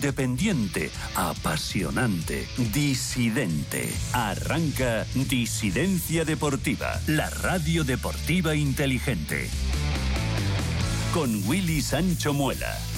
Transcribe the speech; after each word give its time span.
independiente, 0.00 0.90
apasionante, 1.14 2.48
disidente. 2.72 3.92
Arranca 4.12 5.04
Disidencia 5.12 6.24
Deportiva, 6.24 6.98
la 7.06 7.28
radio 7.28 7.84
deportiva 7.84 8.54
inteligente. 8.54 9.50
Con 11.12 11.42
Willy 11.46 11.82
Sancho 11.82 12.32
Muela. 12.32 12.89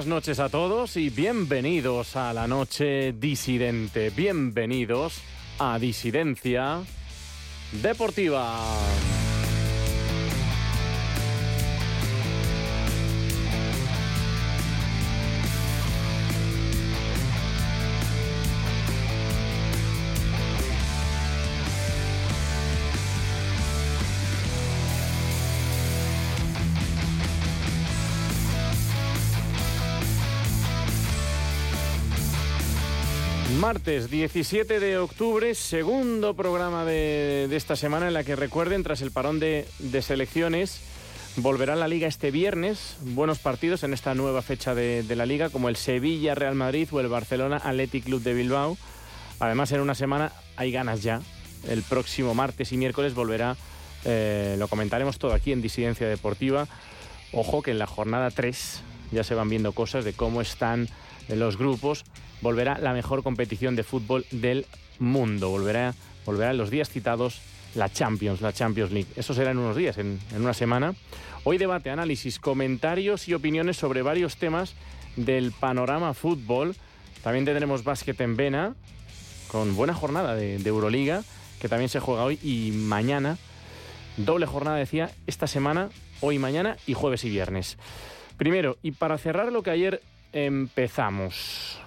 Buenas 0.00 0.16
noches 0.16 0.38
a 0.38 0.48
todos 0.48 0.96
y 0.96 1.10
bienvenidos 1.10 2.16
a 2.16 2.32
la 2.32 2.48
noche 2.48 3.12
disidente. 3.12 4.08
Bienvenidos 4.08 5.20
a 5.58 5.78
Disidencia 5.78 6.80
Deportiva. 7.82 8.56
Martes 33.60 34.10
17 34.10 34.80
de 34.80 34.96
octubre, 34.96 35.54
segundo 35.54 36.32
programa 36.32 36.86
de, 36.86 37.46
esta 37.54 37.76
semana 37.76 38.08
en 38.08 38.14
la 38.14 38.24
que 38.24 38.34
recuerden, 38.34 38.82
tras 38.82 39.02
el 39.02 39.10
parón 39.10 39.38
de, 39.38 39.66
selecciones, 40.00 40.80
volverá 41.36 41.76
la 41.76 41.86
liga 41.86 42.08
este 42.08 42.30
viernes. 42.30 42.96
Buenos 43.02 43.38
partidos 43.38 43.82
en 43.82 43.92
esta 43.92 44.14
nueva 44.14 44.40
fecha 44.40 44.74
de, 44.74 45.02
de 45.02 45.14
la 45.14 45.26
liga, 45.26 45.50
como 45.50 45.68
el 45.68 45.76
Sevilla 45.76 46.34
Real 46.34 46.54
Madrid 46.54 46.88
o 46.90 47.00
el 47.00 47.08
Barcelona 47.08 47.58
Athletic 47.58 48.04
Club 48.04 48.22
de 48.22 48.32
Bilbao. 48.32 48.78
Además, 49.40 49.70
en 49.72 49.82
una 49.82 49.94
semana 49.94 50.32
hay 50.56 50.72
ganas 50.72 51.02
ya. 51.02 51.20
El 51.68 51.82
próximo 51.82 52.34
martes 52.34 52.72
y 52.72 52.78
miércoles 52.78 53.12
volverá, 53.12 53.58
eh, 54.06 54.56
lo 54.58 54.68
comentaremos 54.68 55.18
todo 55.18 55.34
aquí 55.34 55.52
en 55.52 55.60
Disidencia 55.60 56.08
Deportiva. 56.08 56.66
Ojo 57.34 57.60
que 57.60 57.72
en 57.72 57.78
la 57.78 57.86
jornada 57.86 58.30
3 58.30 58.82
ya 59.12 59.22
se 59.22 59.34
van 59.34 59.50
viendo 59.50 59.72
cosas 59.72 60.06
de 60.06 60.14
cómo 60.14 60.40
están 60.40 60.88
los 61.28 61.58
grupos 61.58 62.04
volverá 62.40 62.78
la 62.78 62.92
mejor 62.92 63.22
competición 63.22 63.76
de 63.76 63.82
fútbol 63.82 64.24
del 64.30 64.66
mundo. 64.98 65.50
Volverá, 65.50 65.94
en 66.26 66.56
los 66.56 66.70
días 66.70 66.88
citados 66.88 67.40
la 67.74 67.88
Champions, 67.88 68.40
la 68.40 68.52
Champions 68.52 68.90
League. 68.92 69.08
Eso 69.16 69.34
será 69.34 69.50
en 69.50 69.58
unos 69.58 69.76
días, 69.76 69.98
en, 69.98 70.18
en, 70.34 70.42
una 70.42 70.54
semana. 70.54 70.94
Hoy 71.44 71.58
debate, 71.58 71.90
análisis, 71.90 72.38
comentarios 72.38 73.28
y 73.28 73.34
opiniones 73.34 73.76
sobre 73.76 74.02
varios 74.02 74.36
temas 74.36 74.74
del 75.16 75.52
panorama 75.52 76.14
fútbol. 76.14 76.74
También 77.22 77.44
tendremos 77.44 77.84
básquet 77.84 78.20
en 78.20 78.36
Vena, 78.36 78.74
con 79.48 79.76
buena 79.76 79.94
jornada 79.94 80.34
de, 80.34 80.58
de 80.58 80.68
Euroliga, 80.68 81.22
que 81.60 81.68
también 81.68 81.88
se 81.88 82.00
juega 82.00 82.24
hoy 82.24 82.38
y 82.42 82.72
mañana. 82.72 83.38
Doble 84.16 84.46
jornada, 84.46 84.76
decía, 84.76 85.10
esta 85.26 85.46
semana, 85.46 85.90
hoy, 86.20 86.38
mañana 86.38 86.76
y 86.86 86.94
jueves 86.94 87.24
y 87.24 87.30
viernes. 87.30 87.78
Primero, 88.36 88.78
y 88.82 88.92
para 88.92 89.18
cerrar 89.18 89.52
lo 89.52 89.62
que 89.62 89.70
ayer 89.70 90.02
empezamos. 90.32 91.80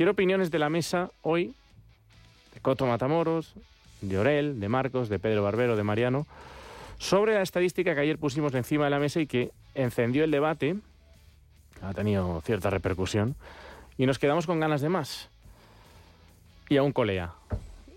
Quiero 0.00 0.12
opiniones 0.12 0.50
de 0.50 0.58
la 0.58 0.70
mesa 0.70 1.10
hoy 1.20 1.54
de 2.54 2.60
Coto 2.60 2.86
Matamoros, 2.86 3.54
de 4.00 4.18
Orel, 4.18 4.58
de 4.58 4.66
Marcos, 4.66 5.10
de 5.10 5.18
Pedro 5.18 5.42
Barbero, 5.42 5.76
de 5.76 5.82
Mariano, 5.82 6.26
sobre 6.96 7.34
la 7.34 7.42
estadística 7.42 7.94
que 7.94 8.00
ayer 8.00 8.16
pusimos 8.16 8.54
encima 8.54 8.84
de 8.84 8.90
la 8.92 8.98
mesa 8.98 9.20
y 9.20 9.26
que 9.26 9.50
encendió 9.74 10.24
el 10.24 10.30
debate, 10.30 10.76
ha 11.82 11.92
tenido 11.92 12.40
cierta 12.46 12.70
repercusión, 12.70 13.36
y 13.98 14.06
nos 14.06 14.18
quedamos 14.18 14.46
con 14.46 14.58
ganas 14.58 14.80
de 14.80 14.88
más. 14.88 15.28
Y 16.70 16.78
aún 16.78 16.92
colea. 16.92 17.34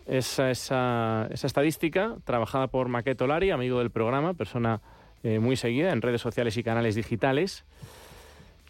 Esa, 0.05 0.51
esa, 0.51 1.29
estadística, 1.31 2.17
trabajada 2.25 2.67
por 2.67 2.89
Maqueto 2.89 3.27
Lari, 3.27 3.51
amigo 3.51 3.79
del 3.79 3.91
programa, 3.91 4.33
persona 4.33 4.81
eh, 5.23 5.39
muy 5.39 5.55
seguida 5.55 5.93
en 5.93 6.01
redes 6.01 6.19
sociales 6.19 6.57
y 6.57 6.63
canales 6.63 6.95
digitales, 6.95 7.63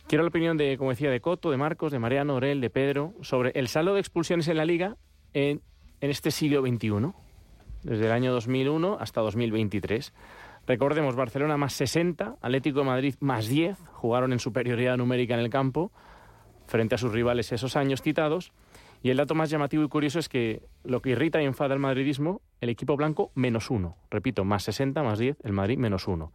Quiero 0.07 0.23
la 0.23 0.29
opinión 0.29 0.57
de, 0.57 0.77
como 0.77 0.89
decía, 0.89 1.09
de 1.09 1.21
Coto, 1.21 1.49
de 1.49 1.57
Marcos, 1.57 1.91
de 1.91 1.99
Mariano, 1.99 2.35
Orel, 2.35 2.61
de 2.61 2.69
Pedro, 2.69 3.13
sobre 3.21 3.51
el 3.55 3.67
saldo 3.67 3.93
de 3.93 3.99
expulsiones 3.99 4.47
en 4.47 4.57
la 4.57 4.65
liga 4.65 4.97
en, 5.33 5.61
en 6.01 6.09
este 6.09 6.29
siglo 6.31 6.61
XXI, 6.61 7.13
desde 7.83 8.05
el 8.05 8.11
año 8.11 8.31
2001 8.33 8.97
hasta 8.99 9.21
2023. 9.21 10.13
Recordemos, 10.67 11.15
Barcelona 11.15 11.57
más 11.57 11.73
60, 11.73 12.37
Atlético 12.41 12.79
de 12.79 12.85
Madrid 12.85 13.15
más 13.19 13.47
10, 13.47 13.77
jugaron 13.93 14.33
en 14.33 14.39
superioridad 14.39 14.97
numérica 14.97 15.33
en 15.33 15.41
el 15.41 15.49
campo 15.49 15.91
frente 16.67 16.95
a 16.95 16.97
sus 16.97 17.11
rivales 17.11 17.51
esos 17.51 17.75
años 17.75 18.01
citados. 18.01 18.51
Y 19.01 19.09
el 19.09 19.17
dato 19.17 19.35
más 19.35 19.49
llamativo 19.49 19.83
y 19.83 19.89
curioso 19.89 20.19
es 20.19 20.29
que 20.29 20.61
lo 20.85 21.01
que 21.01 21.09
irrita 21.09 21.41
y 21.41 21.45
enfada 21.45 21.73
al 21.73 21.79
madridismo, 21.79 22.41
el 22.61 22.69
equipo 22.69 22.95
blanco 22.95 23.31
menos 23.35 23.69
uno. 23.69 23.97
Repito, 24.09 24.45
más 24.45 24.63
60, 24.63 25.03
más 25.03 25.19
10, 25.19 25.37
el 25.43 25.51
Madrid 25.51 25.77
menos 25.77 26.07
uno. 26.07 26.31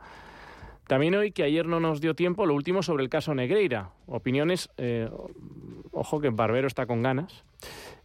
También 0.89 1.15
hoy, 1.15 1.33
que 1.33 1.43
ayer 1.43 1.67
no 1.67 1.81
nos 1.81 2.01
dio 2.01 2.15
tiempo, 2.15 2.47
lo 2.47 2.55
último 2.55 2.83
sobre 2.83 3.05
el 3.05 3.11
caso 3.11 3.35
Negreira. 3.35 3.91
Opiniones, 4.07 4.71
eh, 4.79 5.11
ojo 5.93 6.19
que 6.19 6.31
Barbero 6.31 6.67
está 6.67 6.87
con 6.87 7.03
ganas. 7.03 7.45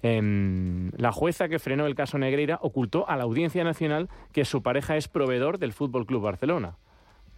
Eh, 0.02 0.92
la 0.98 1.14
jueza 1.14 1.48
que 1.48 1.60
frenó 1.60 1.86
el 1.86 1.96
caso 1.96 2.18
Negreira 2.18 2.60
ocultó 2.62 3.10
a 3.10 3.16
la 3.16 3.24
Audiencia 3.24 3.64
Nacional 3.64 4.10
que 4.34 4.44
su 4.44 4.62
pareja 4.62 4.98
es 4.98 5.08
proveedor 5.08 5.60
del 5.60 5.72
Fútbol 5.72 6.06
Club 6.06 6.24
Barcelona. 6.24 6.76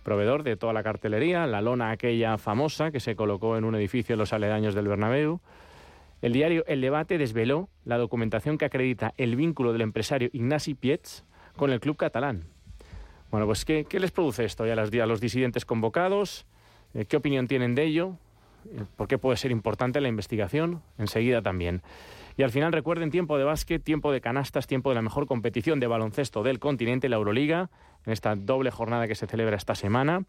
Proveedor 0.01 0.41
de 0.41 0.57
toda 0.57 0.73
la 0.73 0.81
cartelería, 0.81 1.45
la 1.45 1.61
lona 1.61 1.91
aquella 1.91 2.39
famosa 2.39 2.89
que 2.89 2.99
se 2.99 3.15
colocó 3.15 3.55
en 3.55 3.65
un 3.65 3.75
edificio 3.75 4.13
en 4.13 4.19
los 4.19 4.33
aledaños 4.33 4.73
del 4.73 4.87
Bernabéu. 4.87 5.41
El 6.23 6.33
diario 6.33 6.65
El 6.65 6.81
Debate 6.81 7.19
desveló 7.19 7.69
la 7.83 7.99
documentación 7.99 8.57
que 8.57 8.65
acredita 8.65 9.13
el 9.17 9.35
vínculo 9.35 9.73
del 9.73 9.81
empresario 9.81 10.31
Ignasi 10.33 10.73
Pietz 10.73 11.23
con 11.55 11.69
el 11.69 11.79
club 11.79 11.97
catalán. 11.97 12.54
Bueno, 13.35 13.47
pues 13.47 13.65
¿qué, 13.65 13.83
qué 13.83 13.99
les 13.99 14.11
produce 14.11 14.45
esto 14.45 14.63
a 14.63 14.67
los, 14.67 14.93
a 14.93 15.05
los 15.05 15.19
disidentes 15.19 15.65
convocados? 15.65 16.45
Eh, 16.93 17.03
¿Qué 17.03 17.17
opinión 17.17 17.49
tienen 17.49 17.75
de 17.75 17.83
ello? 17.83 18.13
Eh, 18.71 18.85
¿Por 18.95 19.09
qué 19.09 19.17
puede 19.17 19.35
ser 19.35 19.51
importante 19.51 19.99
la 19.99 20.07
investigación? 20.07 20.81
Enseguida 20.97 21.41
también. 21.41 21.81
Y 22.37 22.43
al 22.43 22.51
final 22.51 22.71
recuerden 22.71 23.11
tiempo 23.11 23.37
de 23.37 23.43
básquet, 23.43 23.83
tiempo 23.83 24.13
de 24.13 24.21
canastas, 24.21 24.67
tiempo 24.67 24.87
de 24.87 24.95
la 24.95 25.01
mejor 25.01 25.27
competición 25.27 25.81
de 25.81 25.87
baloncesto 25.87 26.43
del 26.43 26.59
continente, 26.59 27.09
la 27.09 27.17
Euroliga, 27.17 27.69
en 28.05 28.13
esta 28.13 28.37
doble 28.37 28.71
jornada 28.71 29.05
que 29.05 29.15
se 29.15 29.27
celebra 29.27 29.57
esta 29.57 29.75
semana. 29.75 30.23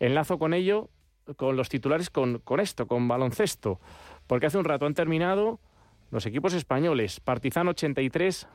Enlazo 0.00 0.40
con 0.40 0.52
ello, 0.52 0.90
con 1.36 1.56
los 1.56 1.68
titulares, 1.68 2.10
con, 2.10 2.40
con 2.40 2.58
esto, 2.58 2.88
con 2.88 3.06
baloncesto, 3.06 3.78
porque 4.26 4.46
hace 4.46 4.58
un 4.58 4.64
rato 4.64 4.86
han 4.86 4.94
terminado 4.94 5.60
los 6.10 6.26
equipos 6.26 6.52
españoles, 6.54 7.20
Partizan 7.20 7.68
83, 7.68 8.48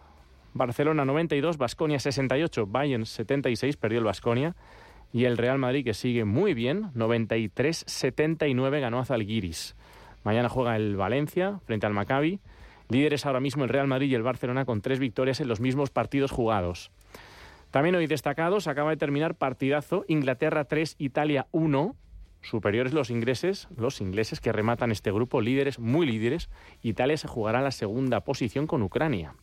Barcelona 0.55 1.03
92, 1.03 1.57
Basconia 1.57 1.99
68, 1.99 2.65
Bayern 2.65 3.05
76, 3.05 3.75
perdió 3.75 3.99
el 3.99 4.05
Basconia. 4.05 4.55
Y 5.11 5.25
el 5.25 5.37
Real 5.37 5.59
Madrid, 5.59 5.83
que 5.83 5.93
sigue 5.93 6.23
muy 6.23 6.53
bien, 6.53 6.93
93-79 6.93 8.79
ganó 8.79 8.99
a 8.99 9.05
Zalgiris. 9.05 9.75
Mañana 10.23 10.47
juega 10.47 10.77
el 10.77 10.95
Valencia 10.95 11.59
frente 11.65 11.85
al 11.85 11.93
Maccabi. 11.93 12.39
Líderes 12.87 13.25
ahora 13.25 13.41
mismo 13.41 13.65
el 13.65 13.69
Real 13.69 13.87
Madrid 13.87 14.09
y 14.09 14.15
el 14.15 14.23
Barcelona 14.23 14.63
con 14.63 14.81
tres 14.81 14.99
victorias 14.99 15.41
en 15.41 15.49
los 15.49 15.59
mismos 15.59 15.89
partidos 15.89 16.31
jugados. 16.31 16.89
También 17.71 17.95
hoy 17.95 18.07
destacados, 18.07 18.67
acaba 18.67 18.91
de 18.91 18.97
terminar 18.97 19.35
partidazo 19.35 20.05
Inglaterra 20.07 20.63
3, 20.63 20.95
Italia 20.99 21.47
1. 21.51 21.97
Superiores 22.43 22.93
los 22.93 23.09
ingleses, 23.09 23.67
los 23.75 23.99
ingleses 23.99 24.39
que 24.39 24.53
rematan 24.53 24.91
este 24.91 25.11
grupo, 25.11 25.41
líderes, 25.41 25.79
muy 25.79 26.05
líderes. 26.05 26.49
Italia 26.81 27.17
se 27.17 27.27
jugará 27.27 27.61
la 27.61 27.71
segunda 27.71 28.21
posición 28.21 28.67
con 28.67 28.83
Ucrania. 28.83 29.33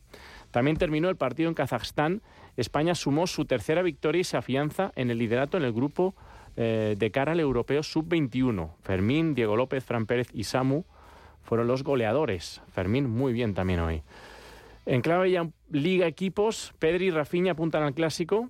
También 0.53 0.77
terminó 0.77 1.09
el 1.09 1.15
partido 1.15 1.49
en 1.49 1.55
Kazajstán. 1.55 2.21
España 2.57 2.93
sumó 2.93 3.25
su 3.25 3.45
tercera 3.45 3.81
victoria 3.81 4.21
y 4.21 4.23
se 4.23 4.37
afianza 4.37 4.91
en 4.95 5.09
el 5.09 5.17
liderato 5.17 5.57
en 5.57 5.63
el 5.63 5.73
grupo 5.73 6.13
eh, 6.55 6.93
de 6.95 7.09
cara 7.09 7.31
al 7.31 7.39
europeo 7.39 7.81
sub-21. 7.81 8.69
Fermín, 8.83 9.33
Diego 9.33 9.55
López, 9.55 9.83
Fran 9.83 10.05
Pérez 10.05 10.29
y 10.31 10.43
Samu 10.43 10.83
fueron 11.41 11.65
los 11.65 11.83
goleadores. 11.83 12.61
Fermín 12.71 13.09
muy 13.09 13.33
bien 13.33 13.55
también 13.55 13.79
hoy. 13.79 14.03
En 14.85 15.01
clave 15.01 15.31
ya 15.31 15.49
Liga 15.71 16.05
Equipos, 16.05 16.71
Pedri 16.77 17.07
y 17.07 17.09
Rafinha 17.09 17.53
apuntan 17.53 17.81
al 17.81 17.95
clásico. 17.95 18.47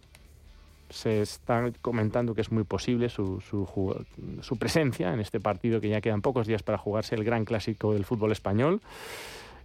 Se 0.89 1.21
está 1.21 1.71
comentando 1.81 2.35
que 2.35 2.41
es 2.41 2.51
muy 2.51 2.65
posible 2.65 3.07
su, 3.07 3.39
presencia 4.59 5.13
en 5.13 5.21
este 5.21 5.39
partido 5.39 5.79
que 5.79 5.87
ya 5.87 6.01
quedan 6.01 6.21
pocos 6.21 6.47
días 6.47 6.63
para 6.63 6.77
jugarse 6.77 7.15
el 7.15 7.23
gran 7.23 7.45
clásico 7.45 7.93
del 7.93 8.03
fútbol 8.03 8.33
español. 8.33 8.81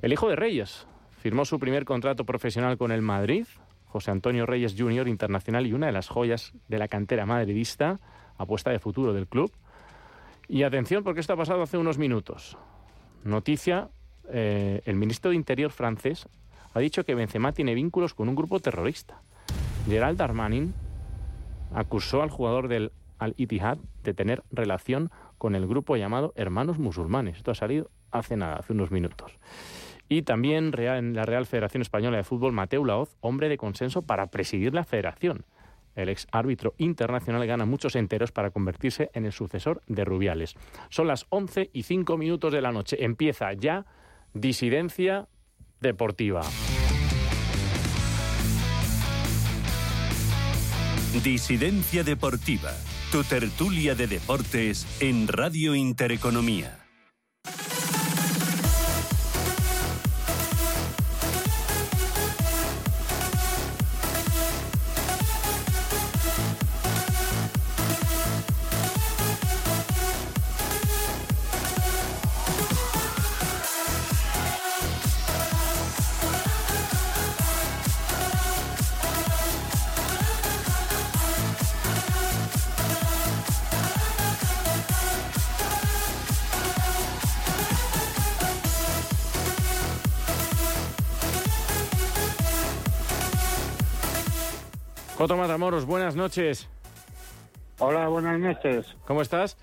El 0.03 0.13
hijo 0.13 0.29
de 0.29 0.37
Reyes, 0.37 0.87
Firmó 1.19 1.45
su 1.45 1.59
primer 1.59 1.85
contrato 1.85 2.25
profesional 2.25 2.79
con 2.79 2.93
el 2.93 3.03
Madrid, 3.03 3.47
José 3.87 4.11
Antonio 4.11 4.47
Reyes 4.47 4.75
Jr. 4.79 5.09
Internacional 5.09 5.67
y 5.67 5.73
una 5.73 5.87
de 5.87 5.93
las 5.93 6.09
joyas 6.09 6.53
de 6.69 6.79
la 6.79 6.89
cantera 6.89 7.27
madridista, 7.27 8.01
apuesta 8.37 8.71
de 8.71 8.79
futuro 8.79 9.13
del 9.13 9.27
club. 9.27 9.53
Y 10.49 10.63
atención, 10.63 11.03
porque 11.03 11.21
esto 11.21 11.33
ha 11.33 11.37
pasado 11.37 11.63
hace 11.63 11.77
unos 11.77 11.99
minutos. 11.99 12.57
Noticia, 13.25 13.89
eh, 14.31 14.81
el 14.85 14.97
ministro 14.97 15.31
de 15.31 15.37
Interior 15.37 15.73
francés 15.73 16.29
ha 16.73 16.81
dicho 16.81 17.05
que 17.05 17.15
Benzema 17.15 17.53
tiene 17.53 17.75
vínculos 17.75 18.15
con 18.15 18.29
un 18.29 18.37
grupo 18.37 18.61
terrorista. 18.61 19.21
Gerald 19.87 20.19
Darmanin 20.19 20.73
acusó 21.75 22.23
al 22.23 22.31
jugador 22.31 22.69
del 22.69 22.93
Al-Ittihad 23.19 23.79
de 24.05 24.15
tener 24.15 24.43
relación 24.51 25.11
con 25.39 25.55
el 25.55 25.67
grupo 25.67 25.97
llamado 25.97 26.33
Hermanos 26.37 26.79
Musulmanes. 26.79 27.39
Esto 27.39 27.51
ha 27.51 27.55
salido 27.55 27.91
hace 28.11 28.37
nada, 28.37 28.57
hace 28.57 28.73
unos 28.73 28.91
minutos. 28.91 29.33
Y 30.09 30.23
también 30.23 30.73
en 30.79 31.15
la 31.15 31.25
Real 31.25 31.47
Federación 31.47 31.83
Española 31.83 32.17
de 32.17 32.25
Fútbol, 32.25 32.53
Mateo 32.53 32.85
Laoz, 32.85 33.17
hombre 33.21 33.49
de 33.49 33.59
consenso 33.59 34.03
para 34.03 34.29
presidir 34.29 34.73
la 34.75 34.85
federación. 34.85 35.45
El 35.95 36.09
ex 36.09 36.29
árbitro 36.31 36.75
internacional 36.79 37.45
gana 37.47 37.67
muchos 37.67 37.97
enteros 37.97 38.31
para 38.31 38.51
convertirse 38.51 39.11
en 39.15 39.27
el 39.27 39.33
sucesor 39.33 39.83
de 39.89 40.05
Rubiales. 40.05 40.55
Son 40.91 41.09
las 41.09 41.27
11 41.29 41.71
y 41.73 41.83
5 41.83 42.17
minutos 42.17 42.53
de 42.53 42.63
la 42.63 42.73
noche. 42.73 43.05
Empieza 43.05 43.53
ya 43.53 43.85
Disidencia 44.33 45.27
Deportiva. 45.81 46.43
Disidencia 51.25 52.05
Deportiva, 52.05 52.71
tu 53.11 53.25
tertulia 53.25 53.95
de 53.95 54.07
deportes 54.07 54.87
en 55.01 55.27
Radio 55.27 55.75
Intereconomía. 55.75 56.88
Coto 95.29 95.43
Matamoros, 95.43 95.85
buenas 95.85 96.17
noches. 96.17 96.71
Hola, 97.81 98.09
buenas 98.09 98.41
noches. 98.41 98.87
¿Cómo 99.07 99.21
estás? 99.21 99.59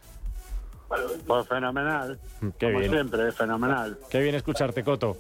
Pues 1.26 1.48
fenomenal. 1.48 2.20
Qué 2.60 2.68
Como 2.68 2.78
bien. 2.78 2.92
siempre, 2.92 3.32
fenomenal. 3.32 3.98
Qué 4.12 4.22
bien 4.22 4.36
escucharte, 4.36 4.84
Coto. 4.84 5.18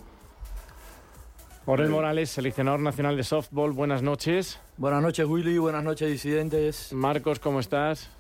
Orel 1.65 1.89
Morales, 1.89 2.29
seleccionador 2.29 2.79
nacional 2.79 3.17
de 3.17 3.23
softball, 3.23 3.71
buenas 3.71 4.03
noches. 4.03 4.59
Buenas 4.77 5.01
noches, 5.01 5.25
Willy. 5.25 5.57
Buenas 5.57 5.83
noches, 5.83 6.11
disidentes. 6.11 6.93
Marcos, 6.93 7.39
¿cómo 7.39 7.59
estás? 7.59 8.11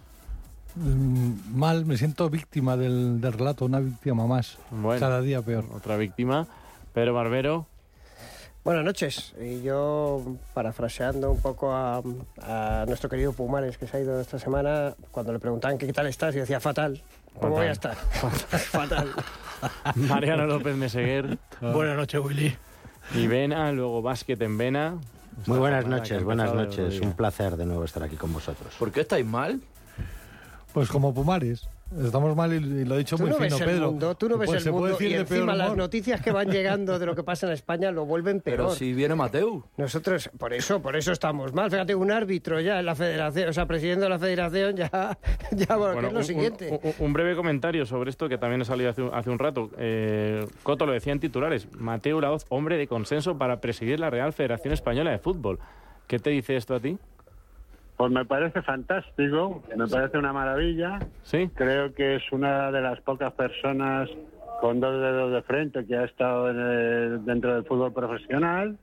Mm, 0.73 1.55
Mal, 1.55 1.85
me 1.85 1.95
siento 1.95 2.27
víctima 2.31 2.75
del, 2.75 3.21
del 3.21 3.33
relato, 3.33 3.65
una 3.65 3.79
víctima 3.81 4.25
más. 4.25 4.57
Bueno. 4.71 4.99
Cada 4.99 5.21
día 5.21 5.43
peor. 5.43 5.65
Otra 5.75 5.95
víctima. 5.95 6.47
Pedro 6.91 7.13
Barbero. 7.13 7.67
Buenas 8.65 8.83
noches. 8.83 9.35
Y 9.39 9.61
yo, 9.61 10.37
parafraseando 10.55 11.29
un 11.29 11.39
poco 11.39 11.71
a, 11.71 12.01
a 12.41 12.85
nuestro 12.87 13.07
querido 13.11 13.31
Pumares, 13.31 13.77
que 13.77 13.85
se 13.85 13.95
ha 13.95 13.99
ido 13.99 14.19
esta 14.19 14.39
semana, 14.39 14.95
cuando 15.11 15.31
le 15.31 15.37
preguntaban 15.37 15.77
qué 15.77 15.93
tal 15.93 16.07
estás, 16.07 16.33
yo 16.33 16.41
decía 16.41 16.59
fatal. 16.59 16.99
¿Cómo 17.39 17.57
voy 17.57 17.67
a 17.67 17.73
estar? 17.73 17.95
fatal. 18.49 19.11
Mariano 19.93 20.47
López 20.47 20.75
Meseguer. 20.75 21.37
Buenas 21.61 21.95
noches, 21.95 22.19
Willy. 22.19 22.57
Y 23.13 23.27
Vena, 23.27 23.71
luego 23.71 24.01
básquet 24.01 24.41
en 24.41 24.57
Vena. 24.57 24.97
Muy 25.45 25.59
buenas 25.59 25.85
noches, 25.85 26.23
buenas 26.23 26.51
noches. 26.51 26.99
Un 27.01 27.13
placer 27.13 27.57
de 27.57 27.67
nuevo 27.67 27.83
estar 27.83 28.01
aquí 28.01 28.15
con 28.15 28.33
vosotros. 28.33 28.73
¿Por 28.79 28.91
qué 28.91 29.01
estáis 29.01 29.27
mal? 29.27 29.61
Pues 30.73 30.89
como 30.89 31.13
Pumares. 31.13 31.69
Estamos 32.03 32.35
mal 32.35 32.51
y, 32.51 32.83
lo 32.83 32.95
ha 32.95 32.97
dicho 32.97 33.15
muy 33.17 33.29
no 33.29 33.35
fino, 33.35 33.45
ves 33.45 33.61
el 33.61 33.65
Pedro. 33.67 33.91
mundo, 33.91 34.15
tú 34.15 34.27
no 34.27 34.37
ves 34.39 34.47
Pues 34.47 34.57
el 34.57 34.63
se 34.63 34.71
puede 34.71 34.93
mundo 34.93 35.07
y 35.07 35.13
encima 35.13 35.53
las 35.55 35.67
humor. 35.67 35.77
noticias 35.77 36.19
que 36.19 36.31
van 36.31 36.49
llegando 36.49 36.97
de 36.97 37.05
lo 37.05 37.15
que 37.15 37.21
pasa 37.23 37.45
en 37.45 37.53
España 37.53 37.91
lo 37.91 38.05
vuelven 38.05 38.41
peor. 38.41 38.57
Pero 38.57 38.69
si 38.71 38.91
viene 38.93 39.13
Mateu. 39.13 39.63
Nosotros, 39.77 40.29
por 40.37 40.51
eso, 40.53 40.81
por 40.81 40.95
eso 40.95 41.11
estamos 41.11 41.53
mal. 41.53 41.69
Fíjate, 41.69 41.93
un 41.93 42.11
árbitro 42.11 42.59
ya 42.59 42.79
en 42.79 42.87
la 42.87 42.95
federación, 42.95 43.49
o 43.49 43.53
sea, 43.53 43.67
presidente 43.67 44.01
de 44.03 44.09
la 44.09 44.17
federación 44.19 44.75
ya, 44.75 44.89
ya 45.51 45.75
bueno, 45.77 46.01
¿qué 46.01 46.07
es 46.07 46.13
lo 46.13 46.19
un- 46.19 46.25
siguiente? 46.25 46.79
Un, 46.99 47.13
breve 47.13 47.35
comentario 47.35 47.85
sobre 47.85 48.09
esto 48.09 48.27
que 48.27 48.39
también 48.39 48.61
ha 48.61 48.65
salido 48.65 48.89
hace, 48.89 49.03
un- 49.03 49.13
hace 49.13 49.29
un 49.29 49.37
rato. 49.39 49.69
Eh, 49.77 50.43
Coto 50.63 50.87
lo 50.87 50.91
decía 50.91 51.13
en 51.13 51.19
titulares. 51.19 51.67
Mateo 51.77 52.19
Laoz, 52.19 52.45
hombre 52.49 52.77
de 52.77 52.87
consenso 52.87 53.37
para 53.37 53.61
presidir 53.61 53.99
la 53.99 54.09
Real 54.09 54.33
Federación 54.33 54.73
Española 54.73 55.11
de 55.11 55.19
Fútbol. 55.19 55.59
¿Qué 56.07 56.17
te 56.17 56.31
dice 56.31 56.55
esto 56.55 56.73
a 56.75 56.79
ti? 56.79 56.97
Pues 57.97 58.11
me 58.11 58.25
parece 58.25 58.61
fantástico, 58.61 59.63
me 59.75 59.87
parece 59.87 60.17
una 60.17 60.33
maravilla. 60.33 60.99
¿Sí? 61.23 61.49
Creo 61.55 61.93
que 61.93 62.15
es 62.15 62.23
una 62.31 62.69
de 62.71 62.81
las 62.81 62.99
pocas 63.01 63.31
personas 63.33 64.09
con 64.59 64.79
dos 64.81 64.99
dedos 65.01 65.31
de 65.31 65.41
frente 65.43 65.85
que 65.85 65.95
ha 65.95 66.03
estado 66.03 66.49
en 66.49 66.59
el- 66.59 67.25
dentro 67.25 67.53
del 67.55 67.63
fútbol 67.65 67.93
profesional. 67.93 68.77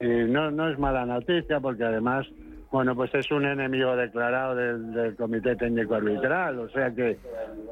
Y 0.00 0.06
no, 0.06 0.50
no 0.50 0.68
es 0.68 0.78
mala 0.78 1.06
noticia 1.06 1.60
porque 1.60 1.84
además, 1.84 2.26
bueno, 2.70 2.94
pues 2.94 3.14
es 3.14 3.30
un 3.30 3.46
enemigo 3.46 3.96
declarado 3.96 4.54
del, 4.56 4.92
del 4.92 5.16
Comité 5.16 5.56
Técnico 5.56 5.94
Arbitral. 5.94 6.58
O 6.58 6.68
sea 6.68 6.90
que, 6.94 7.16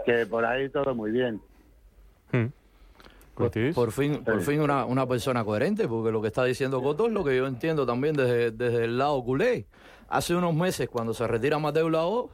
que 0.07 0.25
por 0.27 0.45
ahí 0.47 0.71
todo 0.71 0.95
muy 0.95 1.11
bien. 1.11 1.41
Hmm. 2.33 2.47
Por, 3.35 3.93
fin, 3.93 4.23
por 4.25 4.41
fin 4.43 4.61
una, 4.61 4.85
una 4.85 5.07
persona 5.07 5.43
coherente, 5.45 5.89
porque 5.89 6.13
lo 6.13 6.21
que 6.21 6.29
está 6.29 6.45
diciendo 6.45 6.83
Coto 6.83 7.07
es 7.07 7.13
lo 7.13 7.25
que 7.25 7.37
yo 7.37 7.47
entiendo 7.47 7.85
también 7.87 8.15
desde, 8.15 8.51
desde 8.53 8.85
el 8.85 8.99
lado 8.99 9.23
culé. 9.25 9.67
Hace 10.12 10.35
unos 10.35 10.55
meses, 10.55 10.88
cuando 10.88 11.14
se 11.14 11.26
retira 11.26 11.59
Mateo 11.59 11.88
Laoz, 11.91 12.31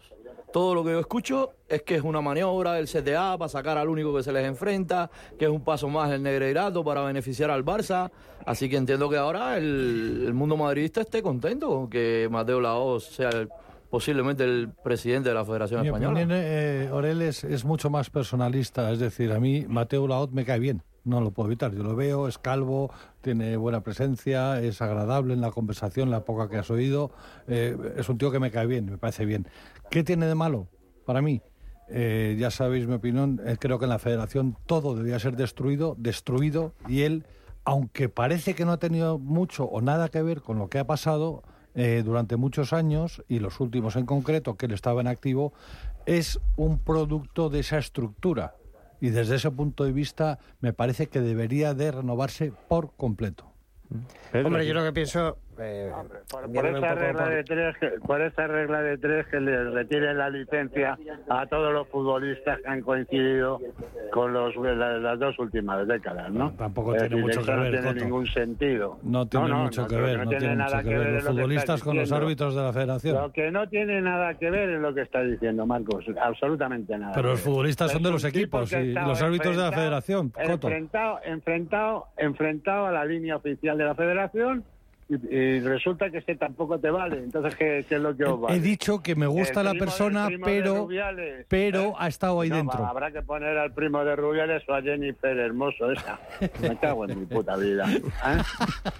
todo 0.52 0.74
lo 0.74 0.82
que 0.82 0.90
yo 0.92 0.98
escucho 1.00 1.50
es 1.68 1.82
que 1.82 1.94
es 1.96 2.02
una 2.02 2.20
maniobra 2.20 2.72
del 2.72 2.86
CTA 2.88 3.36
para 3.38 3.48
sacar 3.48 3.76
al 3.78 3.88
único 3.88 4.14
que 4.16 4.22
se 4.22 4.32
les 4.32 4.46
enfrenta, 4.46 5.10
que 5.38 5.44
es 5.44 5.50
un 5.50 5.60
paso 5.62 5.88
más 5.88 6.10
del 6.10 6.22
Negreirato 6.22 6.82
para 6.82 7.02
beneficiar 7.02 7.50
al 7.50 7.64
Barça. 7.64 8.10
Así 8.46 8.68
que 8.68 8.76
entiendo 8.76 9.08
que 9.10 9.16
ahora 9.18 9.58
el, 9.58 10.24
el 10.26 10.34
mundo 10.34 10.56
madridista 10.56 11.02
esté 11.02 11.22
contento 11.22 11.68
con 11.68 11.88
que 11.90 12.28
Mateo 12.30 12.60
Laoz 12.60 13.04
sea 13.04 13.28
el- 13.28 13.48
posiblemente 13.90 14.44
el 14.44 14.70
presidente 14.82 15.28
de 15.30 15.34
la 15.34 15.44
Federación 15.44 15.80
Mi 15.82 15.86
Española. 15.88 16.12
opinión, 16.12 16.30
eh, 16.34 16.90
Orel, 16.92 17.22
es, 17.22 17.44
es 17.44 17.64
mucho 17.64 17.88
más 17.90 18.10
personalista. 18.10 18.90
Es 18.90 18.98
decir, 18.98 19.32
a 19.32 19.40
mí 19.40 19.64
Mateo 19.68 20.06
Laot 20.08 20.30
me 20.32 20.44
cae 20.44 20.58
bien. 20.58 20.82
No 21.04 21.22
lo 21.22 21.30
puedo 21.30 21.48
evitar. 21.48 21.72
Yo 21.74 21.82
lo 21.82 21.96
veo, 21.96 22.28
es 22.28 22.36
calvo, 22.36 22.90
tiene 23.28 23.58
buena 23.58 23.82
presencia, 23.82 24.58
es 24.62 24.80
agradable 24.80 25.34
en 25.34 25.42
la 25.42 25.50
conversación, 25.50 26.10
la 26.10 26.24
poca 26.24 26.48
que 26.48 26.56
has 26.56 26.70
oído. 26.70 27.10
Eh, 27.46 27.76
es 27.98 28.08
un 28.08 28.16
tío 28.16 28.30
que 28.30 28.40
me 28.40 28.50
cae 28.50 28.64
bien, 28.64 28.86
me 28.86 28.96
parece 28.96 29.26
bien. 29.26 29.46
¿Qué 29.90 30.02
tiene 30.02 30.24
de 30.24 30.34
malo 30.34 30.66
para 31.04 31.20
mí? 31.20 31.42
Eh, 31.90 32.38
ya 32.38 32.50
sabéis 32.50 32.86
mi 32.86 32.94
opinión. 32.94 33.38
eh, 33.44 33.58
creo 33.60 33.78
que 33.78 33.84
en 33.84 33.90
la 33.90 33.98
federación 33.98 34.56
todo 34.64 34.96
debía 34.96 35.18
ser 35.18 35.36
destruido, 35.36 35.94
destruido, 35.98 36.72
y 36.88 37.02
él, 37.02 37.26
aunque 37.64 38.08
parece 38.08 38.54
que 38.54 38.64
no 38.64 38.72
ha 38.72 38.78
tenido 38.78 39.18
mucho 39.18 39.64
o 39.64 39.82
nada 39.82 40.08
que 40.08 40.22
ver 40.22 40.40
con 40.40 40.58
lo 40.58 40.70
que 40.70 40.78
ha 40.78 40.86
pasado, 40.86 41.42
eh, 41.74 42.02
durante 42.02 42.36
muchos 42.36 42.72
años, 42.72 43.22
y 43.28 43.40
los 43.40 43.60
últimos 43.60 43.96
en 43.96 44.06
concreto, 44.06 44.56
que 44.56 44.64
él 44.64 44.72
estaba 44.72 45.02
en 45.02 45.06
activo, 45.06 45.52
es 46.06 46.40
un 46.56 46.78
producto 46.78 47.50
de 47.50 47.60
esa 47.60 47.76
estructura. 47.76 48.54
Y 49.00 49.10
desde 49.10 49.36
ese 49.36 49.50
punto 49.50 49.84
de 49.84 49.92
vista 49.92 50.38
me 50.60 50.72
parece 50.72 51.06
que 51.08 51.20
debería 51.20 51.74
de 51.74 51.90
renovarse 51.90 52.52
por 52.68 52.92
completo. 52.96 53.52
Pedro, 54.32 54.48
Hombre, 54.48 54.66
yo 54.66 54.74
lo 54.74 54.84
que 54.84 54.92
pienso... 54.92 55.38
eh, 55.60 55.90
Por, 55.92 56.08
por 56.08 56.42
poco 56.52 56.62
regla 56.62 56.94
por- 57.14 57.28
de 57.30 57.44
tres, 57.44 57.76
que, 57.78 57.88
por 58.06 58.20
esa 58.20 58.46
regla 58.46 58.80
de 58.82 58.98
tres 58.98 59.26
que 59.26 59.40
le 59.40 59.70
retiren 59.70 60.18
la 60.18 60.30
licencia 60.30 60.98
a 61.28 61.46
todos 61.46 61.72
los 61.72 61.88
futbolistas 61.88 62.60
que 62.60 62.68
han 62.68 62.80
coincidido 62.82 63.60
con 64.12 64.32
los, 64.32 64.54
la- 64.56 64.98
las 64.98 65.18
dos 65.18 65.38
últimas 65.38 65.86
décadas, 65.86 66.30
¿no? 66.30 66.52
Tampoco 66.52 66.94
Es 66.94 67.02
tiene 67.02 67.16
decir, 67.16 67.24
mucho 67.38 67.42
que 67.46 67.52
no 67.56 67.62
ver, 67.62 67.70
tiene 67.72 67.86
Coto. 67.88 68.04
ningún 68.04 68.26
sentido. 68.26 68.98
No 69.02 69.26
tiene 69.26 69.48
no, 69.48 69.56
mucho 69.64 69.86
que 69.86 69.96
ver, 69.96 70.18
no 70.24 70.28
tiene 70.30 70.56
mucho 70.56 70.78
que 70.82 70.88
ver 70.88 70.98
los 70.98 71.06
en 71.06 71.12
lo 71.14 71.20
que 71.20 71.26
futbolistas 71.30 71.82
con 71.82 71.96
los 71.96 72.12
árbitros 72.12 72.54
de 72.54 72.62
la 72.62 72.72
federación. 72.72 73.14
Lo 73.16 73.32
que 73.32 73.50
no 73.50 73.68
tiene 73.68 74.00
nada 74.00 74.34
que 74.34 74.50
ver 74.50 74.68
es 74.70 74.80
lo 74.80 74.94
que 74.94 75.02
está 75.02 75.22
diciendo 75.22 75.66
Marcos, 75.66 76.04
absolutamente 76.20 76.96
nada. 76.98 77.12
Pero 77.14 77.30
los 77.30 77.40
futbolistas 77.40 77.92
son 77.92 78.02
de 78.02 78.10
los 78.10 78.24
equipos 78.24 78.72
y 78.72 78.92
los 78.92 79.20
árbitros 79.22 79.56
de 79.56 79.62
la 79.62 79.72
federación, 79.72 80.30
Coto. 80.30 80.68
Enfrentado, 80.68 81.20
enfrentado, 81.24 82.06
enfrentado 82.16 82.86
a 82.86 82.92
la 82.92 83.04
línea 83.04 83.36
oficial 83.36 83.76
de 83.78 83.84
la 83.84 83.94
federación 83.94 84.64
y, 85.08 85.14
y 85.34 85.60
resulta 85.60 86.10
que 86.10 86.18
ese 86.18 86.36
tampoco 86.36 86.78
te 86.78 86.90
vale. 86.90 87.16
Entonces, 87.18 87.54
¿qué, 87.56 87.84
qué 87.88 87.94
es 87.96 88.00
lo 88.00 88.16
que 88.16 88.24
os 88.24 88.40
vale? 88.40 88.56
He 88.56 88.60
dicho 88.60 89.00
que 89.02 89.14
me 89.14 89.26
gusta 89.26 89.60
El 89.60 89.66
la 89.66 89.70
primo- 89.72 89.84
persona, 89.86 90.28
pero, 90.44 90.76
Rubiales, 90.84 91.46
pero 91.48 91.80
¿eh? 91.82 91.92
ha 91.98 92.08
estado 92.08 92.40
ahí 92.40 92.50
No, 92.50 92.56
dentro. 92.56 92.82
va, 92.82 92.90
habrá 92.90 93.10
que 93.10 93.22
poner 93.22 93.56
al 93.56 93.72
primo 93.72 94.04
de 94.04 94.14
Rubiales 94.16 94.62
o 94.68 94.74
a 94.74 94.82
Jennifer 94.82 95.36
Hermoso 95.38 95.90
esa. 95.92 96.18
Me 96.60 96.76
cago 96.76 97.04
en 97.08 97.20
mi 97.20 97.26
puta 97.26 97.56
vida. 97.56 97.86
¿eh? 97.90 98.02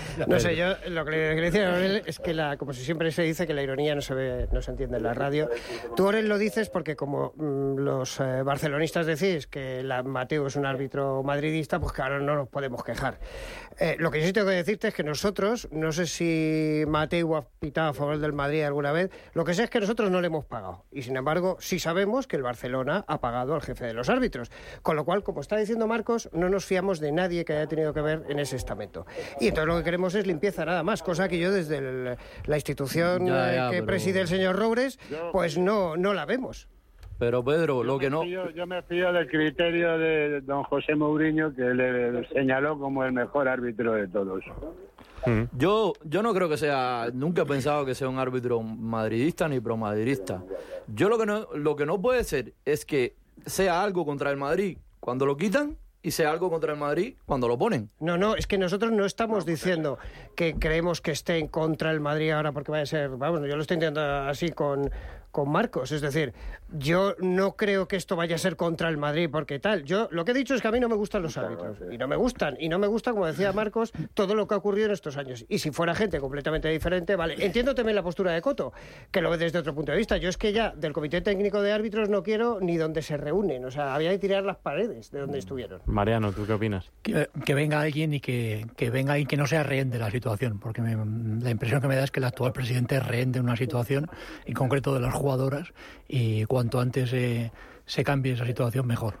No 0.26 0.38
sé, 0.40 0.56
yo 0.56 0.74
lo 0.88 1.04
que 1.04 1.10
le 1.10 1.34
decir 1.40 1.62
a 1.62 1.74
Orel 1.74 2.02
es 2.06 2.18
que, 2.18 2.34
la, 2.34 2.56
como 2.56 2.72
si 2.72 2.84
siempre 2.84 3.10
se 3.12 3.22
dice, 3.22 3.46
que 3.46 3.54
la 3.54 3.62
ironía 3.62 3.94
no 3.94 4.00
se 4.00 4.14
ve, 4.14 4.48
no 4.52 4.62
se 4.62 4.70
entiende 4.70 4.96
en 4.96 5.02
la 5.02 5.14
radio. 5.14 5.48
Tú, 5.96 6.06
Orel, 6.06 6.28
lo 6.28 6.38
dices 6.38 6.68
porque 6.68 6.96
como 6.96 7.32
mm, 7.36 7.78
los 7.78 8.20
eh, 8.20 8.42
barcelonistas 8.42 9.06
decís 9.06 9.46
que 9.46 9.82
la, 9.82 10.02
Mateo 10.02 10.46
es 10.46 10.56
un 10.56 10.66
árbitro 10.66 11.22
madridista, 11.22 11.80
pues 11.80 11.92
claro, 11.92 12.20
no 12.20 12.34
nos 12.34 12.48
podemos 12.48 12.84
quejar. 12.84 13.18
Eh, 13.78 13.96
lo 13.98 14.10
que 14.10 14.20
yo 14.20 14.26
sí 14.26 14.32
tengo 14.32 14.48
que 14.48 14.54
decirte 14.54 14.88
es 14.88 14.94
que 14.94 15.02
nosotros, 15.02 15.68
no 15.70 15.92
sé 15.92 16.06
si 16.06 16.84
Mateo 16.86 17.36
ha 17.36 17.46
pitado 17.58 17.90
a 17.90 17.94
favor 17.94 18.18
del 18.18 18.32
Madrid 18.32 18.62
alguna 18.62 18.92
vez, 18.92 19.10
lo 19.34 19.44
que 19.44 19.54
sé 19.54 19.64
es 19.64 19.70
que 19.70 19.80
nosotros 19.80 20.10
no 20.10 20.20
le 20.20 20.26
hemos 20.26 20.44
pagado. 20.44 20.84
Y 20.90 21.02
sin 21.02 21.16
embargo, 21.16 21.56
sí 21.60 21.78
sabemos 21.78 22.26
que 22.26 22.36
el 22.36 22.42
Barcelona 22.42 23.04
ha 23.06 23.20
pagado 23.20 23.54
al 23.54 23.62
jefe 23.62 23.86
de 23.86 23.94
los 23.94 24.08
árbitros. 24.08 24.50
Con 24.82 24.96
lo 24.96 25.04
cual, 25.04 25.22
como 25.22 25.40
está 25.40 25.56
diciendo 25.56 25.86
Marcos, 25.86 26.28
no 26.32 26.48
nos 26.48 26.64
fiamos 26.64 27.00
de 27.00 27.12
nadie 27.12 27.44
que 27.44 27.54
haya 27.54 27.66
tenido 27.66 27.92
que 27.92 28.00
ver 28.00 28.24
en 28.28 28.38
ese 28.38 28.56
estamento. 28.56 29.06
Y 29.40 29.48
entonces 29.48 29.66
lo 29.66 29.81
que 29.82 29.86
queremos 29.86 30.14
es 30.14 30.26
limpieza 30.26 30.64
nada 30.64 30.82
más, 30.82 31.02
cosa 31.02 31.28
que 31.28 31.38
yo 31.38 31.50
desde 31.52 31.78
el- 31.78 32.16
la 32.46 32.56
institución 32.56 33.26
Ya, 33.26 33.52
ya, 33.54 33.70
que 33.70 33.76
pero- 33.76 33.86
preside 33.86 34.20
el 34.20 34.28
señor 34.28 34.56
Roures, 34.56 34.98
pues 35.32 35.58
no, 35.58 35.96
no 35.96 36.14
la 36.14 36.24
vemos. 36.26 36.68
Pero 37.18 37.44
Pedro, 37.44 37.84
lo 37.84 37.98
que 37.98 38.10
no... 38.10 38.22
fío- 38.24 38.50
yo 38.52 38.66
me 38.66 38.82
fío 38.82 39.12
del 39.12 39.28
criterio 39.28 39.96
de 39.98 40.40
don 40.40 40.64
José 40.64 40.94
Mourinho, 40.96 41.54
que 41.54 41.62
le 41.62 42.26
señaló 42.30 42.78
como 42.78 43.04
el 43.04 43.12
mejor 43.12 43.46
árbitro 43.48 43.92
de 43.92 44.08
todos. 44.08 44.42
Yo, 45.56 45.92
yo 46.04 46.22
no 46.22 46.34
creo 46.34 46.48
que 46.48 46.56
sea, 46.56 47.08
nunca 47.14 47.42
he 47.42 47.46
pensado 47.46 47.84
que 47.86 47.94
sea 47.94 48.08
un 48.08 48.18
árbitro 48.18 48.60
madridista 48.60 49.48
ni 49.48 49.60
promadridista. 49.60 50.42
Yo 50.88 51.08
lo 51.08 51.16
que 51.16 51.26
no, 51.26 51.46
lo 51.54 51.76
que 51.76 51.86
no 51.86 52.00
puede 52.00 52.24
ser 52.24 52.54
es 52.64 52.84
que 52.84 53.14
sea 53.46 53.84
algo 53.84 54.04
contra 54.04 54.30
el 54.30 54.36
Madrid 54.36 54.78
cuando 54.98 55.24
lo 55.24 55.36
quitan 55.36 55.76
y 56.02 56.10
sea 56.10 56.30
algo 56.30 56.50
contra 56.50 56.72
el 56.72 56.78
Madrid 56.78 57.14
cuando 57.26 57.48
lo 57.48 57.56
ponen. 57.56 57.90
No, 58.00 58.18
no, 58.18 58.34
es 58.34 58.46
que 58.46 58.58
nosotros 58.58 58.92
no 58.92 59.04
estamos 59.04 59.46
diciendo 59.46 59.98
que 60.34 60.54
creemos 60.54 61.00
que 61.00 61.12
esté 61.12 61.38
en 61.38 61.48
contra 61.48 61.90
el 61.90 62.00
Madrid 62.00 62.30
ahora 62.30 62.52
porque 62.52 62.70
vaya 62.70 62.82
a 62.82 62.86
ser, 62.86 63.10
vamos, 63.10 63.40
yo 63.42 63.56
lo 63.56 63.62
estoy 63.62 63.76
intentando 63.76 64.28
así 64.28 64.50
con, 64.50 64.90
con 65.30 65.50
Marcos, 65.50 65.92
es 65.92 66.00
decir, 66.00 66.34
yo 66.78 67.14
no 67.20 67.56
creo 67.56 67.86
que 67.88 67.96
esto 67.96 68.16
vaya 68.16 68.36
a 68.36 68.38
ser 68.38 68.56
contra 68.56 68.88
el 68.88 68.96
Madrid 68.96 69.28
porque 69.30 69.58
tal, 69.58 69.84
yo 69.84 70.08
lo 70.10 70.24
que 70.24 70.32
he 70.32 70.34
dicho 70.34 70.54
es 70.54 70.62
que 70.62 70.68
a 70.68 70.72
mí 70.72 70.80
no 70.80 70.88
me 70.88 70.94
gustan 70.94 71.22
los 71.22 71.36
árbitros 71.36 71.78
y 71.90 71.98
no 71.98 72.08
me 72.08 72.16
gustan 72.16 72.56
y 72.58 72.68
no 72.68 72.78
me 72.78 72.86
gusta, 72.86 73.12
como 73.12 73.26
decía 73.26 73.52
Marcos, 73.52 73.92
todo 74.14 74.34
lo 74.34 74.46
que 74.46 74.54
ha 74.54 74.56
ocurrido 74.58 74.86
en 74.86 74.92
estos 74.92 75.16
años 75.16 75.44
y 75.48 75.58
si 75.58 75.70
fuera 75.70 75.94
gente 75.94 76.18
completamente 76.20 76.68
diferente, 76.68 77.16
vale, 77.16 77.34
entiendo 77.44 77.74
también 77.74 77.96
la 77.96 78.02
postura 78.02 78.32
de 78.32 78.40
Coto, 78.40 78.72
que 79.10 79.20
lo 79.20 79.30
ve 79.30 79.38
desde 79.38 79.58
otro 79.58 79.74
punto 79.74 79.92
de 79.92 79.98
vista, 79.98 80.16
yo 80.16 80.28
es 80.28 80.36
que 80.38 80.52
ya 80.52 80.70
del 80.76 80.92
Comité 80.92 81.20
Técnico 81.20 81.60
de 81.62 81.72
Árbitros 81.72 82.08
no 82.08 82.22
quiero 82.22 82.58
ni 82.60 82.76
donde 82.76 83.02
se 83.02 83.16
reúnen, 83.16 83.64
o 83.64 83.70
sea, 83.70 83.94
había 83.94 84.10
que 84.10 84.18
tirar 84.18 84.44
las 84.44 84.56
paredes 84.56 85.10
de 85.10 85.20
donde 85.20 85.38
estuvieron. 85.38 85.80
Mariano, 85.86 86.32
¿tú 86.32 86.46
qué 86.46 86.52
opinas? 86.54 86.90
que, 87.02 87.28
que 87.44 87.54
venga 87.54 87.80
alguien 87.80 88.14
y 88.14 88.20
que, 88.20 88.66
que 88.76 88.90
venga 88.90 89.18
y 89.18 89.26
que 89.26 89.36
no 89.36 89.46
sea 89.46 89.62
rehén 89.62 89.90
de 89.90 89.98
la 89.98 90.10
situación, 90.10 90.58
porque 90.58 90.80
me- 90.82 90.96
la 91.42 91.50
impresión 91.50 91.80
que 91.80 91.88
me 91.88 91.96
da 91.96 92.04
es 92.04 92.10
que 92.10 92.20
el 92.20 92.24
actual 92.24 92.52
presidente 92.52 92.96
es 92.96 93.06
rehén 93.06 93.32
de 93.32 93.40
una 93.40 93.56
situación, 93.56 94.08
en 94.46 94.54
concreto 94.54 94.94
de 94.94 95.00
las 95.00 95.14
jugadoras, 95.14 95.72
y 96.08 96.44
cuanto 96.62 96.78
antes 96.80 97.12
eh, 97.12 97.50
se 97.86 98.04
cambie 98.04 98.34
esa 98.34 98.46
situación, 98.46 98.86
mejor. 98.86 99.14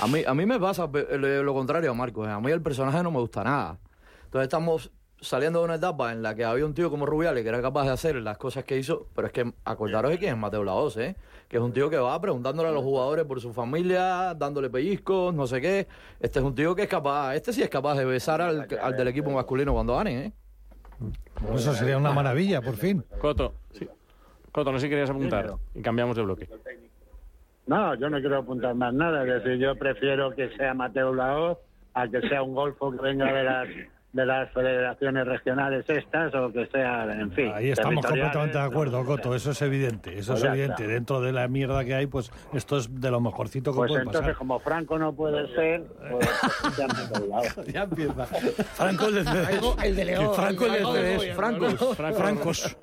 A 0.00 0.06
mí, 0.06 0.22
a 0.26 0.32
mí 0.34 0.46
me 0.46 0.58
pasa 0.58 0.90
pe- 0.90 1.06
lo, 1.18 1.52
contrario 1.54 1.90
a 1.90 1.94
Marcos. 1.94 2.26
¿eh? 2.26 2.30
A 2.30 2.40
mí 2.40 2.50
el 2.50 2.62
personaje 2.62 3.02
no 3.02 3.10
me 3.10 3.18
gusta 3.20 3.44
nada. 3.44 3.78
Entonces 4.24 4.44
estamos 4.44 4.90
saliendo 5.20 5.58
de 5.58 5.66
una 5.66 5.74
etapa 5.74 6.10
en 6.12 6.22
la 6.22 6.34
que 6.34 6.44
había 6.44 6.64
un 6.64 6.72
tío 6.74 6.90
como 6.90 7.04
Rubiales 7.04 7.42
que 7.42 7.48
era 7.50 7.60
capaz 7.60 7.84
de 7.84 7.90
hacer 7.90 8.16
las 8.16 8.38
cosas 8.38 8.64
que 8.64 8.78
hizo, 8.78 9.08
pero 9.14 9.26
es 9.26 9.32
que 9.32 9.52
acordaros 9.64 10.10
de 10.10 10.18
quién 10.18 10.32
es 10.34 10.38
Mateo 10.38 10.64
Laos, 10.64 10.96
¿eh? 10.96 11.16
que 11.48 11.56
es 11.58 11.62
un 11.62 11.72
tío 11.72 11.90
que 11.90 11.98
va 11.98 12.18
preguntándole 12.20 12.68
a 12.70 12.72
los 12.72 12.82
jugadores 12.82 13.26
por 13.26 13.40
su 13.40 13.52
familia, 13.52 14.32
dándole 14.34 14.70
pellizcos, 14.70 15.34
no 15.34 15.46
sé 15.46 15.60
qué. 15.60 15.86
Este 16.20 16.38
es 16.38 16.44
un 16.44 16.54
tío 16.54 16.74
que 16.74 16.82
es 16.84 16.88
capaz, 16.88 17.34
este 17.34 17.52
sí 17.52 17.62
es 17.62 17.68
capaz 17.68 17.96
de 17.98 18.06
besar 18.06 18.40
al, 18.40 18.66
al 18.80 18.96
del 18.96 19.08
equipo 19.08 19.30
masculino 19.30 19.74
cuando 19.74 19.96
gane, 19.96 20.26
¿eh? 20.26 20.32
Eso 21.54 21.74
sería 21.74 21.98
una 21.98 22.12
maravilla, 22.12 22.62
por 22.62 22.76
fin. 22.76 23.04
Coto, 23.20 23.54
sí. 23.72 23.88
Coto, 24.52 24.72
no 24.72 24.78
sé 24.78 24.86
si 24.86 24.90
querías 24.90 25.10
apuntar 25.10 25.52
y 25.74 25.82
cambiamos 25.82 26.16
de 26.16 26.22
bloque. 26.22 26.48
No, 27.66 27.94
yo 27.96 28.08
no 28.08 28.18
quiero 28.20 28.38
apuntar 28.38 28.74
más 28.74 28.94
nada. 28.94 29.22
Es 29.22 29.44
decir, 29.44 29.58
yo 29.58 29.76
prefiero 29.76 30.34
que 30.34 30.48
sea 30.56 30.72
Mateo 30.74 31.14
Laoz 31.14 31.58
a 31.94 32.08
que 32.08 32.20
sea 32.28 32.42
un 32.42 32.54
golfo 32.54 32.90
que 32.90 33.02
venga 33.02 33.30
de 33.32 33.44
las 33.44 33.68
de 34.12 34.24
las 34.24 34.50
federaciones 34.52 35.26
regionales 35.26 35.84
estas 35.88 36.34
o 36.34 36.50
que 36.50 36.66
sea, 36.68 37.04
en 37.12 37.30
fin. 37.32 37.52
Ahí 37.54 37.70
estamos 37.70 38.04
completamente 38.04 38.56
de 38.56 38.64
acuerdo, 38.64 39.04
Coto. 39.04 39.34
Eso 39.34 39.50
es 39.50 39.60
evidente. 39.60 40.18
Eso 40.18 40.32
Pues 40.32 40.38
es 40.42 40.44
ya 40.44 40.50
evidente. 40.54 40.82
está. 40.84 40.94
Dentro 40.94 41.20
de 41.20 41.32
la 41.32 41.46
mierda 41.46 41.84
que 41.84 41.94
hay, 41.94 42.06
pues 42.06 42.32
esto 42.54 42.78
es 42.78 43.00
de 43.00 43.10
lo 43.10 43.20
mejorcito 43.20 43.70
que 43.72 43.76
Pues 43.76 43.88
puede 43.90 44.00
entonces, 44.04 44.20
pasar. 44.22 44.36
como 44.36 44.58
Franco 44.60 44.98
no 44.98 45.12
puede 45.14 45.46
ser, 45.54 45.82
pues 46.10 46.28
Mateo 46.78 47.26
Laoz. 47.28 47.56
Ya 47.72 47.82
empieza. 47.82 48.24
Franco 48.26 49.06
el 49.08 49.14
de 49.16 49.24
CDS. 49.24 49.84
El 49.84 49.96
de 49.96 50.04
León. 50.06 50.34
Franco 50.34 50.64
el 50.64 50.72
de 50.72 50.78
el 50.78 50.84
de 50.84 50.92
CDS. 50.92 51.22
León, 51.24 51.36
Francos. 51.36 51.96
Franco. 51.96 52.18
Francos. 52.18 52.76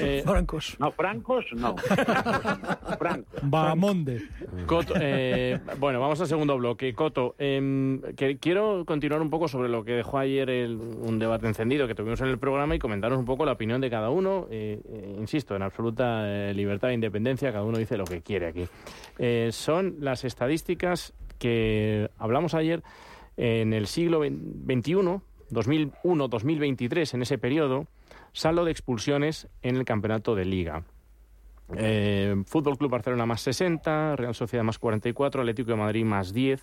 Eh, 0.00 0.22
Francos. 0.26 0.76
No, 0.80 0.90
francos, 0.90 1.44
no. 1.54 1.76
Franco. 2.98 3.26
Bahamonde. 3.42 4.22
Coto, 4.66 4.94
eh, 5.00 5.60
bueno, 5.78 6.00
vamos 6.00 6.20
al 6.20 6.26
segundo 6.26 6.56
bloque. 6.58 6.92
Coto, 6.94 7.34
em, 7.38 8.00
que 8.16 8.38
quiero 8.38 8.84
continuar 8.84 9.20
un 9.22 9.30
poco 9.30 9.46
sobre 9.48 9.68
lo 9.68 9.84
que 9.84 9.92
dejó 9.92 10.18
ayer 10.18 10.50
el- 10.50 10.71
un 10.74 11.18
debate 11.18 11.46
encendido 11.46 11.86
que 11.86 11.94
tuvimos 11.94 12.20
en 12.20 12.28
el 12.28 12.38
programa 12.38 12.74
y 12.74 12.78
comentaros 12.78 13.18
un 13.18 13.24
poco 13.24 13.44
la 13.44 13.52
opinión 13.52 13.80
de 13.80 13.90
cada 13.90 14.10
uno. 14.10 14.46
Eh, 14.50 14.80
eh, 14.84 15.16
insisto, 15.18 15.54
en 15.56 15.62
absoluta 15.62 16.24
eh, 16.26 16.54
libertad 16.54 16.90
e 16.90 16.94
independencia, 16.94 17.52
cada 17.52 17.64
uno 17.64 17.78
dice 17.78 17.96
lo 17.96 18.04
que 18.04 18.22
quiere 18.22 18.46
aquí. 18.46 18.68
Son 19.52 19.96
las 20.00 20.24
estadísticas 20.24 21.14
que 21.38 22.08
hablamos 22.18 22.54
ayer 22.54 22.82
en 23.36 23.72
el 23.72 23.86
siglo 23.86 24.22
XXI, 24.22 25.20
2001-2023, 25.50 27.14
en 27.14 27.22
ese 27.22 27.38
periodo, 27.38 27.86
saldo 28.32 28.64
de 28.64 28.72
expulsiones 28.72 29.48
en 29.62 29.76
el 29.76 29.84
campeonato 29.84 30.34
de 30.34 30.44
liga. 30.44 30.84
Fútbol 32.46 32.76
Club 32.76 32.90
Barcelona 32.90 33.24
más 33.24 33.40
60, 33.42 34.16
Real 34.16 34.34
Sociedad 34.34 34.64
más 34.64 34.78
44, 34.78 35.40
Atlético 35.40 35.70
de 35.70 35.76
Madrid 35.76 36.04
más 36.04 36.32
10 36.32 36.62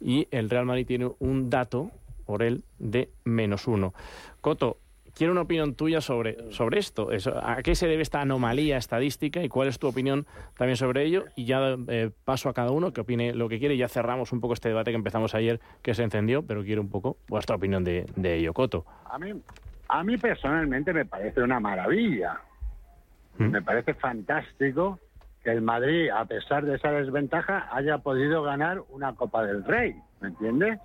y 0.00 0.28
el 0.30 0.50
Real 0.50 0.66
Madrid 0.66 0.86
tiene 0.86 1.10
un 1.18 1.50
dato, 1.50 1.90
por 2.24 2.42
él, 2.42 2.64
de 2.78 3.10
menos 3.24 3.66
1. 3.66 3.92
Coto, 4.40 4.78
quiero 5.14 5.32
una 5.32 5.42
opinión 5.42 5.74
tuya 5.74 6.00
sobre, 6.00 6.52
sobre 6.52 6.78
esto. 6.78 7.08
¿A 7.42 7.62
qué 7.62 7.74
se 7.74 7.86
debe 7.86 8.02
esta 8.02 8.20
anomalía 8.20 8.76
estadística 8.76 9.42
y 9.42 9.48
cuál 9.48 9.68
es 9.68 9.78
tu 9.78 9.86
opinión 9.86 10.26
también 10.56 10.76
sobre 10.76 11.04
ello? 11.04 11.24
Y 11.36 11.44
ya 11.44 11.76
eh, 11.88 12.10
paso 12.24 12.48
a 12.48 12.54
cada 12.54 12.70
uno 12.70 12.92
que 12.92 13.00
opine 13.00 13.34
lo 13.34 13.48
que 13.48 13.58
quiere 13.58 13.74
y 13.74 13.78
ya 13.78 13.88
cerramos 13.88 14.32
un 14.32 14.40
poco 14.40 14.54
este 14.54 14.68
debate 14.68 14.90
que 14.90 14.96
empezamos 14.96 15.34
ayer, 15.34 15.60
que 15.82 15.94
se 15.94 16.02
encendió, 16.02 16.42
pero 16.42 16.62
quiero 16.62 16.82
un 16.82 16.90
poco 16.90 17.16
vuestra 17.28 17.56
opinión 17.56 17.84
de, 17.84 18.06
de 18.16 18.36
ello. 18.36 18.52
Coto. 18.52 18.84
A 19.10 19.18
mí, 19.18 19.32
a 19.88 20.04
mí 20.04 20.16
personalmente 20.16 20.92
me 20.92 21.04
parece 21.04 21.42
una 21.42 21.60
maravilla. 21.60 22.40
Me 23.36 23.62
parece 23.62 23.94
fantástico 23.94 25.00
que 25.42 25.50
el 25.50 25.60
Madrid, 25.60 26.08
a 26.10 26.24
pesar 26.24 26.64
de 26.64 26.76
esa 26.76 26.92
desventaja, 26.92 27.68
haya 27.72 27.98
podido 27.98 28.42
ganar 28.42 28.82
una 28.90 29.14
Copa 29.14 29.44
del 29.44 29.64
Rey, 29.64 29.96
¿me 30.20 30.28
entiendes? 30.28 30.78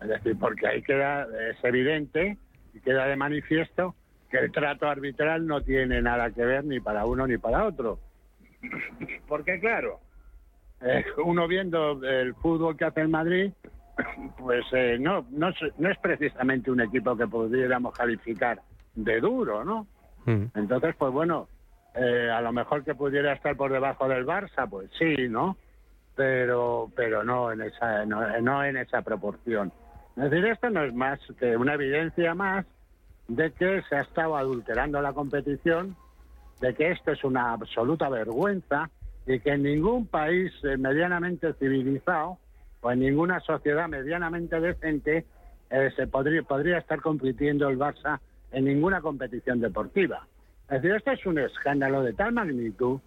Es 0.00 0.08
decir, 0.08 0.36
porque 0.38 0.66
ahí 0.66 0.82
queda, 0.82 1.26
es 1.50 1.62
evidente 1.64 2.36
y 2.74 2.80
queda 2.80 3.06
de 3.06 3.16
manifiesto 3.16 3.94
que 4.30 4.38
el 4.38 4.52
trato 4.52 4.88
arbitral 4.88 5.46
no 5.46 5.62
tiene 5.62 6.02
nada 6.02 6.30
que 6.30 6.44
ver 6.44 6.64
ni 6.64 6.80
para 6.80 7.06
uno 7.06 7.26
ni 7.26 7.38
para 7.38 7.64
otro. 7.66 7.98
Porque 9.28 9.58
claro, 9.60 10.00
eh, 10.80 11.04
uno 11.24 11.46
viendo 11.48 12.02
el 12.04 12.34
fútbol 12.34 12.76
que 12.76 12.84
hace 12.84 13.00
el 13.00 13.08
Madrid, 13.08 13.52
pues 14.38 14.64
eh, 14.72 14.98
no, 15.00 15.26
no, 15.30 15.48
es- 15.50 15.78
no 15.78 15.90
es 15.90 15.98
precisamente 15.98 16.70
un 16.70 16.80
equipo 16.80 17.16
que 17.16 17.26
pudiéramos 17.26 17.94
calificar 17.94 18.60
de 18.94 19.20
duro, 19.20 19.64
¿no? 19.64 19.86
Entonces, 20.54 20.94
pues 20.98 21.12
bueno, 21.12 21.48
eh, 21.94 22.28
a 22.30 22.40
lo 22.40 22.52
mejor 22.52 22.84
que 22.84 22.94
pudiera 22.94 23.32
estar 23.32 23.56
por 23.56 23.72
debajo 23.72 24.08
del 24.08 24.26
Barça, 24.26 24.68
pues 24.68 24.90
sí, 24.98 25.28
¿no? 25.28 25.56
Pero, 26.14 26.90
pero 26.96 27.22
no 27.24 27.52
en 27.52 27.60
esa, 27.62 28.04
no, 28.04 28.40
no 28.40 28.64
en 28.64 28.76
esa 28.78 29.02
proporción. 29.02 29.72
Es 30.16 30.30
decir, 30.30 30.46
esto 30.46 30.70
no 30.70 30.82
es 30.82 30.94
más 30.94 31.20
que 31.38 31.56
una 31.56 31.74
evidencia 31.74 32.34
más 32.34 32.64
de 33.28 33.52
que 33.52 33.82
se 33.88 33.96
ha 33.96 34.00
estado 34.02 34.36
adulterando 34.36 35.02
la 35.02 35.12
competición, 35.12 35.94
de 36.60 36.74
que 36.74 36.90
esto 36.90 37.12
es 37.12 37.22
una 37.22 37.52
absoluta 37.52 38.08
vergüenza 38.08 38.90
y 39.26 39.40
que 39.40 39.50
en 39.50 39.64
ningún 39.64 40.06
país 40.06 40.52
eh, 40.62 40.78
medianamente 40.78 41.52
civilizado 41.54 42.38
o 42.80 42.90
en 42.90 43.00
ninguna 43.00 43.40
sociedad 43.40 43.88
medianamente 43.88 44.58
decente 44.58 45.26
eh, 45.68 45.90
se 45.96 46.06
podría, 46.06 46.78
estar 46.78 47.00
compitiendo 47.02 47.68
el 47.68 47.78
Barça 47.78 48.20
en 48.52 48.64
ninguna 48.64 49.02
competición 49.02 49.60
deportiva. 49.60 50.26
Es 50.70 50.82
decir, 50.82 50.92
esto 50.92 51.10
es 51.10 51.26
un 51.26 51.38
escándalo 51.38 52.02
de 52.02 52.14
tal 52.14 52.32
magnitud 52.32 53.00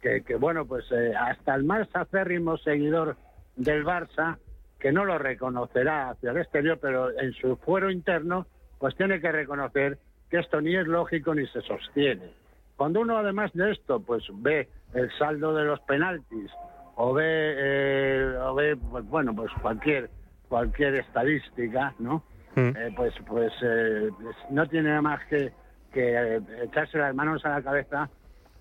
que, 0.00 0.22
que, 0.22 0.36
bueno, 0.36 0.64
pues 0.64 0.84
eh, 0.92 1.12
hasta 1.14 1.54
el 1.56 1.64
más 1.64 1.88
acérrimo 1.92 2.56
seguidor 2.56 3.16
del 3.56 3.84
Barça, 3.84 4.38
que 4.84 4.92
no 4.92 5.06
lo 5.06 5.16
reconocerá 5.16 6.10
hacia 6.10 6.32
el 6.32 6.36
exterior, 6.36 6.78
pero 6.78 7.18
en 7.18 7.32
su 7.32 7.56
fuero 7.56 7.90
interno, 7.90 8.46
pues 8.78 8.94
tiene 8.94 9.18
que 9.18 9.32
reconocer 9.32 9.96
que 10.28 10.40
esto 10.40 10.60
ni 10.60 10.76
es 10.76 10.86
lógico 10.86 11.34
ni 11.34 11.46
se 11.46 11.62
sostiene. 11.62 12.30
Cuando 12.76 13.00
uno 13.00 13.16
además 13.16 13.50
de 13.54 13.72
esto, 13.72 14.00
pues 14.00 14.24
ve 14.30 14.68
el 14.92 15.10
saldo 15.16 15.54
de 15.54 15.64
los 15.64 15.80
penaltis 15.80 16.50
o 16.96 17.14
ve, 17.14 17.24
eh, 17.26 18.36
o 18.42 18.54
ve 18.54 18.76
pues, 18.76 19.06
bueno, 19.06 19.34
pues 19.34 19.50
cualquier 19.62 20.10
cualquier 20.50 20.96
estadística, 20.96 21.94
¿no? 21.98 22.22
eh, 22.54 22.92
pues 22.94 23.14
pues 23.26 23.54
eh, 23.62 24.10
pues 24.20 24.36
no 24.50 24.68
tiene 24.68 24.90
nada 24.90 25.00
más 25.00 25.24
que, 25.30 25.50
que 25.94 26.12
eh, 26.12 26.40
echarse 26.62 26.98
las 26.98 27.14
manos 27.14 27.42
a 27.46 27.48
la 27.48 27.62
cabeza 27.62 28.10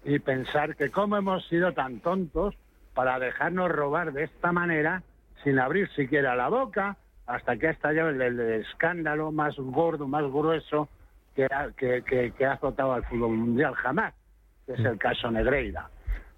y 0.05 0.19
pensar 0.19 0.77
que 0.77 0.89
cómo 0.89 1.17
hemos 1.17 1.45
sido 1.49 1.73
tan 1.73 1.99
tontos 1.99 2.55
para 2.93 3.19
dejarnos 3.19 3.69
robar 3.69 4.13
de 4.13 4.23
esta 4.23 4.53
manera 4.53 5.03
sin 5.43 5.59
abrir 5.59 5.89
siquiera 5.93 6.35
la 6.35 6.49
boca 6.49 6.97
hasta 7.25 7.57
que 7.57 7.67
ha 7.67 7.71
estallado 7.71 8.09
el, 8.09 8.39
escándalo 8.39 9.31
más 9.31 9.55
gordo, 9.57 10.07
más 10.07 10.23
grueso 10.23 10.89
que 11.35 11.45
ha, 11.45 11.71
que 11.75 12.45
ha 12.45 12.53
azotado 12.53 12.93
al 12.93 13.03
fútbol 13.05 13.37
mundial 13.37 13.73
jamás, 13.75 14.13
que 14.65 14.73
es 14.73 14.79
el 14.79 14.97
caso 14.97 15.31
Negreira. 15.31 15.89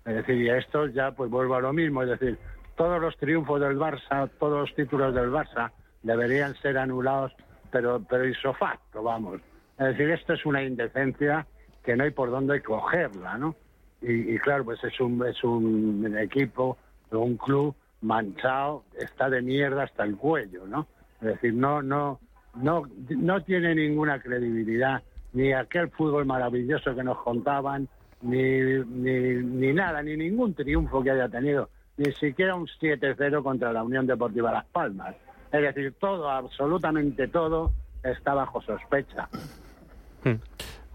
Es 0.06 0.16
decir, 0.16 0.36
y 0.36 0.50
esto 0.50 0.88
ya 0.88 1.12
pues 1.12 1.32
vuelvo 1.32 1.56
a 1.56 1.62
lo 1.62 1.74
mismo, 1.74 2.04
es 2.04 2.10
decir, 2.10 2.38
todos 2.76 3.02
los 3.02 3.18
triunfos 3.18 3.60
del 3.60 3.78
Barça, 3.78 4.30
todos 4.40 4.60
los 4.62 4.76
títulos 4.76 5.16
del 5.16 5.32
Barça 5.32 5.72
deberían 6.04 6.56
ser 6.58 6.78
anulados, 6.78 7.34
pero 7.72 8.02
pero 8.08 8.26
isofacto, 8.28 9.02
vamos. 9.02 9.42
Es 9.80 9.88
decir, 9.88 10.12
esto 10.12 10.34
es 10.34 10.46
una 10.46 10.62
indecencia 10.62 11.48
que 11.84 11.96
no 11.96 12.04
hay 12.04 12.12
por 12.12 12.30
dónde 12.30 12.62
cogerla, 12.62 13.38
¿no? 13.38 13.56
Y, 14.02 14.36
y 14.36 14.38
claro, 14.38 14.66
pues 14.66 14.84
es 14.84 15.00
un, 15.00 15.26
es 15.26 15.44
un 15.44 16.16
equipo, 16.18 16.78
un 17.10 17.38
club 17.38 17.76
manchado, 18.06 18.84
está 18.98 19.30
de 19.30 19.42
mierda 19.42 19.84
hasta 19.84 20.04
el 20.04 20.16
cuello, 20.16 20.66
¿no? 20.68 20.88
Es 21.22 21.28
decir, 21.28 21.54
no, 21.54 21.82
no, 21.82 22.20
no, 22.56 22.84
no 23.10 23.42
tiene 23.44 23.76
ninguna 23.76 24.22
credibilidad, 24.22 25.02
ni 25.34 25.52
aquel 25.52 25.90
fútbol 25.90 26.26
maravilloso 26.26 26.96
que 26.96 27.04
nos 27.04 27.18
contaban, 27.20 27.88
ni, 28.22 28.60
ni, 28.86 29.36
ni 29.44 29.74
nada, 29.74 30.02
ni 30.02 30.16
ningún 30.16 30.54
triunfo 30.54 31.04
que 31.04 31.12
haya 31.12 31.28
tenido, 31.28 31.70
ni 31.98 32.12
siquiera 32.14 32.56
un 32.56 32.68
7-0 32.68 33.44
contra 33.44 33.74
la 33.74 33.84
Unión 33.84 34.06
Deportiva 34.08 34.52
Las 34.52 34.66
Palmas. 34.66 35.16
Es 35.52 35.62
decir, 35.62 35.94
todo, 36.00 36.30
absolutamente 36.30 37.28
todo, 37.28 37.72
está 38.04 38.34
bajo 38.34 38.62
sospecha. 38.62 39.30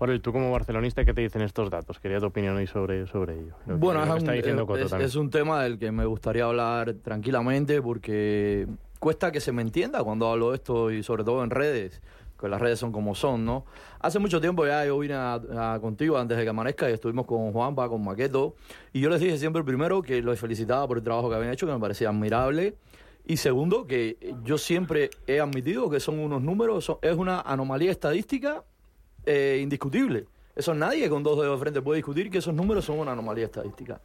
Ahora, 0.01 0.19
tú 0.19 0.33
como 0.33 0.51
barcelonista, 0.51 1.05
¿qué 1.05 1.13
te 1.13 1.21
dicen 1.21 1.43
estos 1.43 1.69
datos? 1.69 2.01
Quería 2.01 2.19
tu 2.21 2.27
opinión 2.27 2.57
hoy 2.57 2.67
sobre, 2.67 3.07
sobre 3.07 3.35
ello. 3.39 3.55
Lo 3.67 3.77
Bueno, 3.77 4.01
es 4.03 4.09
que 4.11 4.17
está 4.19 4.31
un, 4.33 4.39
es- 4.39 4.67
Coto 4.67 4.77
es, 4.79 4.91
también. 4.91 5.09
es 5.09 5.15
un 5.15 5.29
tema 5.31 5.63
del 5.63 5.79
que 5.79 5.93
me 5.93 6.07
gustaría 6.07 6.45
hablar 6.45 6.95
tranquilamente 6.95 7.83
porque 7.83 8.67
cuesta 8.99 9.31
que 9.31 9.41
se 9.41 9.53
me 9.53 9.61
entienda 9.61 10.03
cuando 10.03 10.29
hablo 10.31 10.51
de 10.51 10.57
esto 10.57 10.91
y 10.91 11.03
sobre 11.03 11.23
todo 11.23 11.45
en 11.45 11.51
redes, 11.51 12.01
que 12.41 12.49
las 12.49 12.63
redes 12.63 12.79
son 12.79 12.93
como 12.93 13.15
son, 13.15 13.45
¿no? 13.45 13.67
Hace 13.99 14.19
mucho 14.19 14.41
tiempo 14.41 14.65
ya 14.67 14.87
yo 14.87 14.99
vine 14.99 15.13
a- 15.15 15.35
a- 15.75 15.79
contigo 15.81 16.17
antes 16.17 16.39
de 16.39 16.45
que 16.45 16.49
amanezca 16.51 16.89
y 16.89 16.95
estuvimos 16.95 17.27
con 17.27 17.53
Juanpa, 17.53 17.87
con 17.91 18.03
Maqueto, 18.03 18.55
y 18.95 19.01
yo 19.01 19.11
les 19.11 19.21
dije 19.21 19.37
siempre 19.37 19.63
primero 19.65 20.01
que 20.01 20.23
los 20.23 20.41
felicitaba 20.41 20.89
por 20.89 20.97
el 20.97 21.05
trabajo 21.05 21.29
que 21.29 21.37
habían 21.37 21.53
hecho, 21.53 21.67
que 21.67 21.73
me 21.75 21.79
parecía 21.79 22.09
admirable. 22.09 22.75
Y 23.27 23.37
segundo, 23.37 23.87
que 23.87 24.17
yo 24.45 24.57
siempre 24.57 25.11
he 25.27 25.41
admitido 25.41 25.91
que 25.91 26.01
son 26.01 26.19
unos 26.19 26.41
números, 26.41 26.87
son- 26.87 26.97
es 27.03 27.17
una 27.17 27.43
anomalía 27.43 27.91
estadística 27.91 28.65
eh, 29.31 29.59
indiscutible. 29.61 30.27
Eso 30.57 30.75
nadie 30.75 31.09
con 31.09 31.23
dos 31.23 31.41
dedos 31.41 31.59
de 31.59 31.63
frente 31.63 31.83
puede 31.83 31.99
discutir 31.99 32.31
que 32.31 32.39
esos 32.39 32.53
números 32.53 32.85
son 32.85 32.99
una 32.99 33.13
anomalía 33.13 33.45
estadística. 33.45 34.01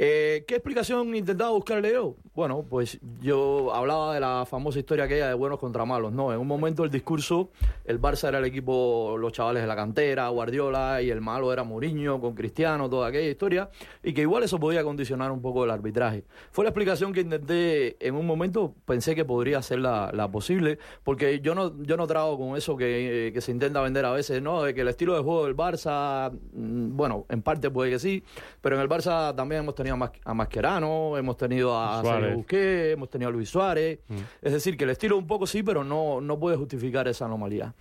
Eh, 0.00 0.44
¿Qué 0.46 0.54
explicación 0.54 1.12
intentaba 1.16 1.50
buscarle 1.50 1.92
yo? 1.92 2.14
Bueno, 2.32 2.64
pues 2.70 3.00
yo 3.20 3.74
hablaba 3.74 4.14
de 4.14 4.20
la 4.20 4.46
famosa 4.48 4.78
historia 4.78 5.06
aquella 5.06 5.26
de 5.26 5.34
buenos 5.34 5.58
contra 5.58 5.84
malos. 5.84 6.12
No, 6.12 6.32
en 6.32 6.38
un 6.38 6.46
momento 6.46 6.84
el 6.84 6.90
discurso, 6.92 7.50
el 7.84 8.00
Barça 8.00 8.28
era 8.28 8.38
el 8.38 8.44
equipo, 8.44 9.16
los 9.18 9.32
chavales 9.32 9.60
de 9.60 9.66
la 9.66 9.74
cantera, 9.74 10.28
Guardiola, 10.28 11.02
y 11.02 11.10
el 11.10 11.20
malo 11.20 11.52
era 11.52 11.64
Mourinho 11.64 12.20
con 12.20 12.36
Cristiano, 12.36 12.88
toda 12.88 13.08
aquella 13.08 13.28
historia, 13.28 13.70
y 14.04 14.12
que 14.12 14.20
igual 14.20 14.44
eso 14.44 14.60
podía 14.60 14.84
condicionar 14.84 15.32
un 15.32 15.42
poco 15.42 15.64
el 15.64 15.70
arbitraje. 15.72 16.22
Fue 16.52 16.64
la 16.64 16.70
explicación 16.70 17.12
que 17.12 17.22
intenté 17.22 17.96
en 17.98 18.14
un 18.14 18.24
momento, 18.24 18.76
pensé 18.84 19.16
que 19.16 19.24
podría 19.24 19.60
ser 19.62 19.80
la, 19.80 20.12
la 20.14 20.30
posible, 20.30 20.78
porque 21.02 21.40
yo 21.40 21.56
no, 21.56 21.82
yo 21.82 21.96
no 21.96 22.06
trago 22.06 22.38
con 22.38 22.56
eso 22.56 22.76
que, 22.76 23.26
eh, 23.26 23.32
que 23.32 23.40
se 23.40 23.50
intenta 23.50 23.80
vender 23.80 24.04
a 24.04 24.12
veces, 24.12 24.40
¿no? 24.42 24.62
De 24.62 24.74
que 24.74 24.82
el 24.82 24.88
estilo 24.88 25.16
de 25.16 25.24
juego 25.24 25.44
del 25.44 25.56
Barça, 25.56 26.30
mm, 26.52 26.96
bueno, 26.96 27.26
en 27.28 27.42
parte 27.42 27.68
puede 27.68 27.90
que 27.90 27.98
sí, 27.98 28.22
pero 28.60 28.76
en 28.76 28.82
el 28.82 28.88
Barça 28.88 29.34
también 29.34 29.62
hemos 29.62 29.74
tenido 29.74 29.87
a, 29.92 29.96
Mas- 29.96 30.12
a 30.24 30.34
Mascherano, 30.34 31.16
hemos 31.16 31.36
tenido 31.36 31.78
a. 31.78 32.02
Sergio 32.02 32.36
Busquets, 32.36 32.92
hemos 32.94 33.10
tenido 33.10 33.28
a 33.28 33.32
Luis 33.32 33.48
Suárez. 33.48 34.00
Mm. 34.08 34.16
Es 34.42 34.52
decir, 34.52 34.76
que 34.76 34.84
el 34.84 34.90
estilo 34.90 35.16
un 35.16 35.26
poco 35.26 35.46
sí, 35.46 35.62
pero 35.62 35.84
no, 35.84 36.20
no 36.20 36.38
puede 36.38 36.56
justificar 36.56 37.08
esa 37.08 37.24
anomalía. 37.26 37.74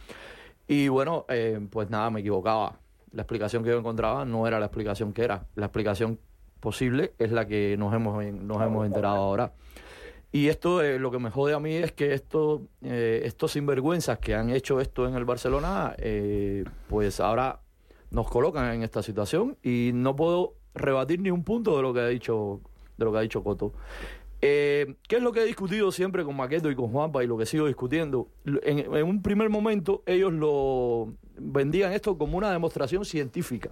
Y 0.68 0.88
bueno, 0.90 1.26
eh, 1.30 1.60
pues 1.70 1.90
nada, 1.90 2.10
me 2.10 2.20
equivocaba. 2.20 2.80
La 3.12 3.22
explicación 3.22 3.64
que 3.64 3.70
yo 3.70 3.80
encontraba 3.80 4.26
no 4.26 4.48
era 4.48 4.60
la 4.60 4.66
explicación 4.66 5.14
que 5.14 5.24
era. 5.24 5.46
La 5.56 5.68
explicación 5.68 6.20
posible 6.60 7.14
es 7.20 7.32
la 7.32 7.48
que 7.48 7.76
nos 7.78 7.94
hemos, 7.94 8.24
nos 8.26 8.62
hemos 8.62 8.86
enterado 8.86 9.16
ahora. 9.18 9.54
Y 10.32 10.50
esto, 10.50 10.82
eh, 10.82 11.00
lo 11.00 11.10
que 11.10 11.20
me 11.20 11.30
jode 11.32 11.54
a 11.54 11.60
mí 11.60 11.74
es 11.76 11.94
que 11.94 12.14
esto, 12.14 12.64
eh, 12.82 13.22
estos 13.24 13.54
sinvergüenzas 13.54 14.20
que 14.20 14.36
han 14.36 14.50
hecho 14.50 14.82
esto 14.82 15.08
en 15.08 15.16
el 15.16 15.24
Barcelona, 15.24 15.96
eh, 15.98 16.66
pues 16.90 17.22
ahora 17.22 17.62
nos 18.12 18.30
colocan 18.30 18.74
en 18.74 18.84
esta 18.84 19.02
situación 19.02 19.58
y 19.64 19.92
no 19.94 20.16
puedo 20.16 20.56
rebatir 20.78 21.20
ni 21.20 21.32
un 21.32 21.44
punto 21.44 21.76
de 21.76 21.82
lo 21.82 21.94
que 21.94 22.00
ha 22.00 22.08
dicho, 22.08 22.62
de 22.98 23.06
lo 23.06 23.12
que 23.12 23.18
ha 23.18 23.22
dicho 23.22 23.44
Coto. 23.44 23.74
Eh, 24.40 24.96
¿Qué 25.08 25.16
es 25.16 25.22
lo 25.22 25.32
que 25.32 25.42
he 25.42 25.46
discutido 25.46 25.92
siempre 25.92 26.24
con 26.24 26.36
Maqueto 26.36 26.70
y 26.70 26.76
con 26.76 26.92
Juanpa 26.92 27.24
y 27.24 27.28
lo 27.28 27.38
que 27.38 27.46
sigo 27.46 27.66
discutiendo? 27.66 28.28
En, 28.46 29.04
un 29.04 29.22
primer 29.22 29.50
momento 29.50 30.04
ellos 30.06 30.32
lo 30.32 31.14
vendían 31.38 31.94
esto 31.94 32.18
como 32.18 32.38
una 32.38 32.52
demostración 32.52 33.04
científica. 33.04 33.72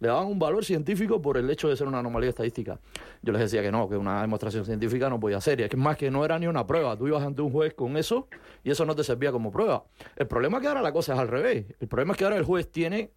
Le 0.00 0.08
daban 0.08 0.26
un 0.26 0.38
valor 0.38 0.64
científico 0.64 1.20
por 1.20 1.36
el 1.36 1.48
hecho 1.50 1.68
de 1.68 1.76
ser 1.76 1.86
una 1.86 1.98
anomalía 1.98 2.30
estadística. 2.30 2.80
Yo 3.22 3.32
les 3.34 3.42
decía 3.42 3.60
que 3.60 3.70
no, 3.70 3.86
que 3.86 3.96
una 3.96 4.22
demostración 4.22 4.64
científica 4.64 5.10
no 5.10 5.20
podía 5.20 5.40
ser. 5.42 5.60
Y 5.60 5.64
es 5.64 5.68
que 5.68 5.76
más 5.76 5.98
que 5.98 6.10
no 6.10 6.24
era 6.24 6.38
ni 6.38 6.46
una 6.46 6.66
prueba. 6.66 6.96
Tú 6.96 7.06
ibas 7.06 7.22
ante 7.22 7.42
un 7.42 7.52
juez 7.52 7.74
con 7.74 7.98
eso 7.98 8.26
y 8.64 8.70
eso 8.70 8.86
no 8.86 8.96
te 8.96 9.04
servía 9.04 9.30
como 9.30 9.52
prueba. 9.52 9.84
El 10.16 10.26
problema 10.26 10.56
es 10.56 10.62
que 10.62 10.68
ahora 10.68 10.80
la 10.80 10.92
cosa 10.92 11.12
es 11.12 11.18
al 11.18 11.28
revés. 11.28 11.66
El 11.78 11.86
problema 11.86 12.12
es 12.12 12.18
que 12.18 12.24
ahora 12.24 12.38
el 12.38 12.44
juez 12.44 12.72
tiene 12.72 13.10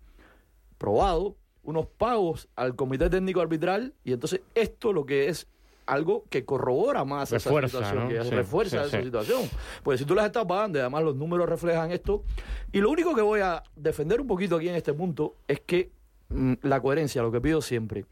probado 0.77 1.37
unos 1.63 1.87
pagos 1.87 2.47
al 2.55 2.75
comité 2.75 3.09
técnico 3.09 3.41
arbitral 3.41 3.93
y 4.03 4.13
entonces 4.13 4.41
esto 4.55 4.93
lo 4.93 5.05
que 5.05 5.27
es 5.29 5.47
algo 5.85 6.23
que 6.29 6.45
corrobora 6.45 7.03
más 7.03 7.31
Refuerza, 7.31 7.79
esa 7.79 7.89
situación, 7.89 8.03
¿no? 8.03 8.09
que 8.09 8.23
Sí, 8.23 8.35
refuerza 8.35 8.81
sí, 8.83 8.87
esa 8.87 8.97
sí. 8.97 9.03
situación. 9.03 9.41
Pues 9.83 9.99
si 9.99 10.05
tú 10.05 10.15
las 10.15 10.25
estás 10.25 10.45
pagando 10.45 10.77
y 10.79 10.81
además 10.81 11.03
los 11.03 11.15
números 11.15 11.49
reflejan 11.49 11.91
esto, 11.91 12.23
y 12.71 12.79
lo 12.79 12.89
único 12.89 13.13
que 13.13 13.21
voy 13.21 13.41
a 13.41 13.63
defender 13.75 14.21
un 14.21 14.27
poquito 14.27 14.55
aquí 14.55 14.69
en 14.69 14.75
este 14.75 14.93
punto 14.93 15.35
es 15.47 15.59
que 15.61 15.91
mm, 16.29 16.53
la 16.61 16.79
coherencia, 16.81 17.21
lo 17.21 17.31
que 17.31 17.41
pido 17.41 17.61
siempre, 17.61 18.05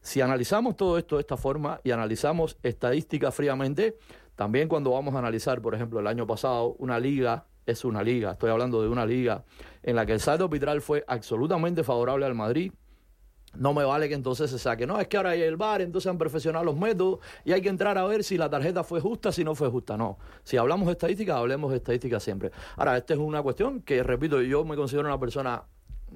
si 0.00 0.20
analizamos 0.20 0.76
todo 0.76 0.98
esto 0.98 1.16
de 1.16 1.22
esta 1.22 1.36
forma 1.36 1.80
y 1.82 1.90
analizamos 1.90 2.58
estadísticas 2.62 3.34
fríamente, 3.34 3.96
también 4.36 4.68
cuando 4.68 4.92
vamos 4.92 5.14
a 5.14 5.18
analizar, 5.18 5.60
por 5.60 5.74
ejemplo, 5.74 5.98
el 5.98 6.06
año 6.06 6.26
pasado, 6.28 6.76
una 6.78 7.00
liga 7.00 7.46
es 7.66 7.84
una 7.84 8.04
liga, 8.04 8.30
estoy 8.32 8.50
hablando 8.50 8.80
de 8.82 8.88
una 8.88 9.04
liga 9.04 9.42
en 9.82 9.96
la 9.96 10.06
que 10.06 10.12
el 10.12 10.20
saldo 10.20 10.44
arbitral 10.44 10.80
fue 10.80 11.02
absolutamente 11.08 11.82
favorable 11.82 12.24
al 12.24 12.34
Madrid, 12.36 12.72
no 13.58 13.74
me 13.74 13.84
vale 13.84 14.08
que 14.08 14.14
entonces 14.14 14.50
se 14.50 14.58
saque. 14.58 14.86
No, 14.86 15.00
es 15.00 15.08
que 15.08 15.16
ahora 15.16 15.30
hay 15.30 15.42
el 15.42 15.56
VAR, 15.56 15.82
entonces 15.82 16.10
han 16.10 16.18
perfeccionado 16.18 16.64
los 16.64 16.76
métodos 16.76 17.20
y 17.44 17.52
hay 17.52 17.62
que 17.62 17.68
entrar 17.68 17.98
a 17.98 18.04
ver 18.04 18.24
si 18.24 18.36
la 18.36 18.50
tarjeta 18.50 18.84
fue 18.84 19.00
justa, 19.00 19.32
si 19.32 19.44
no 19.44 19.54
fue 19.54 19.68
justa. 19.68 19.96
No. 19.96 20.18
Si 20.44 20.56
hablamos 20.56 20.86
de 20.86 20.92
estadística, 20.92 21.36
hablemos 21.36 21.70
de 21.70 21.78
estadística 21.78 22.20
siempre. 22.20 22.50
Ahora, 22.76 22.96
esta 22.96 23.14
es 23.14 23.20
una 23.20 23.42
cuestión 23.42 23.82
que, 23.82 24.02
repito, 24.02 24.40
yo 24.42 24.64
me 24.64 24.76
considero 24.76 25.06
una 25.06 25.18
persona, 25.18 25.62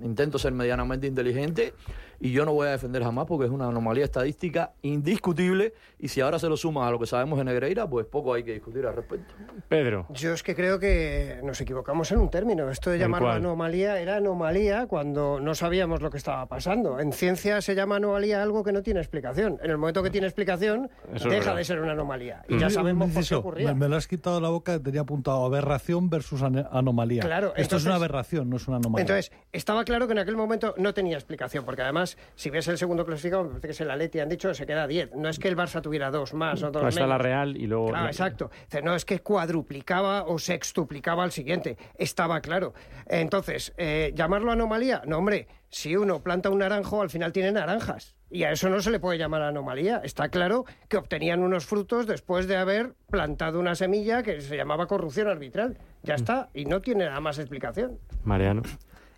intento 0.03 0.39
ser 0.39 0.53
medianamente 0.53 1.07
inteligente 1.07 1.75
y 2.21 2.33
yo 2.33 2.45
no 2.45 2.53
voy 2.53 2.69
a 2.69 2.73
defender 2.73 3.03
jamás 3.03 3.27
porque 3.27 3.47
es 3.47 3.51
una 3.51 3.67
anomalía 3.67 4.05
estadística 4.05 4.73
indiscutible 4.83 5.73
y 5.99 6.09
si 6.09 6.21
ahora 6.21 6.39
se 6.39 6.49
lo 6.49 6.57
suma 6.57 6.87
a 6.87 6.91
lo 6.91 6.99
que 6.99 7.07
sabemos 7.07 7.39
de 7.39 7.45
Negreira, 7.45 7.89
pues 7.89 8.07
poco 8.07 8.35
hay 8.35 8.43
que 8.45 8.53
discutir 8.53 8.87
al 8.87 8.95
respecto. 8.95 9.35
Pedro. 9.69 10.07
Yo 10.11 10.33
es 10.33 10.43
que 10.43 10.55
creo 10.55 10.79
que 10.79 11.41
nos 11.43 11.61
equivocamos 11.61 12.11
en 12.13 12.19
un 12.19 12.31
término. 12.31 12.71
Esto 12.71 12.91
de 12.91 12.97
¿En 12.97 13.03
llamarlo 13.03 13.29
cuál? 13.29 13.37
anomalía 13.39 14.01
era 14.01 14.17
anomalía 14.17 14.87
cuando 14.87 15.41
no 15.41 15.55
sabíamos 15.55 16.03
lo 16.03 16.11
que 16.11 16.19
estaba 16.19 16.47
pasando. 16.47 17.01
En 17.01 17.13
ciencia 17.13 17.61
se 17.61 17.75
llama 17.75 17.97
anomalía 17.97 18.43
algo 18.43 18.63
que 18.63 18.73
no 18.73 18.83
tiene 18.83 19.01
explicación. 19.01 19.59
En 19.63 19.71
el 19.71 19.79
momento 19.79 20.03
que 20.03 20.11
tiene 20.11 20.27
explicación, 20.27 20.91
Eso 21.15 21.29
deja 21.29 21.55
de 21.55 21.65
ser 21.65 21.81
una 21.81 21.93
anomalía. 21.93 22.43
Y 22.49 22.59
ya 22.59 22.71
sabemos 22.71 23.11
por 23.11 23.27
qué 23.27 23.35
ocurría. 23.35 23.69
Me, 23.69 23.75
me 23.75 23.89
lo 23.89 23.97
has 23.97 24.07
quitado 24.07 24.37
de 24.37 24.43
la 24.43 24.51
boca, 24.51 24.79
tenía 24.79 25.01
apuntado 25.03 25.45
aberración 25.45 26.11
versus 26.11 26.43
anomalía. 26.43 27.23
Claro, 27.23 27.53
Esto 27.57 27.77
es 27.77 27.85
una 27.87 27.95
aberración, 27.97 28.51
no 28.51 28.57
es 28.57 28.69
una 28.69 28.77
anomalía. 28.77 29.03
Entonces, 29.03 29.33
estaba 29.53 29.85
claro 29.85 30.07
que 30.07 30.13
en 30.13 30.19
aquel 30.19 30.37
momento 30.37 30.75
no 30.77 30.95
tenía 30.95 31.17
explicación, 31.17 31.65
porque 31.65 31.83
además, 31.83 32.10
si 32.35 32.51
ves 32.51 32.69
el 32.69 32.79
segundo 32.79 33.05
clasificado, 33.05 33.45
me 33.45 33.51
parece 33.51 33.67
que 33.67 33.73
es 33.73 33.81
el 33.81 33.91
Atleti, 33.91 34.21
han 34.21 34.29
dicho, 34.29 34.53
se 34.55 34.67
queda 34.67 34.87
10. 34.87 35.15
No 35.15 35.29
es 35.29 35.39
que 35.39 35.49
el 35.49 35.57
Barça 35.57 35.81
tuviera 35.81 36.11
dos 36.11 36.35
más 36.35 36.63
o 36.63 36.71
dos 36.71 36.83
No, 36.83 36.89
está 36.89 37.07
la. 37.07 37.19
Real 37.19 37.57
y 37.57 37.67
luego... 37.67 37.89
Claro, 37.89 38.07
exacto. 38.07 38.51
No 38.83 38.95
es 38.95 39.05
que 39.05 39.21
cuadruplicaba 39.21 40.25
o 40.25 40.39
sextuplicaba 40.39 41.23
al 41.23 41.33
siguiente. 41.33 41.77
Estaba 41.97 42.41
claro. 42.41 42.73
Entonces, 43.07 43.73
eh, 43.77 44.13
¿llamarlo 44.15 44.53
anomalía? 44.53 45.03
No, 45.07 45.19
hombre, 45.19 45.49
si 45.69 45.97
uno 45.97 46.23
planta 46.23 46.51
un 46.51 46.59
naranjo, 46.59 47.03
al 47.03 47.11
final 47.11 47.33
tiene 47.33 47.53
naranjas. 47.53 48.17
Y 48.31 48.45
a 48.45 48.53
eso 48.53 48.69
no 48.69 48.81
se 48.81 48.91
le 48.91 49.01
puede 49.01 49.19
llamar 49.19 49.43
anomalía. 49.43 50.01
Está 50.05 50.29
claro 50.29 50.65
que 50.89 50.97
obtenían 50.97 51.43
unos 51.43 51.67
frutos 51.67 52.07
después 52.07 52.47
de 52.47 52.57
haber 52.57 52.95
plantado 53.11 53.59
una 53.59 53.75
semilla 53.75 54.23
que 54.23 54.41
se 54.41 54.57
llamaba 54.57 54.87
corrupción 54.87 55.29
arbitral. 55.29 55.79
Ya 56.03 56.15
está. 56.15 56.49
Y 56.55 56.65
no 56.65 56.81
tiene 56.81 57.07
nada 57.07 57.21
más 57.21 57.39
explicación. 57.39 57.99
Mariano. 58.25 58.63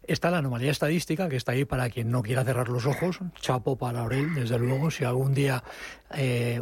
Está 0.05 0.31
la 0.31 0.38
anomalía 0.38 0.71
estadística, 0.71 1.29
que 1.29 1.37
está 1.37 1.53
ahí 1.53 1.65
para 1.65 1.88
quien 1.91 2.11
no 2.11 2.23
quiera 2.23 2.45
cerrar 2.45 2.69
los 2.69 2.87
ojos. 2.87 3.21
Chapo 3.41 3.77
para 3.77 4.01
Aurel, 4.01 4.35
desde 4.35 4.59
luego. 4.59 4.91
Si 4.91 5.05
algún 5.05 5.33
día 5.35 5.62
eh, 6.15 6.61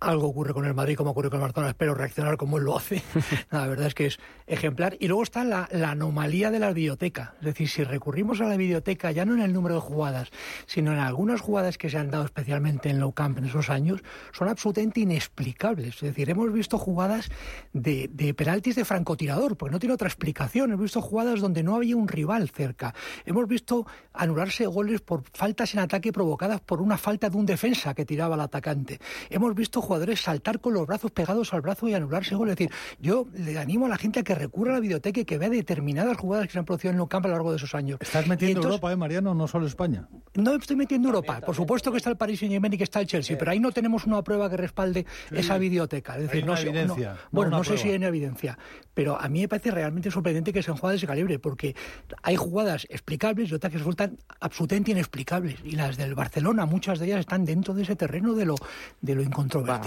algo 0.00 0.28
ocurre 0.28 0.54
con 0.54 0.64
el 0.64 0.74
Madrid 0.74 0.96
como 0.96 1.10
ocurre 1.10 1.28
con 1.28 1.38
el 1.38 1.42
Barcelona, 1.42 1.70
espero 1.70 1.94
reaccionar 1.94 2.36
como 2.36 2.58
él 2.58 2.64
lo 2.64 2.76
hace. 2.76 3.02
la 3.50 3.66
verdad 3.66 3.86
es 3.86 3.94
que 3.94 4.06
es 4.06 4.18
ejemplar. 4.46 4.96
Y 4.98 5.08
luego 5.08 5.22
está 5.22 5.44
la, 5.44 5.68
anomalía 5.86 6.50
de 6.50 6.58
la 6.58 6.72
biblioteca. 6.72 7.34
Es 7.40 7.46
decir, 7.46 7.68
si 7.68 7.84
recurrimos 7.84 8.40
a 8.40 8.44
la 8.44 8.56
biblioteca, 8.56 9.12
ya 9.12 9.24
no 9.24 9.34
en 9.34 9.40
el 9.40 9.52
número 9.52 9.76
de 9.76 9.80
jugadas, 9.82 10.30
sino 10.66 10.92
en 10.92 10.98
algunas 10.98 11.40
jugadas 11.40 11.78
que 11.78 11.90
se 11.90 11.98
han 11.98 12.10
dado 12.10 12.24
especialmente 12.24 12.88
en 12.88 12.98
Low 12.98 13.12
Camp 13.12 13.38
en 13.38 13.44
esos 13.44 13.68
años, 13.68 14.02
son 14.32 14.48
absolutamente 14.48 15.00
inexplicables. 15.00 15.96
Es 15.96 16.00
decir, 16.00 16.30
hemos 16.30 16.52
visto 16.52 16.78
jugadas 16.78 17.28
de, 17.72 18.08
de 18.12 18.32
penaltis 18.34 18.76
de 18.76 18.84
francotirador, 18.84 19.56
porque 19.56 19.72
no 19.72 19.78
tiene 19.78 19.94
otra 19.94 20.08
explicación. 20.08 20.72
Hemos 20.72 20.84
visto 20.84 21.02
jugadas 21.02 21.40
donde 21.40 21.62
no 21.62 21.76
había 21.76 21.96
un 21.96 22.08
rival 22.08 22.48
cerca. 22.48 22.94
Hemos 23.26 23.46
visto 23.46 23.86
anularse 24.14 24.66
goles 24.66 25.02
por 25.02 25.24
faltas 25.32 25.74
en 25.74 25.80
ataque 25.80 26.12
provocadas 26.12 26.60
por 26.60 26.80
una 26.80 26.96
falta 26.96 27.28
de 27.28 27.36
un 27.36 27.46
defensa 27.46 27.94
que 27.94 28.06
tiraba 28.06 28.34
al 28.34 28.40
atacante. 28.40 28.98
Hemos 29.28 29.54
visto 29.54 29.82
jugadores 29.90 30.20
saltar 30.20 30.60
con 30.60 30.72
los 30.72 30.86
brazos 30.86 31.10
pegados 31.10 31.52
al 31.52 31.62
brazo 31.62 31.88
y 31.88 31.94
anularse 31.94 32.36
gol. 32.36 32.48
Es 32.50 32.56
decir, 32.56 32.72
yo 33.00 33.26
le 33.34 33.58
animo 33.58 33.86
a 33.86 33.88
la 33.88 33.98
gente 33.98 34.20
a 34.20 34.22
que 34.22 34.36
recurra 34.36 34.70
a 34.70 34.74
la 34.74 34.80
biblioteca 34.80 35.18
y 35.18 35.24
que 35.24 35.36
vea 35.36 35.48
determinadas 35.48 36.16
jugadas 36.16 36.46
que 36.46 36.52
se 36.52 36.60
han 36.60 36.64
producido 36.64 36.94
en 36.94 37.00
el 37.00 37.08
campo 37.08 37.26
a 37.26 37.30
lo 37.30 37.34
largo 37.34 37.50
de 37.50 37.56
esos 37.56 37.74
años. 37.74 37.98
Estás 38.00 38.28
metiendo 38.28 38.62
Europa, 38.62 38.92
¿eh, 38.92 38.94
Mariano? 38.94 39.34
No 39.34 39.48
solo 39.48 39.66
España. 39.66 40.08
No 40.34 40.54
estoy 40.54 40.76
metiendo 40.76 41.08
Europa. 41.08 41.40
Por 41.40 41.56
supuesto 41.56 41.90
que 41.90 41.96
está 41.96 42.08
el 42.08 42.16
Paris 42.16 42.38
Saint-Germain 42.38 42.72
y 42.72 42.78
que 42.78 42.84
está 42.84 43.00
el 43.00 43.08
Chelsea, 43.08 43.36
pero 43.36 43.50
ahí 43.50 43.58
no 43.58 43.72
tenemos 43.72 44.06
una 44.06 44.22
prueba 44.22 44.48
que 44.48 44.56
respalde 44.56 45.06
esa 45.32 45.58
biblioteca. 45.58 46.16
Es 46.16 46.22
decir, 46.22 46.46
no 46.46 46.56
sé, 46.56 46.68
evidencia. 46.68 47.16
bueno, 47.32 47.50
no 47.50 47.64
sé 47.64 47.78
si 47.78 47.88
hay 47.88 47.96
una 47.96 48.06
evidencia, 48.06 48.56
pero 48.94 49.20
a 49.20 49.28
mí 49.28 49.40
me 49.40 49.48
parece 49.48 49.72
realmente 49.72 50.08
sorprendente 50.12 50.52
que 50.52 50.62
sean 50.62 50.76
jugadas 50.76 50.92
de 50.92 50.96
ese 50.98 51.06
calibre, 51.08 51.40
porque 51.40 51.74
hay 52.22 52.36
jugadas 52.36 52.86
explicables 52.90 53.50
y 53.50 53.54
otras 53.54 53.72
que 53.72 53.78
resultan 53.78 54.18
absolutamente 54.38 54.92
inexplicables. 54.92 55.56
Y 55.64 55.72
las 55.72 55.96
del 55.96 56.14
Barcelona, 56.14 56.64
muchas 56.64 57.00
de 57.00 57.06
ellas 57.06 57.20
están 57.20 57.44
dentro 57.44 57.74
de 57.74 57.82
ese 57.82 57.96
terreno 57.96 58.34
de 58.34 58.44
lo, 58.44 58.54
de 59.00 59.16
lo 59.16 59.22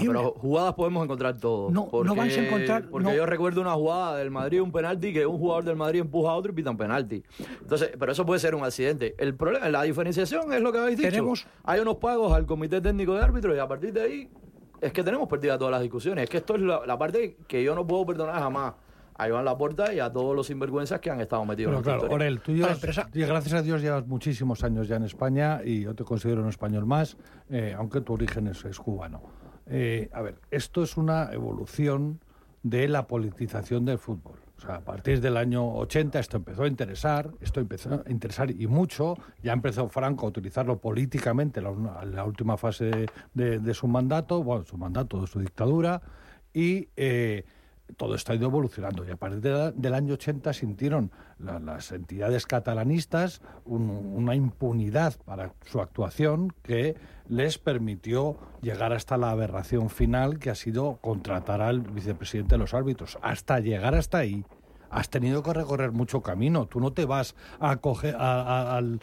incontrovertible 0.02 0.40
jugadas 0.40 0.74
podemos 0.74 1.04
encontrar 1.04 1.38
todo. 1.38 1.70
No, 1.70 1.88
no 2.04 2.14
vais 2.14 2.36
a 2.36 2.42
encontrar. 2.42 2.88
Porque 2.88 3.16
yo 3.16 3.26
recuerdo 3.26 3.60
una 3.60 3.72
jugada 3.72 4.16
del 4.16 4.30
Madrid, 4.30 4.60
un 4.60 4.72
penalti, 4.72 5.12
que 5.12 5.26
un 5.26 5.38
jugador 5.38 5.64
del 5.64 5.76
Madrid 5.76 6.00
empuja 6.00 6.30
a 6.30 6.34
otro 6.34 6.52
y 6.52 6.54
pita 6.54 6.70
un 6.70 6.76
penalti. 6.76 7.22
Entonces, 7.60 7.92
pero 7.98 8.12
eso 8.12 8.26
puede 8.26 8.40
ser 8.40 8.54
un 8.54 8.64
accidente. 8.64 9.14
El 9.18 9.34
problema, 9.34 9.68
la 9.68 9.82
diferenciación 9.82 10.52
es 10.52 10.60
lo 10.60 10.72
que 10.72 10.78
habéis 10.78 10.98
dicho. 10.98 11.10
Tenemos... 11.10 11.46
Hay 11.64 11.80
unos 11.80 11.96
pagos 11.96 12.32
al 12.32 12.46
comité 12.46 12.80
técnico 12.80 13.14
de 13.14 13.22
árbitros 13.22 13.56
y 13.56 13.58
a 13.58 13.68
partir 13.68 13.92
de 13.92 14.02
ahí 14.02 14.30
es 14.80 14.92
que 14.92 15.02
tenemos 15.02 15.28
perdidas 15.28 15.58
todas 15.58 15.72
las 15.72 15.80
discusiones. 15.80 16.24
Es 16.24 16.30
que 16.30 16.38
esto 16.38 16.56
es 16.56 16.60
la, 16.60 16.98
parte 16.98 17.38
que 17.48 17.62
yo 17.62 17.74
no 17.74 17.86
puedo 17.86 18.04
perdonar 18.04 18.38
jamás 18.38 18.74
a 19.16 19.28
Iván 19.28 19.44
Laporta 19.44 19.94
y 19.94 20.00
a 20.00 20.12
todos 20.12 20.36
los 20.36 20.46
sinvergüenzas 20.46 21.00
que 21.00 21.10
han 21.10 21.20
estado 21.20 21.44
metidos 21.44 21.74
en 21.76 21.82
claro, 21.82 22.08
Orel, 22.10 22.40
tú 22.40 22.52
llevas, 22.52 22.80
gracias 23.12 23.54
a 23.54 23.62
Dios 23.62 23.80
llevas 23.80 24.06
muchísimos 24.06 24.64
años 24.64 24.88
ya 24.88 24.96
en 24.96 25.04
España 25.04 25.60
y 25.64 25.82
yo 25.82 25.94
te 25.94 26.04
considero 26.04 26.42
un 26.42 26.48
español 26.48 26.84
más, 26.84 27.16
eh, 27.48 27.74
aunque 27.78 28.00
tu 28.00 28.12
origen 28.12 28.48
es 28.48 28.78
cubano. 28.78 29.43
Eh, 29.66 30.10
a 30.12 30.22
ver, 30.22 30.36
esto 30.50 30.82
es 30.82 30.96
una 30.96 31.32
evolución 31.32 32.20
de 32.62 32.88
la 32.88 33.06
politización 33.06 33.84
del 33.84 33.98
fútbol. 33.98 34.38
O 34.56 34.60
sea, 34.60 34.76
a 34.76 34.80
partir 34.80 35.20
del 35.20 35.36
año 35.36 35.66
80 35.74 36.18
esto 36.18 36.36
empezó 36.36 36.62
a 36.62 36.68
interesar, 36.68 37.30
esto 37.40 37.60
empezó 37.60 38.02
a 38.06 38.10
interesar 38.10 38.50
y 38.50 38.66
mucho. 38.66 39.16
Ya 39.42 39.52
empezó 39.52 39.88
Franco 39.88 40.26
a 40.26 40.28
utilizarlo 40.28 40.78
políticamente 40.78 41.60
en 41.60 42.14
la, 42.14 42.24
última 42.24 42.56
fase 42.56 43.06
de, 43.34 43.74
su 43.74 43.88
mandato, 43.88 44.42
bueno, 44.42 44.64
su 44.64 44.78
mandato, 44.78 45.20
de 45.20 45.26
su 45.26 45.40
dictadura, 45.40 46.00
y 46.52 46.88
eh, 46.96 47.44
todo 47.96 48.14
esto 48.14 48.32
ha 48.32 48.34
ido 48.34 48.46
evolucionando 48.46 49.06
y 49.06 49.10
a 49.10 49.16
partir 49.16 49.40
del 49.40 49.94
año 49.94 50.14
80 50.14 50.52
sintieron 50.52 51.10
las 51.38 51.92
entidades 51.92 52.46
catalanistas 52.46 53.40
una 53.64 54.34
impunidad 54.34 55.14
para 55.24 55.52
su 55.66 55.80
actuación 55.80 56.52
que 56.62 56.96
les 57.28 57.58
permitió 57.58 58.36
llegar 58.62 58.92
hasta 58.92 59.16
la 59.16 59.30
aberración 59.30 59.90
final 59.90 60.38
que 60.38 60.50
ha 60.50 60.54
sido 60.54 60.98
contratar 61.00 61.60
al 61.60 61.80
vicepresidente 61.80 62.54
de 62.54 62.58
los 62.58 62.74
árbitros. 62.74 63.18
Hasta 63.22 63.60
llegar 63.60 63.94
hasta 63.94 64.18
ahí 64.18 64.44
has 64.94 65.10
tenido 65.10 65.42
que 65.42 65.52
recorrer 65.52 65.90
mucho 65.90 66.22
camino. 66.22 66.66
Tú 66.66 66.78
no 66.80 66.92
te 66.92 67.04
vas 67.04 67.34
a 67.58 67.76
coger 67.76 68.14
al, 68.16 69.00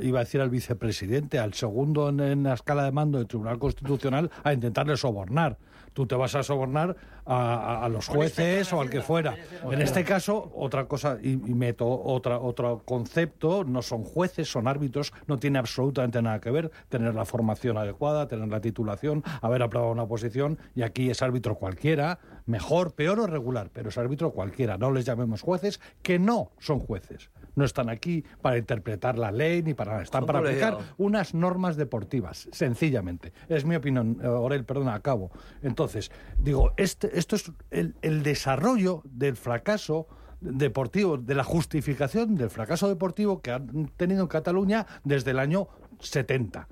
iba 0.00 0.18
a 0.18 0.24
decir 0.24 0.40
al 0.40 0.50
vicepresidente, 0.50 1.38
al 1.38 1.54
segundo 1.54 2.08
en, 2.08 2.42
la 2.42 2.54
escala 2.54 2.84
de 2.84 2.92
mando 2.92 3.18
del 3.18 3.28
Tribunal 3.28 3.58
Constitucional 3.58 4.30
a 4.42 4.52
intentarle 4.52 4.96
sobornar 4.96 5.58
tú 5.92 6.06
te 6.06 6.14
vas 6.14 6.34
a 6.34 6.42
sobornar 6.42 6.96
a, 7.24 7.88
los 7.90 8.08
jueces 8.08 8.72
o 8.72 8.80
al 8.80 8.90
que 8.90 9.00
fuera. 9.00 9.36
En 9.70 9.80
este 9.80 10.04
caso, 10.04 10.52
otra 10.54 10.86
cosa, 10.86 11.18
y, 11.22 11.36
meto 11.36 11.88
otra, 11.88 12.38
otro 12.38 12.82
concepto, 12.84 13.64
no 13.64 13.82
son 13.82 14.02
jueces, 14.02 14.50
son 14.50 14.68
árbitros, 14.68 15.12
no 15.26 15.38
tiene 15.38 15.58
absolutamente 15.58 16.20
nada 16.20 16.40
que 16.40 16.50
ver 16.50 16.70
tener 16.88 17.14
la 17.14 17.24
formación 17.24 17.78
adecuada, 17.78 18.28
tener 18.28 18.48
la 18.48 18.60
titulación, 18.60 19.22
haber 19.40 19.62
aprobado 19.62 19.92
una 19.92 20.06
posición, 20.06 20.58
y 20.74 20.82
aquí 20.82 21.10
es 21.10 21.22
árbitro 21.22 21.54
cualquiera, 21.56 22.18
mejor, 22.46 22.94
peor 22.94 23.20
o 23.20 23.26
regular, 23.26 23.70
pero 23.72 23.90
es 23.90 23.98
árbitro 23.98 24.32
cualquiera, 24.32 24.78
no 24.78 24.90
les 24.90 25.04
llamemos 25.04 25.42
jueces, 25.42 25.80
que 26.02 26.18
no 26.18 26.50
son 26.58 26.80
jueces 26.80 27.30
no 27.54 27.64
están 27.64 27.88
aquí 27.88 28.24
para 28.40 28.58
interpretar 28.58 29.18
la 29.18 29.32
ley 29.32 29.62
ni 29.62 29.74
para 29.74 29.92
nada, 29.92 30.02
están 30.02 30.26
para 30.26 30.40
aplicar 30.40 30.78
unas 30.96 31.34
normas 31.34 31.76
deportivas, 31.76 32.48
sencillamente. 32.52 33.32
Es 33.48 33.64
mi 33.64 33.76
opinión, 33.76 34.18
eh, 34.22 34.26
Orel, 34.26 34.64
perdona, 34.64 34.94
acabo. 34.94 35.30
Entonces, 35.62 36.10
digo, 36.38 36.72
este, 36.76 37.18
esto 37.18 37.36
es 37.36 37.52
el, 37.70 37.94
el 38.02 38.22
desarrollo 38.22 39.02
del 39.04 39.36
fracaso 39.36 40.06
deportivo, 40.40 41.18
de 41.18 41.34
la 41.34 41.44
justificación 41.44 42.34
del 42.34 42.50
fracaso 42.50 42.88
deportivo 42.88 43.40
que 43.40 43.52
han 43.52 43.88
tenido 43.96 44.22
en 44.22 44.28
Cataluña 44.28 44.86
desde 45.04 45.30
el 45.30 45.38
año 45.38 45.68
70 46.00 46.68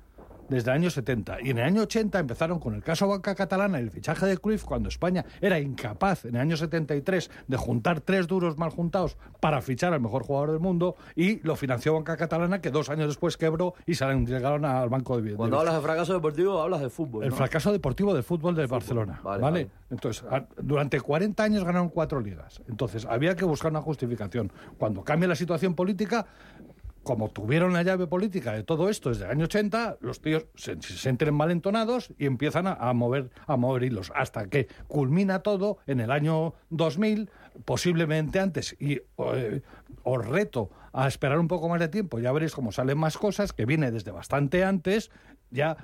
desde 0.50 0.70
el 0.70 0.76
año 0.76 0.90
70. 0.90 1.42
Y 1.42 1.50
en 1.50 1.58
el 1.58 1.64
año 1.64 1.82
80 1.82 2.18
empezaron 2.18 2.58
con 2.58 2.74
el 2.74 2.82
caso 2.82 3.08
Banca 3.08 3.34
Catalana 3.34 3.80
y 3.80 3.84
el 3.84 3.90
fichaje 3.90 4.26
de 4.26 4.36
Cruyff 4.36 4.64
cuando 4.64 4.88
España 4.88 5.24
era 5.40 5.58
incapaz 5.58 6.24
en 6.24 6.34
el 6.34 6.40
año 6.42 6.56
73 6.56 7.30
de 7.46 7.56
juntar 7.56 8.00
tres 8.00 8.26
duros 8.26 8.58
mal 8.58 8.70
juntados 8.70 9.16
para 9.40 9.62
fichar 9.62 9.94
al 9.94 10.00
mejor 10.00 10.24
jugador 10.24 10.50
del 10.50 10.60
mundo 10.60 10.96
y 11.14 11.40
lo 11.46 11.56
financió 11.56 11.94
Banca 11.94 12.16
Catalana 12.16 12.60
que 12.60 12.70
dos 12.70 12.90
años 12.90 13.08
después 13.08 13.36
quebró 13.36 13.74
y 13.86 13.94
salieron, 13.94 14.26
llegaron 14.26 14.64
al 14.64 14.88
Banco 14.88 15.20
de 15.20 15.34
Cuando 15.34 15.58
hablas 15.58 15.74
de 15.74 15.80
fracaso 15.80 16.12
deportivo 16.12 16.60
hablas 16.60 16.80
de 16.80 16.90
fútbol. 16.90 17.24
El 17.24 17.32
fracaso 17.32 17.72
deportivo 17.72 18.12
del 18.12 18.24
fútbol 18.24 18.54
de 18.56 18.66
Barcelona. 18.66 19.20
Vale, 19.22 19.70
Entonces, 19.90 20.24
durante 20.60 21.00
40 21.00 21.42
años 21.42 21.64
ganaron 21.64 21.88
cuatro 21.88 22.20
ligas. 22.20 22.60
Entonces, 22.68 23.06
había 23.06 23.36
que 23.36 23.44
buscar 23.44 23.70
una 23.70 23.82
justificación. 23.82 24.52
Cuando 24.78 25.04
cambia 25.04 25.28
la 25.28 25.36
situación 25.36 25.74
política, 25.74 26.26
como 27.02 27.30
tuvieron 27.30 27.72
la 27.72 27.82
llave 27.82 28.06
política 28.06 28.52
de 28.52 28.62
todo 28.62 28.88
esto 28.88 29.08
desde 29.08 29.24
el 29.24 29.30
año 29.30 29.44
80, 29.44 29.98
los 30.00 30.20
tíos 30.20 30.46
se, 30.54 30.80
se 30.82 30.94
sienten 30.94 31.34
malentonados 31.34 32.12
y 32.18 32.26
empiezan 32.26 32.66
a, 32.66 32.92
mover, 32.92 33.30
a 33.46 33.56
mover 33.56 33.84
hilos, 33.84 34.12
hasta 34.14 34.48
que 34.48 34.68
culmina 34.86 35.40
todo 35.40 35.78
en 35.86 36.00
el 36.00 36.10
año 36.10 36.54
2000, 36.70 37.30
posiblemente 37.64 38.38
antes. 38.40 38.76
Y 38.78 39.00
eh, 39.18 39.62
os 40.02 40.26
reto 40.26 40.70
a 40.92 41.08
esperar 41.08 41.38
un 41.38 41.48
poco 41.48 41.68
más 41.68 41.80
de 41.80 41.88
tiempo, 41.88 42.18
ya 42.18 42.32
veréis 42.32 42.54
cómo 42.54 42.72
salen 42.72 42.98
más 42.98 43.16
cosas, 43.16 43.52
que 43.52 43.64
viene 43.64 43.90
desde 43.90 44.10
bastante 44.10 44.64
antes, 44.64 45.10
ya 45.50 45.76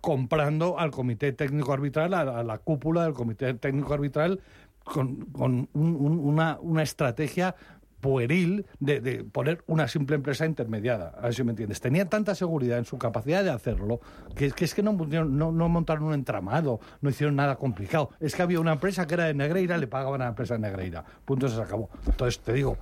comprando 0.00 0.78
al 0.78 0.90
Comité 0.90 1.32
Técnico 1.32 1.72
Arbitral, 1.72 2.12
a, 2.14 2.42
la 2.42 2.58
cúpula 2.58 3.04
del 3.04 3.14
Comité 3.14 3.54
Técnico 3.54 3.94
Arbitral, 3.94 4.40
con, 4.84 5.28
una, 5.72 6.58
una 6.60 6.82
estrategia 6.82 7.54
pueril 8.00 8.66
de, 8.78 9.24
poner 9.24 9.62
una 9.66 9.88
simple 9.88 10.16
empresa 10.16 10.46
intermediada, 10.46 11.14
a 11.18 11.22
ver 11.22 11.34
si 11.34 11.44
me 11.44 11.50
entiendes. 11.50 11.80
Tenían 11.80 12.08
tanta 12.08 12.34
seguridad 12.34 12.78
en 12.78 12.84
su 12.84 12.98
capacidad 12.98 13.44
de 13.44 13.50
hacerlo 13.50 14.00
que, 14.34 14.52
es 14.56 14.74
que 14.74 14.82
no, 14.82 14.92
no, 14.92 15.52
no, 15.52 15.68
montaron 15.68 16.04
un 16.04 16.14
entramado, 16.14 16.80
no 17.00 17.10
hicieron 17.10 17.36
nada 17.36 17.56
complicado. 17.56 18.10
Es 18.20 18.34
que 18.34 18.42
había 18.42 18.60
una 18.60 18.72
empresa 18.72 19.06
que 19.06 19.14
era 19.14 19.24
de 19.24 19.34
Negreira, 19.34 19.78
le 19.78 19.86
pagaban 19.86 20.20
a 20.22 20.24
la 20.24 20.30
empresa 20.30 20.54
de 20.54 20.60
Negreira. 20.60 21.04
Punto, 21.24 21.48
se 21.48 21.60
acabó. 21.60 21.90
Entonces, 22.06 22.40
te 22.40 22.52
digo, 22.54 22.76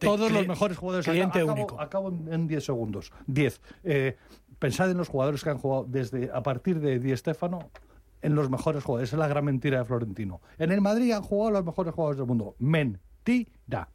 todos 0.00 0.32
los 0.32 0.46
mejores 0.46 0.76
jugadores... 0.76 1.06
Cliente 1.06 1.38
acabo, 1.38 1.52
único. 1.52 1.80
Acabo 1.80 2.08
en 2.08 2.46
10 2.46 2.64
segundos. 2.64 3.12
10. 3.26 3.60
Eh, 3.84 4.16
pensad 4.58 4.90
en 4.90 4.98
los 4.98 5.08
jugadores 5.08 5.42
que 5.44 5.50
han 5.50 5.58
jugado 5.58 5.84
desde 5.88 6.30
a 6.32 6.42
partir 6.42 6.80
de 6.80 6.98
Di 6.98 7.16
Stéfano 7.16 7.70
en 8.22 8.34
los 8.34 8.50
mejores 8.50 8.82
jugadores. 8.82 9.10
Esa 9.10 9.16
es 9.16 9.20
la 9.20 9.28
gran 9.28 9.44
mentira 9.44 9.78
de 9.78 9.84
Florentino. 9.84 10.40
En 10.58 10.72
el 10.72 10.80
Madrid 10.80 11.12
han 11.12 11.22
jugado 11.22 11.50
los 11.52 11.64
mejores 11.64 11.94
jugadores 11.94 12.18
del 12.18 12.26
mundo. 12.26 12.56
Mentira. 12.58 13.90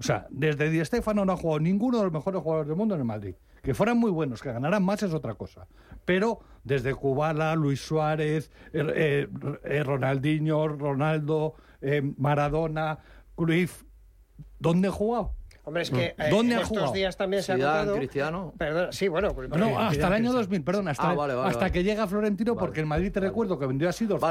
O 0.00 0.02
sea, 0.02 0.26
desde 0.30 0.70
Di 0.70 0.84
Stéfano 0.84 1.24
no 1.24 1.32
ha 1.32 1.36
jugado 1.36 1.60
ninguno 1.60 1.98
de 1.98 2.04
los 2.04 2.12
mejores 2.12 2.40
jugadores 2.40 2.68
del 2.68 2.76
mundo 2.76 2.94
en 2.94 3.00
el 3.00 3.06
Madrid. 3.06 3.34
Que 3.62 3.74
fueran 3.74 3.98
muy 3.98 4.10
buenos, 4.10 4.40
que 4.40 4.52
ganaran 4.52 4.82
más 4.82 5.02
es 5.02 5.12
otra 5.12 5.34
cosa. 5.34 5.66
Pero 6.04 6.40
desde 6.62 6.94
Kubala, 6.94 7.56
Luis 7.56 7.80
Suárez, 7.80 8.50
eh, 8.72 9.28
eh, 9.64 9.82
Ronaldinho, 9.82 10.68
Ronaldo, 10.68 11.54
eh, 11.80 12.02
Maradona, 12.16 12.98
Cruyff, 13.34 13.82
¿dónde 14.58 14.88
ha 14.88 14.92
jugado? 14.92 15.34
Hombre, 15.64 15.82
es 15.82 15.90
que 15.90 16.14
¿Dónde 16.30 16.54
ha 16.54 16.62
estos 16.62 16.94
días 16.94 17.14
también 17.14 17.42
se 17.42 17.52
ha 17.52 17.56
notado... 17.58 17.96
Cristiano? 17.96 18.54
Perdón, 18.56 18.90
sí, 18.90 19.06
bueno... 19.08 19.34
no, 19.54 19.78
hasta 19.78 20.06
el 20.06 20.12
año 20.14 20.32
2000, 20.32 20.64
perdón, 20.64 20.88
hasta, 20.88 21.10
ah, 21.10 21.46
hasta 21.46 21.70
que 21.70 21.84
llega 21.84 22.06
Florentino, 22.06 22.56
porque 22.56 22.80
el 22.80 22.86
Madrid, 22.86 23.12
te 23.12 23.20
recuerdo, 23.20 23.58
que 23.58 23.66
vendió 23.66 23.86
a 23.86 23.92
Sidorf, 23.92 24.22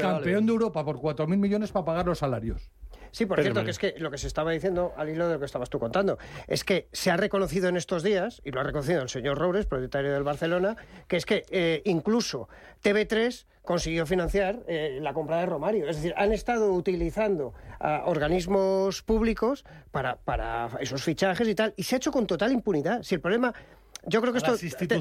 campeón 0.00 0.46
de 0.46 0.52
Europa 0.52 0.86
por 0.86 0.96
4.000 0.96 1.36
millones 1.36 1.70
para 1.70 1.84
pagar 1.84 2.06
los 2.06 2.20
salarios. 2.20 2.70
Sí, 3.10 3.26
por 3.26 3.40
cierto, 3.40 3.64
que 3.64 3.70
es 3.70 3.78
que 3.78 3.94
lo 3.98 4.10
que 4.10 4.18
se 4.18 4.26
estaba 4.26 4.50
diciendo 4.52 4.92
al 4.96 5.08
hilo 5.08 5.26
de 5.28 5.34
lo 5.34 5.38
que 5.40 5.46
estabas 5.46 5.70
tú 5.70 5.78
contando, 5.78 6.18
es 6.46 6.64
que 6.64 6.88
se 6.92 7.10
ha 7.10 7.16
reconocido 7.16 7.68
en 7.68 7.76
estos 7.76 8.02
días, 8.02 8.40
y 8.44 8.50
lo 8.50 8.60
ha 8.60 8.64
reconocido 8.64 9.02
el 9.02 9.08
señor 9.08 9.38
Roures, 9.38 9.66
propietario 9.66 10.12
del 10.12 10.22
Barcelona, 10.22 10.76
que 11.08 11.16
es 11.16 11.26
que 11.26 11.44
eh, 11.50 11.82
incluso 11.84 12.48
TV3 12.82 13.46
consiguió 13.62 14.06
financiar 14.06 14.60
eh, 14.68 14.98
la 15.02 15.12
compra 15.12 15.38
de 15.40 15.46
Romario. 15.46 15.88
Es 15.88 15.96
decir, 15.96 16.14
han 16.16 16.32
estado 16.32 16.72
utilizando 16.72 17.52
a 17.80 18.04
organismos 18.06 19.02
públicos 19.02 19.64
para, 19.90 20.16
para 20.16 20.70
esos 20.80 21.02
fichajes 21.02 21.46
y 21.48 21.54
tal, 21.54 21.74
y 21.76 21.82
se 21.82 21.96
ha 21.96 21.98
hecho 21.98 22.12
con 22.12 22.26
total 22.26 22.52
impunidad. 22.52 23.02
Si 23.02 23.14
el 23.14 23.20
problema 23.20 23.52
yo 24.06 24.20
creo 24.20 24.32
que 24.32 24.38
esto 24.38 24.56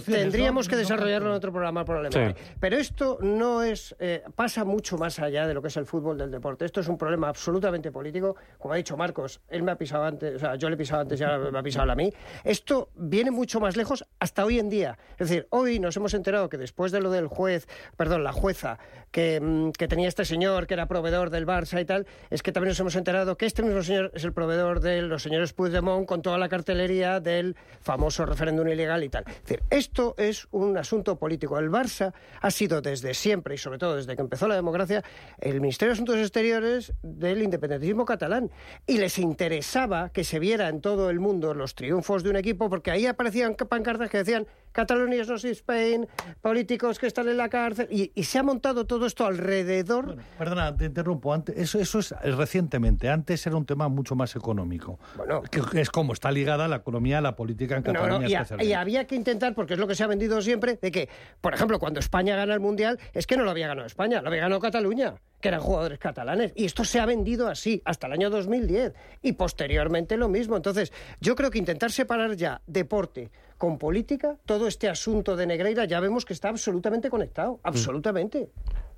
tendríamos 0.06 0.68
que 0.68 0.76
desarrollarlo 0.76 1.30
en 1.30 1.36
otro 1.36 1.52
programa 1.52 1.86
probablemente. 1.86 2.41
Pero 2.60 2.78
esto 2.78 3.18
no 3.22 3.62
es 3.63 3.96
eh, 4.00 4.24
pasa 4.36 4.65
mucho 4.65 4.98
más 4.98 5.20
allá 5.20 5.48
de 5.48 5.54
lo 5.54 5.62
que 5.62 5.68
es 5.68 5.78
el 5.78 5.86
fútbol 5.86 6.18
del 6.18 6.32
deporte. 6.32 6.65
Esto 6.65 6.82
es 6.82 6.88
un 6.88 6.98
problema 6.98 7.30
absolutamente 7.30 7.91
político. 7.91 8.36
Como 8.58 8.74
ha 8.74 8.78
dicho 8.78 8.98
Marcos, 8.98 9.41
él 9.50 9.63
me 9.63 9.72
ha 9.72 9.78
pisado 9.78 10.04
antes, 10.04 10.36
o 10.36 10.39
sea, 10.39 10.56
yo 10.56 10.70
le 10.70 10.76
he 10.76 10.78
pisado 10.78 11.02
antes 11.02 11.20
y 11.20 11.24
ahora 11.24 11.52
me 11.52 11.60
ha 11.60 11.63
pisado 11.63 11.91
a 11.91 11.96
mí. 11.96 12.12
Esto 12.44 12.89
viene 12.96 13.32
mucho 13.32 13.60
más 13.60 13.78
lejos 13.78 14.06
hasta 14.20 14.44
hoy 14.44 14.60
en 14.60 14.70
día. 14.70 14.98
Es 15.18 15.30
decir, 15.30 15.48
hoy 15.52 15.80
nos 15.80 15.96
hemos 15.98 16.13
enterado 16.13 16.50
que 16.50 16.58
después 16.58 16.91
de 16.91 17.02
lo 17.02 17.12
del 17.12 17.28
juez, 17.28 17.68
perdón, 17.98 18.24
la 18.24 18.34
jueza 18.34 18.80
que, 19.12 19.39
mm, 19.39 19.72
que 19.72 19.88
tenía 19.88 20.08
este 20.08 20.26
señor 20.26 20.68
que 20.68 20.74
era 20.74 20.88
proveedor 20.88 21.30
del 21.30 21.46
Barça 21.46 21.80
y 21.80 21.86
tal, 21.86 22.08
es 22.30 22.41
que 22.41 22.52
también 22.52 22.70
nos 22.70 22.80
hemos 22.80 22.96
enterado 22.96 23.38
que 23.38 23.46
este 23.46 23.62
mismo 23.62 23.84
señor 23.84 24.12
es 24.15 24.24
el 24.24 24.34
proveedor 24.34 24.80
de 24.80 25.02
los 25.04 25.22
señores 25.22 25.54
Puigdemont 25.54 26.08
con 26.08 26.22
toda 26.22 26.38
la 26.38 26.50
cartelería 26.50 27.20
del 27.20 27.56
famoso 27.82 28.26
referéndum 28.26 28.68
ilegal 28.68 28.95
y 29.04 29.10
tal. 29.10 29.26
decir, 29.26 29.64
esto 29.70 30.16
es 30.18 30.48
un 30.52 30.78
asunto 30.78 31.18
político. 31.18 31.58
El 31.60 31.70
Barça 31.70 32.14
ha 32.42 32.52
sido 32.52 32.82
desde 32.82 33.14
siempre, 33.14 33.56
y 33.56 33.58
sobre 33.58 33.78
todo 33.78 33.96
desde 33.96 34.16
que 34.16 34.22
empezó 34.22 34.48
la 34.48 34.56
democracia, 34.56 35.04
el 35.40 35.62
Ministerio 35.62 35.92
de 35.92 35.94
Asuntos 35.94 36.18
Exteriores 36.18 36.94
del 37.02 37.42
independentismo 37.42 38.06
catalán. 38.06 38.52
Y 38.86 38.98
les 38.98 39.20
interesaba 39.20 40.10
que 40.10 40.24
se 40.24 40.40
viera 40.40 40.70
en 40.70 40.82
todo 40.82 41.10
el 41.10 41.20
mundo 41.20 41.54
los 41.54 41.76
triunfos 41.76 42.24
de 42.24 42.30
un 42.30 42.36
equipo, 42.36 42.70
porque 42.70 42.92
ahí 42.92 43.06
aparecían 43.06 43.56
pancartas 43.56 44.10
que 44.10 44.18
decían 44.20 44.48
Cataluña 44.76 45.22
es 45.22 45.30
no 45.30 45.36
Spain, 45.36 46.06
políticos 46.42 47.00
que 47.00 47.08
están 47.08 47.30
en 47.30 47.38
la 47.38 47.48
cárcel, 47.48 47.88
y, 47.90 48.24
se 48.24 48.40
ha 48.40 48.44
montado 48.44 48.86
todo 48.86 49.06
esto 49.06 49.26
alrededor. 49.26 50.18
perdona, 50.38 50.76
te 50.76 50.86
interrumpo. 50.86 51.34
Antes, 51.34 51.56
eso, 51.58 51.80
eso 51.80 52.00
es 52.00 52.36
recientemente. 52.36 53.10
Antes 53.10 53.48
era 53.48 53.56
un 53.56 53.66
tema 53.66 53.88
mucho 53.88 54.16
más 54.16 54.36
económico. 54.36 55.00
Bueno, 55.16 55.44
que, 55.44 55.80
es 55.80 55.90
como 55.90 56.12
está 56.12 56.30
ligada 56.30 56.68
la 56.68 56.78
economía 56.78 57.20
a 57.20 57.22
la 57.22 57.38
política 57.38 57.78
en 57.78 57.84
Cataluña. 57.84 58.28
y, 58.60 58.74
había 58.86 59.08
que 59.08 59.15
intentar, 59.15 59.56
porque 59.56 59.74
es 59.74 59.80
lo 59.80 59.88
que 59.88 59.95
se 59.95 60.04
ha 60.04 60.08
vendido 60.08 60.39
siempre, 60.41 60.78
de 60.80 60.91
que, 60.91 61.10
por 61.41 61.54
ejemplo, 61.56 61.80
cuando 61.80 62.00
España 62.00 62.36
gana 62.36 62.54
el 62.54 62.60
Mundial, 62.60 63.00
es 63.13 63.26
que 63.26 63.36
no 63.36 63.43
lo 63.43 63.50
había 63.50 63.67
ganado 63.67 63.88
España, 63.88 64.21
lo 64.21 64.28
había 64.28 64.41
ganado 64.41 64.62
Cataluña 64.62 65.15
que 65.41 65.50
eran 65.50 65.62
jugadores 65.62 66.00
catalanes. 66.00 66.54
Y 66.56 66.65
esto 66.65 66.84
se 66.84 67.00
ha 67.00 67.06
vendido 67.06 67.48
así 67.48 67.80
hasta 67.86 68.08
el 68.08 68.13
año 68.13 68.32
2010 68.32 68.95
y 69.21 69.34
posteriormente 69.34 70.17
lo 70.17 70.28
mismo. 70.28 70.56
Entonces, 70.56 70.91
yo 71.19 71.36
creo 71.36 71.52
que 71.52 71.60
intentar 71.60 71.91
separar 71.91 72.36
ya 72.36 72.62
deporte 72.65 73.30
con 73.60 73.78
política, 73.78 74.38
todo 74.48 74.67
este 74.67 74.89
asunto 74.89 75.36
de 75.36 75.45
Negreira 75.45 75.86
ya 75.86 76.00
vemos 76.00 76.26
que 76.26 76.34
está 76.34 76.50
absolutamente 76.50 77.12
conectado, 77.12 77.58
mm. 77.58 77.60
absolutamente. 77.62 78.50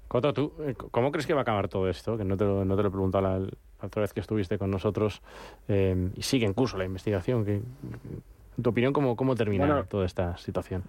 Coto, 0.07 0.33
¿tú 0.33 0.53
eh, 0.61 0.73
cómo 0.73 1.11
crees 1.11 1.27
que 1.27 1.33
va 1.33 1.41
a 1.41 1.43
acabar 1.43 1.67
todo 1.67 1.89
esto? 1.89 2.17
Que 2.17 2.23
no 2.23 2.37
te 2.37 2.45
lo, 2.45 2.63
no 2.63 2.77
te 2.77 2.81
lo 2.81 2.87
he 2.87 2.91
preguntado 2.91 3.23
la, 3.23 3.45
otra 3.81 4.01
vez 4.01 4.13
que 4.13 4.21
estuviste 4.21 4.57
con 4.57 4.71
nosotros 4.71 5.21
eh, 5.67 6.11
y 6.15 6.21
sigue 6.21 6.45
en 6.45 6.53
curso 6.53 6.77
la 6.77 6.85
investigación. 6.85 7.43
Que, 7.43 7.61
tu 8.61 8.69
opinión, 8.69 8.93
¿cómo, 8.93 9.15
cómo 9.15 9.35
termina 9.35 9.83
toda 9.83 10.05
esta 10.05 10.37
situación? 10.37 10.83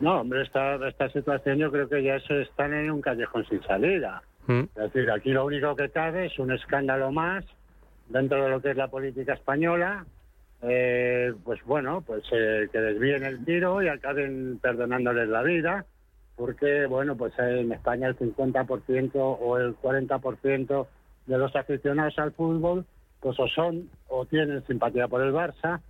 No, 0.00 0.20
hombre, 0.20 0.42
esta, 0.42 0.76
esta 0.88 1.08
situación 1.10 1.58
yo 1.58 1.70
creo 1.70 1.88
que 1.88 2.02
ya 2.02 2.18
se 2.20 2.42
están 2.42 2.74
en 2.74 2.90
un 2.90 3.00
callejón 3.00 3.44
sin 3.46 3.62
salida. 3.62 4.22
Mm. 4.46 4.62
Es 4.74 4.92
decir, 4.92 5.10
aquí 5.10 5.30
lo 5.30 5.46
único 5.46 5.76
que 5.76 5.90
cabe 5.90 6.26
es 6.26 6.38
un 6.38 6.52
escándalo 6.52 7.12
más 7.12 7.44
dentro 8.08 8.42
de 8.42 8.50
lo 8.50 8.60
que 8.60 8.70
es 8.72 8.76
la 8.76 8.88
política 8.88 9.34
española, 9.34 10.04
eh, 10.62 11.32
pues 11.44 11.60
bueno, 11.64 12.02
pues 12.06 12.24
eh, 12.32 12.68
que 12.70 12.78
desvíen 12.78 13.24
el 13.24 13.44
tiro 13.44 13.82
y 13.82 13.88
acaben 13.88 14.58
perdonándoles 14.60 15.28
la 15.28 15.42
vida, 15.42 15.86
porque 16.36 16.86
bueno, 16.86 17.16
pues 17.16 17.32
en 17.38 17.72
España 17.72 18.08
el 18.08 18.18
50% 18.18 19.10
o 19.14 19.58
el 19.58 19.76
40% 19.76 20.86
de 21.26 21.38
los 21.38 21.54
aficionados 21.54 22.18
al 22.18 22.32
fútbol, 22.32 22.84
pues 23.20 23.38
o 23.38 23.46
son 23.48 23.88
o 24.08 24.26
tienen 24.26 24.64
simpatía 24.66 25.06
por 25.08 25.22
el 25.22 25.32
Barça 25.32 25.80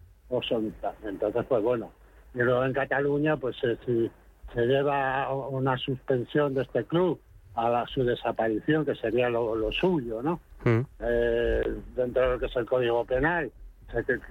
entonces 1.05 1.45
pues 1.49 1.62
bueno, 1.62 1.90
y 2.35 2.38
luego 2.38 2.64
en 2.64 2.73
Cataluña 2.73 3.37
pues 3.37 3.57
eh, 3.64 3.77
si 3.85 4.11
se 4.55 4.66
lleva 4.66 5.33
una 5.33 5.77
suspensión 5.79 6.55
de 6.55 6.62
este 6.62 6.85
club 6.85 7.21
a 7.55 7.85
su 7.87 8.05
desaparición, 8.05 8.85
que 8.85 8.95
sería 8.95 9.29
lo, 9.29 9.71
suyo, 9.73 10.23
¿no? 10.23 10.40
Mm. 10.64 10.81
Eh, 11.01 11.62
dentro 11.95 12.23
de 12.23 12.29
lo 12.29 12.38
que 12.38 12.47
es 12.47 12.57
el 12.57 12.66
Código 12.66 13.05
Penal, 13.05 13.51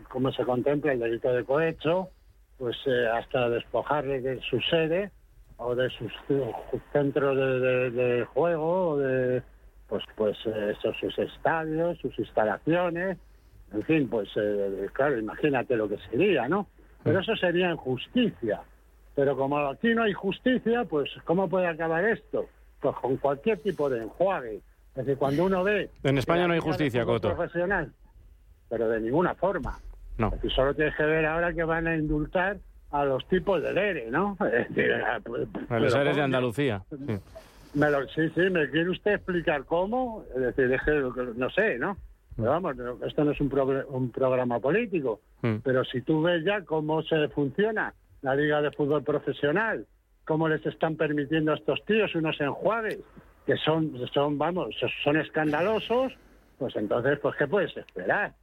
como 0.10 0.32
se 0.32 0.44
contempla 0.44 0.94
el 0.94 1.00
delito 1.00 1.32
de 1.32 1.44
cohecho, 1.44 2.10
pues 2.58 2.78
eh, 2.86 3.08
hasta 3.08 3.50
despojarle 3.50 4.22
de 4.22 4.42
su 4.42 4.60
sede 4.62 5.12
o 5.58 5.76
de 5.76 5.90
sus, 5.90 6.12
centros 6.92 7.38
de, 7.38 8.26
juego, 8.34 8.90
o 8.90 8.98
de 8.98 9.44
pues 9.88 10.04
pues 10.16 10.38
eh, 10.46 10.74
sus 11.00 11.20
estadios, 11.20 11.98
sus 12.00 12.18
instalaciones, 12.18 13.18
en 13.74 13.84
fin, 13.84 14.08
pues 14.10 14.30
claro, 14.94 15.18
imagínate 15.18 15.76
lo 15.76 15.88
que 15.88 15.98
sería, 16.10 16.48
¿no? 16.48 16.68
Pero 17.04 17.20
eso 17.20 17.36
sería 17.36 17.72
injusticia. 17.72 18.62
Pero 19.16 19.36
como 19.36 19.58
aquí 19.68 19.94
no 19.94 20.04
hay 20.04 20.14
justicia, 20.14 20.86
pues 20.86 21.10
¿cómo 21.26 21.50
puede 21.50 21.68
acabar 21.68 22.06
esto? 22.06 22.48
pues 22.82 22.96
con 22.98 23.18
cualquier 23.18 23.60
tipo 23.60 23.90
de 23.90 24.04
enjuague. 24.04 24.56
Es 24.90 24.96
decir, 24.96 25.18
cuando 25.18 25.46
uno 25.46 25.64
ve... 25.64 25.90
En 26.04 26.18
España 26.18 26.48
no 26.48 26.54
hay 26.54 26.60
justicia, 26.60 27.06
Coto. 27.06 27.34
Profesional, 27.34 27.94
pero 28.70 28.90
de 28.90 29.00
ninguna 29.00 29.36
forma. 29.36 29.80
No. 30.18 30.34
Y 30.44 30.50
solo 30.50 30.74
tienes 30.74 30.96
que 30.96 31.04
ver 31.04 31.26
ahora 31.26 31.54
que 31.54 31.64
van 31.64 31.88
a 31.88 31.96
indultar 31.96 32.58
a 32.92 33.06
los 33.06 33.26
tipos 33.30 33.62
del 33.62 33.78
ERE, 33.78 34.12
¿no? 34.12 34.36
Es 34.54 34.68
decir, 34.70 34.94
ah, 34.94 35.20
pues, 35.24 35.48
a 35.70 35.80
los 35.80 35.96
ERE 35.96 36.14
de 36.14 36.22
Andalucía. 36.22 36.84
Sí. 36.90 37.18
Me 37.74 37.90
lo, 37.90 38.06
sí, 38.10 38.30
sí, 38.36 38.42
¿me 38.50 38.70
quiere 38.70 38.90
usted 38.90 39.14
explicar 39.14 39.64
cómo? 39.64 40.26
Es 40.36 40.42
decir, 40.42 40.74
es 40.74 40.82
que, 40.82 40.92
no 41.38 41.50
sé, 41.52 41.78
¿no? 41.78 41.96
Pero 42.36 42.50
vamos, 42.50 42.76
esto 43.06 43.24
no 43.24 43.32
es 43.32 43.42
un, 43.42 43.84
un 43.90 44.12
programa 44.12 44.60
político, 44.60 45.22
mm. 45.42 45.58
pero 45.64 45.84
si 45.84 46.02
tú 46.02 46.22
ves 46.22 46.44
ya 46.44 46.64
cómo 46.64 47.04
se 47.04 47.28
funciona 47.30 47.94
la 48.22 48.36
Liga 48.36 48.62
de 48.62 48.72
Fútbol 48.72 49.04
Profesional, 49.04 49.86
cómo 50.26 50.48
les 50.48 50.66
están 50.66 50.96
permitiendo 50.96 51.52
a 51.52 51.56
estos 51.56 51.84
tíos 51.86 52.14
unos 52.16 52.40
enjuagues 52.40 53.00
que 53.46 53.58
son, 53.58 53.94
son 54.14 54.38
vamos, 54.38 54.76
son 55.04 55.18
escandalosos, 55.18 56.14
pues 56.58 56.76
entonces, 56.76 57.20
pues 57.20 57.36
¿qué 57.36 57.48
puedes 57.48 57.76
esperar? 57.76 58.34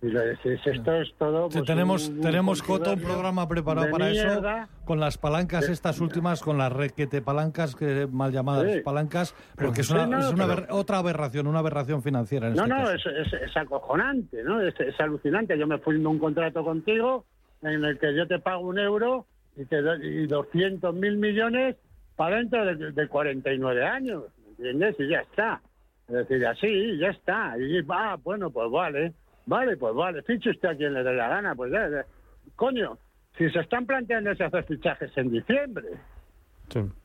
Esto 0.00 0.92
es 0.92 1.14
todo. 1.18 1.48
Pues, 1.48 1.64
tenemos, 1.64 2.12
tenemos 2.20 2.62
Coto, 2.62 2.92
un 2.92 3.00
programa 3.00 3.48
preparado 3.48 3.90
para 3.90 4.10
eso, 4.10 4.42
con 4.84 5.00
las 5.00 5.18
palancas 5.18 5.68
estas 5.68 6.00
últimas, 6.00 6.42
con 6.42 6.58
las 6.58 6.72
requete 6.72 7.22
palancas, 7.22 7.74
que 7.74 8.06
mal 8.10 8.32
llamadas 8.32 8.80
palancas, 8.82 9.34
porque 9.56 9.80
es 9.80 9.90
una, 9.90 10.66
otra 10.70 10.98
aberración, 10.98 11.46
una 11.46 11.60
aberración 11.60 12.02
financiera. 12.02 12.50
no, 12.50 12.64
este 12.64 12.74
no, 12.74 12.90
Es, 12.90 13.32
es, 13.32 13.56
acojonante, 13.56 14.42
¿no? 14.42 14.60
Es, 14.60 14.78
es 14.80 14.98
alucinante. 15.00 15.58
Yo 15.58 15.66
me 15.66 15.78
firmo 15.78 16.10
un 16.10 16.18
contrato 16.18 16.64
contigo 16.64 17.24
en 17.62 17.84
el 17.84 17.98
que 17.98 18.14
yo 18.14 18.26
te 18.26 18.38
pago 18.38 18.66
un 18.66 18.78
euro 18.78 19.26
y, 19.56 19.64
te, 19.64 19.78
y 20.02 20.26
200 20.26 20.94
mil 20.94 21.16
millones 21.16 21.76
para 22.16 22.36
dentro 22.36 22.64
de, 22.64 22.92
de 22.92 23.08
49 23.08 23.84
años, 23.84 24.24
¿entiendes? 24.50 24.96
Y 24.98 25.08
ya 25.08 25.20
está. 25.20 25.60
Es 26.08 26.14
decir, 26.14 26.46
así, 26.46 26.98
ya 26.98 27.08
está. 27.08 27.56
Y 27.58 27.80
va, 27.82 28.16
bueno, 28.16 28.50
pues 28.50 28.70
vale, 28.70 29.14
vale, 29.46 29.76
pues 29.76 29.94
vale, 29.94 30.22
fiche 30.22 30.50
usted 30.50 30.68
a 30.68 30.76
quien 30.76 30.94
le 30.94 31.02
dé 31.02 31.14
la 31.14 31.28
gana, 31.28 31.54
pues 31.54 31.72
ya, 31.72 32.04
coño, 32.56 32.98
si 33.36 33.50
se 33.50 33.60
están 33.60 33.86
planteando 33.86 34.30
ese 34.30 34.44
hacer 34.44 34.64
fichajes 34.64 35.16
en 35.16 35.30
diciembre. 35.30 35.88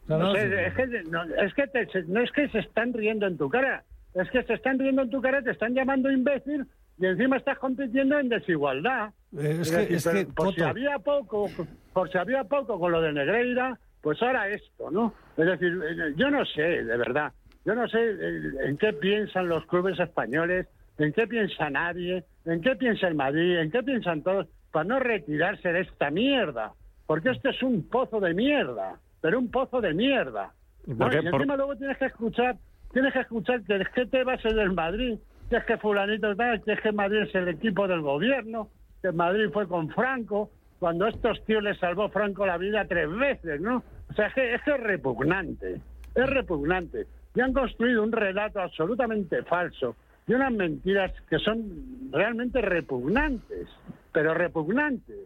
No, 0.07 0.35
es 0.35 0.73
que, 0.73 1.03
no, 1.09 1.23
es 1.23 1.53
que 1.53 2.03
no 2.07 2.21
es 2.21 2.31
que 2.31 2.47
se 2.49 2.59
están 2.59 2.93
riendo 2.93 3.27
en 3.27 3.37
tu 3.37 3.49
cara, 3.49 3.83
es 4.13 4.29
que 4.31 4.43
se 4.43 4.53
están 4.53 4.79
riendo 4.79 5.01
en 5.01 5.09
tu 5.09 5.21
cara, 5.21 5.41
te 5.41 5.51
están 5.51 5.73
llamando 5.73 6.09
imbécil 6.09 6.65
y 6.97 7.05
encima 7.05 7.37
estás 7.37 7.57
compitiendo 7.59 8.19
en 8.19 8.29
desigualdad. 8.29 9.11
Es, 9.37 9.71
que, 9.71 9.93
es 9.93 10.07
que, 10.07 10.25
por 10.25 10.53
si 10.53 10.61
había 10.61 10.97
poco, 10.99 11.49
por 11.93 12.11
si 12.11 12.17
había 12.17 12.43
poco 12.45 12.79
con 12.79 12.91
lo 12.91 13.01
de 13.01 13.13
Negreira, 13.13 13.77
pues 14.01 14.21
ahora 14.21 14.49
esto, 14.49 14.89
¿no? 14.91 15.13
Es 15.37 15.45
decir, 15.45 15.77
yo 16.15 16.31
no 16.31 16.45
sé, 16.45 16.61
de 16.61 16.97
verdad, 16.97 17.31
yo 17.65 17.75
no 17.75 17.87
sé 17.87 17.99
eh, 17.99 18.51
en 18.65 18.77
qué 18.77 18.93
piensan 18.93 19.47
los 19.47 19.65
clubes 19.67 19.99
españoles, 19.99 20.67
en 20.99 21.13
qué 21.13 21.27
piensa 21.27 21.69
nadie, 21.69 22.23
en 22.45 22.61
qué 22.61 22.75
piensa 22.75 23.07
el 23.07 23.15
Madrid, 23.15 23.57
en 23.57 23.71
qué 23.71 23.81
piensan 23.81 24.21
todos, 24.21 24.47
para 24.71 24.85
no 24.85 24.99
retirarse 24.99 25.71
de 25.71 25.81
esta 25.81 26.11
mierda. 26.11 26.73
Porque 27.07 27.31
esto 27.31 27.49
es 27.49 27.63
un 27.63 27.89
pozo 27.89 28.19
de 28.19 28.33
mierda, 28.33 28.99
pero 29.21 29.39
un 29.39 29.49
pozo 29.49 29.81
de 29.81 29.93
mierda. 29.93 30.53
¿Y, 30.85 30.91
encima 30.91 31.55
luego 31.55 31.75
tienes 31.75 31.97
que 31.97 32.05
escuchar, 32.05 32.55
tienes 32.93 33.13
que 33.13 33.19
escuchar 33.19 33.63
que 33.63 33.75
es 33.77 33.89
que 33.89 34.05
te 34.05 34.23
vas 34.23 34.43
del 34.43 34.73
Madrid 34.73 35.17
que 35.49 35.57
es 35.57 35.65
que 35.65 35.77
fulanito 35.77 36.35
tal, 36.35 36.61
que 36.63 36.73
es 36.73 36.81
que 36.81 36.91
Madrid 36.91 37.23
es 37.23 37.35
el 37.35 37.47
equipo 37.47 37.87
del 37.87 38.01
gobierno, 38.01 38.69
que 39.01 39.11
Madrid 39.11 39.49
fue 39.51 39.67
con 39.67 39.89
Franco, 39.89 40.51
cuando 40.77 41.07
estos 41.07 41.43
tíos 41.45 41.63
les 41.63 41.77
salvó 41.79 42.09
Franco 42.09 42.45
la 42.45 42.57
vida 42.57 42.85
tres 42.87 43.09
veces, 43.09 43.59
¿no? 43.59 43.83
O 44.09 44.13
sea, 44.13 44.27
es 44.27 44.33
que 44.33 44.53
es, 44.53 44.65
repugnante, 44.65 45.81
es 46.15 46.29
repugnante. 46.29 47.07
Y 47.35 47.41
han 47.41 47.53
construido 47.53 48.03
un 48.03 48.11
relato 48.11 48.61
absolutamente 48.61 49.43
falso, 49.43 49.95
y 50.29 50.33
unas 50.35 50.51
mentiras 50.53 51.11
que 51.27 51.39
son 51.39 52.11
realmente 52.11 52.61
repugnantes, 52.61 53.67
pero 54.13 54.35
repugnantes, 54.35 55.17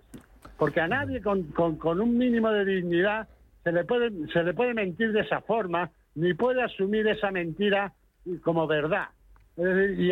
porque 0.57 0.79
a 0.79 0.87
nadie 0.87 1.21
con, 1.21 1.43
con, 1.47 1.75
con 1.75 1.99
un 1.99 2.17
mínimo 2.17 2.49
de 2.51 2.63
dignidad 2.63 3.27
se 3.65 3.73
le 3.73 3.83
puede 3.83 4.11
se 4.31 4.43
le 4.43 4.53
puede 4.53 4.73
mentir 4.73 5.11
de 5.11 5.19
esa 5.19 5.41
forma, 5.41 5.91
ni 6.15 6.33
puede 6.33 6.63
asumir 6.63 7.05
esa 7.07 7.31
mentira 7.31 7.91
como 8.43 8.65
verdad. 8.65 9.09
Y, 9.57 10.09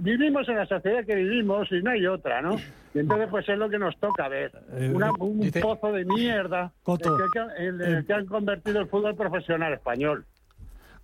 vivimos 0.00 0.46
en 0.50 0.56
la 0.58 0.66
sociedad 0.66 1.04
que 1.06 1.14
vivimos 1.16 1.66
y 1.72 1.80
no 1.82 1.90
hay 1.92 2.06
otra, 2.06 2.40
¿no? 2.42 2.56
Y 2.94 2.98
entonces 3.00 3.28
pues 3.30 3.48
es 3.48 3.58
lo 3.58 3.70
que 3.70 3.78
nos 3.78 3.98
toca 3.98 4.28
ver. 4.28 4.52
Eh, 4.74 4.92
Una- 4.94 5.12
un 5.18 5.40
dice- 5.40 5.60
pozo 5.62 5.92
de 5.92 6.04
mierda 6.04 6.72
Coto, 6.82 7.16
en 7.16 7.22
el 7.24 7.30
que, 7.32 7.64
en 7.86 7.94
el 7.96 8.06
que 8.06 8.12
han 8.12 8.26
convertido 8.26 8.80
el 8.80 8.86
fútbol 8.86 9.16
profesional 9.16 9.72
español. 9.72 10.26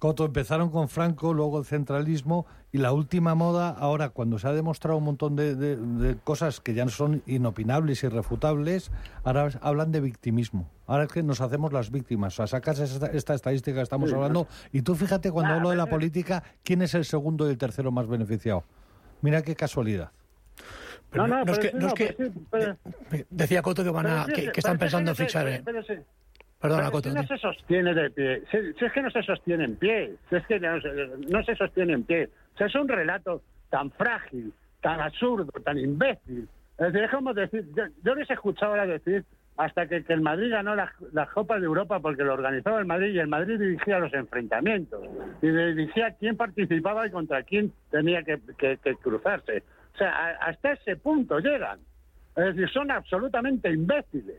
Coto, 0.03 0.25
empezaron 0.25 0.69
con 0.71 0.89
Franco, 0.89 1.33
luego 1.33 1.61
el 1.61 1.65
centralismo 1.65 2.45
y 2.73 2.79
la 2.79 2.91
última 2.91 3.37
moda, 3.37 3.69
ahora 3.69 4.09
cuando 4.09 4.37
se 4.41 4.49
ha 4.49 4.53
demostrado 4.53 4.99
un 4.99 5.05
montón 5.05 5.37
de, 5.37 5.55
de- 5.55 5.77
de 5.77 6.17
cosas 6.17 6.59
que 6.59 6.75
ya 6.75 6.89
son 6.89 7.23
inopinables, 7.25 8.03
irrefutables, 8.03 8.91
ahora 9.23 9.51
hablan 9.61 9.93
de 9.93 10.01
victimismo. 10.01 10.69
Ahora 10.89 11.05
es 11.05 11.13
que 11.13 11.23
nos 11.23 11.41
hacemos 11.41 11.73
las 11.73 11.93
víctimas. 11.93 12.33
O 12.35 12.37
sea, 12.39 12.47
sacas 12.49 12.81
esta, 12.81 13.07
esta 13.13 13.35
estadística 13.35 13.77
que 13.77 13.83
estamos 13.83 14.13
hablando 14.13 14.49
y 14.73 14.83
tú 14.83 14.97
fíjate 14.97 15.31
cuando 15.31 15.53
Ah, 15.53 15.57
hablo 15.59 15.71
de 15.71 15.77
la 15.77 15.85
pero- 15.85 15.99
política, 15.99 16.43
¿quién 16.65 16.83
es 16.83 16.95
el 16.95 17.05
segundo 17.05 17.47
y 17.47 17.51
el 17.53 17.59
tercero 17.59 17.93
más 17.93 18.09
beneficiado? 18.09 18.65
Mira 19.21 19.43
qué 19.43 19.55
casualidad. 19.55 20.11
Pero 21.11 21.29
No, 21.29 21.37
no, 21.37 21.45
no 21.45 21.53
es 21.53 21.59
pero 21.61 21.61
que, 21.61 21.69
sí, 21.71 21.77
no 21.79 21.87
es 21.87 21.93
no, 21.93 21.95
que- 21.95 22.15
pero 22.19 22.33
sí, 22.33 22.41
pero- 22.51 22.77
de- 23.13 23.27
decía 23.31 23.63
Coto 23.63 23.85
que 23.85 23.91
van 23.91 24.07
a, 24.09 24.27
que, 24.27 24.51
que 24.51 24.59
están 24.61 24.79
pensando 24.79 25.13
en 25.13 25.17
sí, 25.17 25.23
fichar. 25.27 25.63
pero- 25.65 25.81
eh. 25.83 26.05
Perdona, 26.63 26.85
Pero 27.03 27.15
no 27.15 27.27
se 27.27 27.39
sostiene 27.39 27.93
de 27.95 28.11
pie, 28.11 28.43
si, 28.51 28.73
si 28.79 28.85
es 28.85 28.93
que 28.93 29.03
no 29.03 29.11
se 29.11 29.23
sostiene 29.23 29.65
en 29.65 29.77
pie, 29.77 30.15
si 30.31 30.37
es 30.37 30.47
que 30.47 30.61
no 30.61 30.81
se, 30.81 30.89
no 31.29 31.43
se 31.45 31.57
sostiene 31.57 31.93
en 31.95 32.05
pie. 32.05 32.31
O 32.55 32.59
sea, 32.59 32.69
es 32.69 32.75
un 32.77 32.89
relato 32.89 33.43
tan 33.69 33.91
frágil, 33.91 34.53
tan 34.81 35.01
absurdo, 35.01 35.51
tan 35.65 35.77
imbécil. 35.79 36.49
Es 36.79 36.87
decir, 36.93 37.03
es 37.05 37.11
como 37.11 37.35
decir, 37.35 37.65
yo, 37.77 37.85
yo 38.05 38.15
les 38.15 38.31
he 38.31 38.35
escuchado 38.35 38.73
ahora 38.73 38.87
decir 38.87 39.25
hasta 39.57 39.87
que, 39.87 40.03
que 40.05 40.13
el 40.15 40.23
Madrid 40.23 40.51
ganó 40.51 40.75
la, 40.75 40.91
la 41.13 41.27
Copa 41.27 41.59
de 41.61 41.67
Europa 41.67 42.01
porque 42.01 42.23
lo 42.25 42.33
organizaba 42.33 42.79
el 42.79 42.87
Madrid 42.87 43.13
y 43.13 43.19
el 43.19 43.27
Madrid 43.29 43.59
dirigía 43.61 43.99
los 43.99 44.13
enfrentamientos 44.15 45.03
y 45.43 45.49
dirigía 45.49 46.17
quién 46.19 46.37
participaba 46.37 47.07
y 47.07 47.11
contra 47.11 47.43
quién 47.43 47.71
tenía 47.91 48.23
que, 48.23 48.39
que- 48.57 48.79
que 48.79 48.95
cruzarse. 48.97 49.63
O 49.95 49.99
sea, 49.99 50.09
a- 50.11 50.47
hasta 50.47 50.73
ese 50.73 50.97
punto 50.97 51.39
llegan. 51.39 51.81
Es 52.35 52.45
decir, 52.57 52.71
son 52.71 52.91
absolutamente 52.91 53.71
imbéciles. 53.71 54.37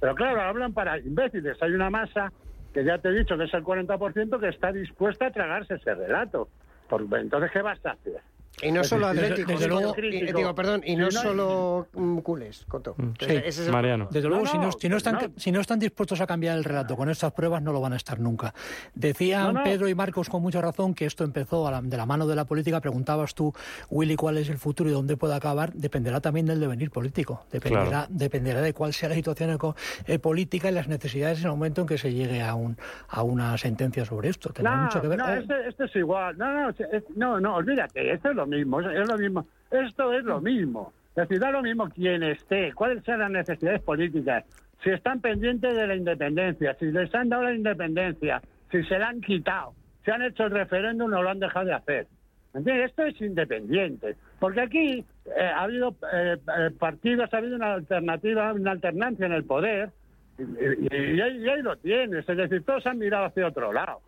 Pero 0.00 0.14
claro, 0.14 0.42
hablan 0.42 0.72
para 0.72 0.98
imbéciles. 0.98 1.60
Hay 1.62 1.72
una 1.72 1.90
masa, 1.90 2.32
que 2.72 2.84
ya 2.84 2.98
te 2.98 3.08
he 3.08 3.12
dicho 3.12 3.36
que 3.38 3.44
es 3.44 3.54
el 3.54 3.64
40%, 3.64 4.40
que 4.40 4.48
está 4.48 4.72
dispuesta 4.72 5.26
a 5.26 5.30
tragarse 5.30 5.74
ese 5.74 5.94
relato. 5.94 6.48
Entonces, 6.90 7.50
¿qué 7.50 7.62
vas 7.62 7.84
a 7.86 7.92
hacer? 7.92 8.20
Y 8.62 8.70
no 8.70 8.84
solo 8.84 9.08
Desde- 9.08 9.22
atléticos, 9.26 9.52
desde 9.54 9.64
digo, 9.66 9.80
luego- 9.80 9.96
y- 10.00 10.32
digo, 10.32 10.54
perdón, 10.54 10.82
y 10.86 10.94
no 10.96 11.06
no- 11.06 11.10
solo 11.10 11.88
mm, 11.92 12.18
culés, 12.18 12.64
Coto. 12.68 12.94
Sí, 13.18 13.26
Ese 13.26 13.48
es 13.48 13.58
el- 13.66 13.72
Mariano. 13.72 14.08
Desde 14.10 14.28
luego, 14.28 14.44
No, 14.44 14.50
si, 14.50 14.58
no, 14.58 14.72
si, 14.72 14.88
no 14.88 14.96
están, 14.96 15.14
no. 15.14 15.20
si 15.36 15.50
no 15.52 15.60
están 15.60 15.78
dispuestos 15.80 16.20
a 16.20 16.26
cambiar 16.26 16.56
el 16.56 16.64
relato 16.64 16.96
con 16.96 17.10
estas 17.10 17.32
pruebas, 17.32 17.62
no 17.62 17.72
lo 17.72 17.80
van 17.80 17.92
a 17.94 17.96
estar 17.96 18.20
nunca. 18.20 18.54
Decían 18.94 19.42
No, 19.44 19.52
no. 19.54 19.64
Pedro 19.64 19.88
y 19.88 19.94
Marcos 19.94 20.28
con 20.28 20.40
mucha 20.42 20.60
razón 20.60 20.94
que 20.94 21.04
esto 21.06 21.24
empezó 21.24 21.66
a 21.66 21.70
la- 21.72 21.82
de 21.82 21.96
la 21.96 22.06
mano 22.06 22.26
de 22.26 22.36
la 22.36 22.44
política. 22.44 22.80
Preguntabas 22.80 23.34
tú, 23.34 23.52
Willy, 23.90 24.14
cuál 24.16 24.38
es 24.38 24.48
el 24.48 24.58
futuro 24.58 24.88
y 24.88 24.92
dónde 24.92 25.16
puede 25.16 25.34
acabar. 25.34 25.72
Dependerá 25.72 26.20
también 26.20 26.46
del 26.46 26.60
devenir 26.60 26.90
político. 26.90 27.44
Dependerá, 27.50 27.84
Claro. 27.86 28.06
dependerá 28.10 28.60
de 28.60 28.72
cuál 28.72 28.92
sea 28.92 29.08
la 29.08 29.14
situación 29.16 29.50
eco- 29.50 29.74
eh, 30.06 30.18
política 30.18 30.70
y 30.70 30.72
las 30.74 30.86
necesidades 30.88 31.38
en 31.40 31.46
el 31.46 31.50
momento 31.50 31.80
en 31.80 31.86
que 31.88 31.98
se 31.98 32.12
llegue 32.12 32.40
a, 32.42 32.54
un, 32.54 32.76
a 33.08 33.22
una 33.22 33.58
sentencia 33.58 34.04
sobre 34.04 34.28
esto. 34.28 34.50
Tendrá 34.52 34.76
No, 34.76 34.82
mucho 34.84 35.02
que 35.02 35.08
ver. 35.08 35.18
no, 35.18 35.24
Oh, 35.26 35.32
este, 35.34 35.68
este 35.68 35.84
es 35.86 35.96
igual. 35.96 36.38
No, 36.38 36.72
no, 37.16 37.40
no, 37.40 37.56
olvídate, 37.56 38.12
esto 38.12 38.30
es 38.30 38.36
lo 38.36 38.43
mismo, 38.46 38.80
es, 38.80 39.08
lo 39.08 39.18
mismo. 39.18 39.46
Esto 39.70 40.12
es 40.12 40.24
lo 40.24 40.40
mismo. 40.40 40.92
Es 41.10 41.28
decir, 41.28 41.38
da 41.38 41.50
lo 41.50 41.62
mismo 41.62 41.88
quien 41.90 42.22
esté, 42.22 42.72
cuáles 42.72 43.04
sean 43.04 43.20
las 43.20 43.30
necesidades 43.30 43.82
políticas, 43.82 44.44
si 44.82 44.90
están 44.90 45.20
pendientes 45.20 45.74
de 45.74 45.86
la 45.86 45.96
independencia, 45.96 46.74
si 46.78 46.86
les 46.86 47.14
han 47.14 47.28
dado 47.28 47.44
la 47.44 47.54
independencia, 47.54 48.42
si 48.70 48.82
se 48.84 48.98
la 48.98 49.08
han 49.08 49.20
quitado, 49.20 49.72
si 50.04 50.10
han 50.10 50.22
hecho 50.22 50.44
el 50.44 50.50
referéndum 50.50 51.12
o 51.12 51.22
lo 51.22 51.30
han 51.30 51.40
dejado 51.40 51.66
de 51.66 51.74
hacer. 51.74 52.06
Esto 52.54 53.02
es 53.02 53.20
independiente. 53.20 54.16
Porque 54.38 54.60
aquí 54.60 55.04
eh, 55.26 55.40
ha 55.40 55.62
habido 55.62 55.96
eh, 56.12 56.36
eh, 56.36 56.70
partidos, 56.78 57.32
ha 57.32 57.38
habido 57.38 57.56
una 57.56 57.74
alternativa, 57.74 58.52
una 58.52 58.72
alternancia 58.72 59.26
en 59.26 59.32
el 59.32 59.44
poder, 59.44 59.90
y 60.38 61.22
ahí, 61.22 61.38
y 61.38 61.48
ahí 61.48 61.62
lo 61.62 61.76
tienes. 61.76 62.28
Es 62.28 62.36
decir, 62.36 62.62
todos 62.64 62.86
han 62.86 62.98
mirado 62.98 63.26
hacia 63.26 63.48
otro 63.48 63.72
lado. 63.72 64.00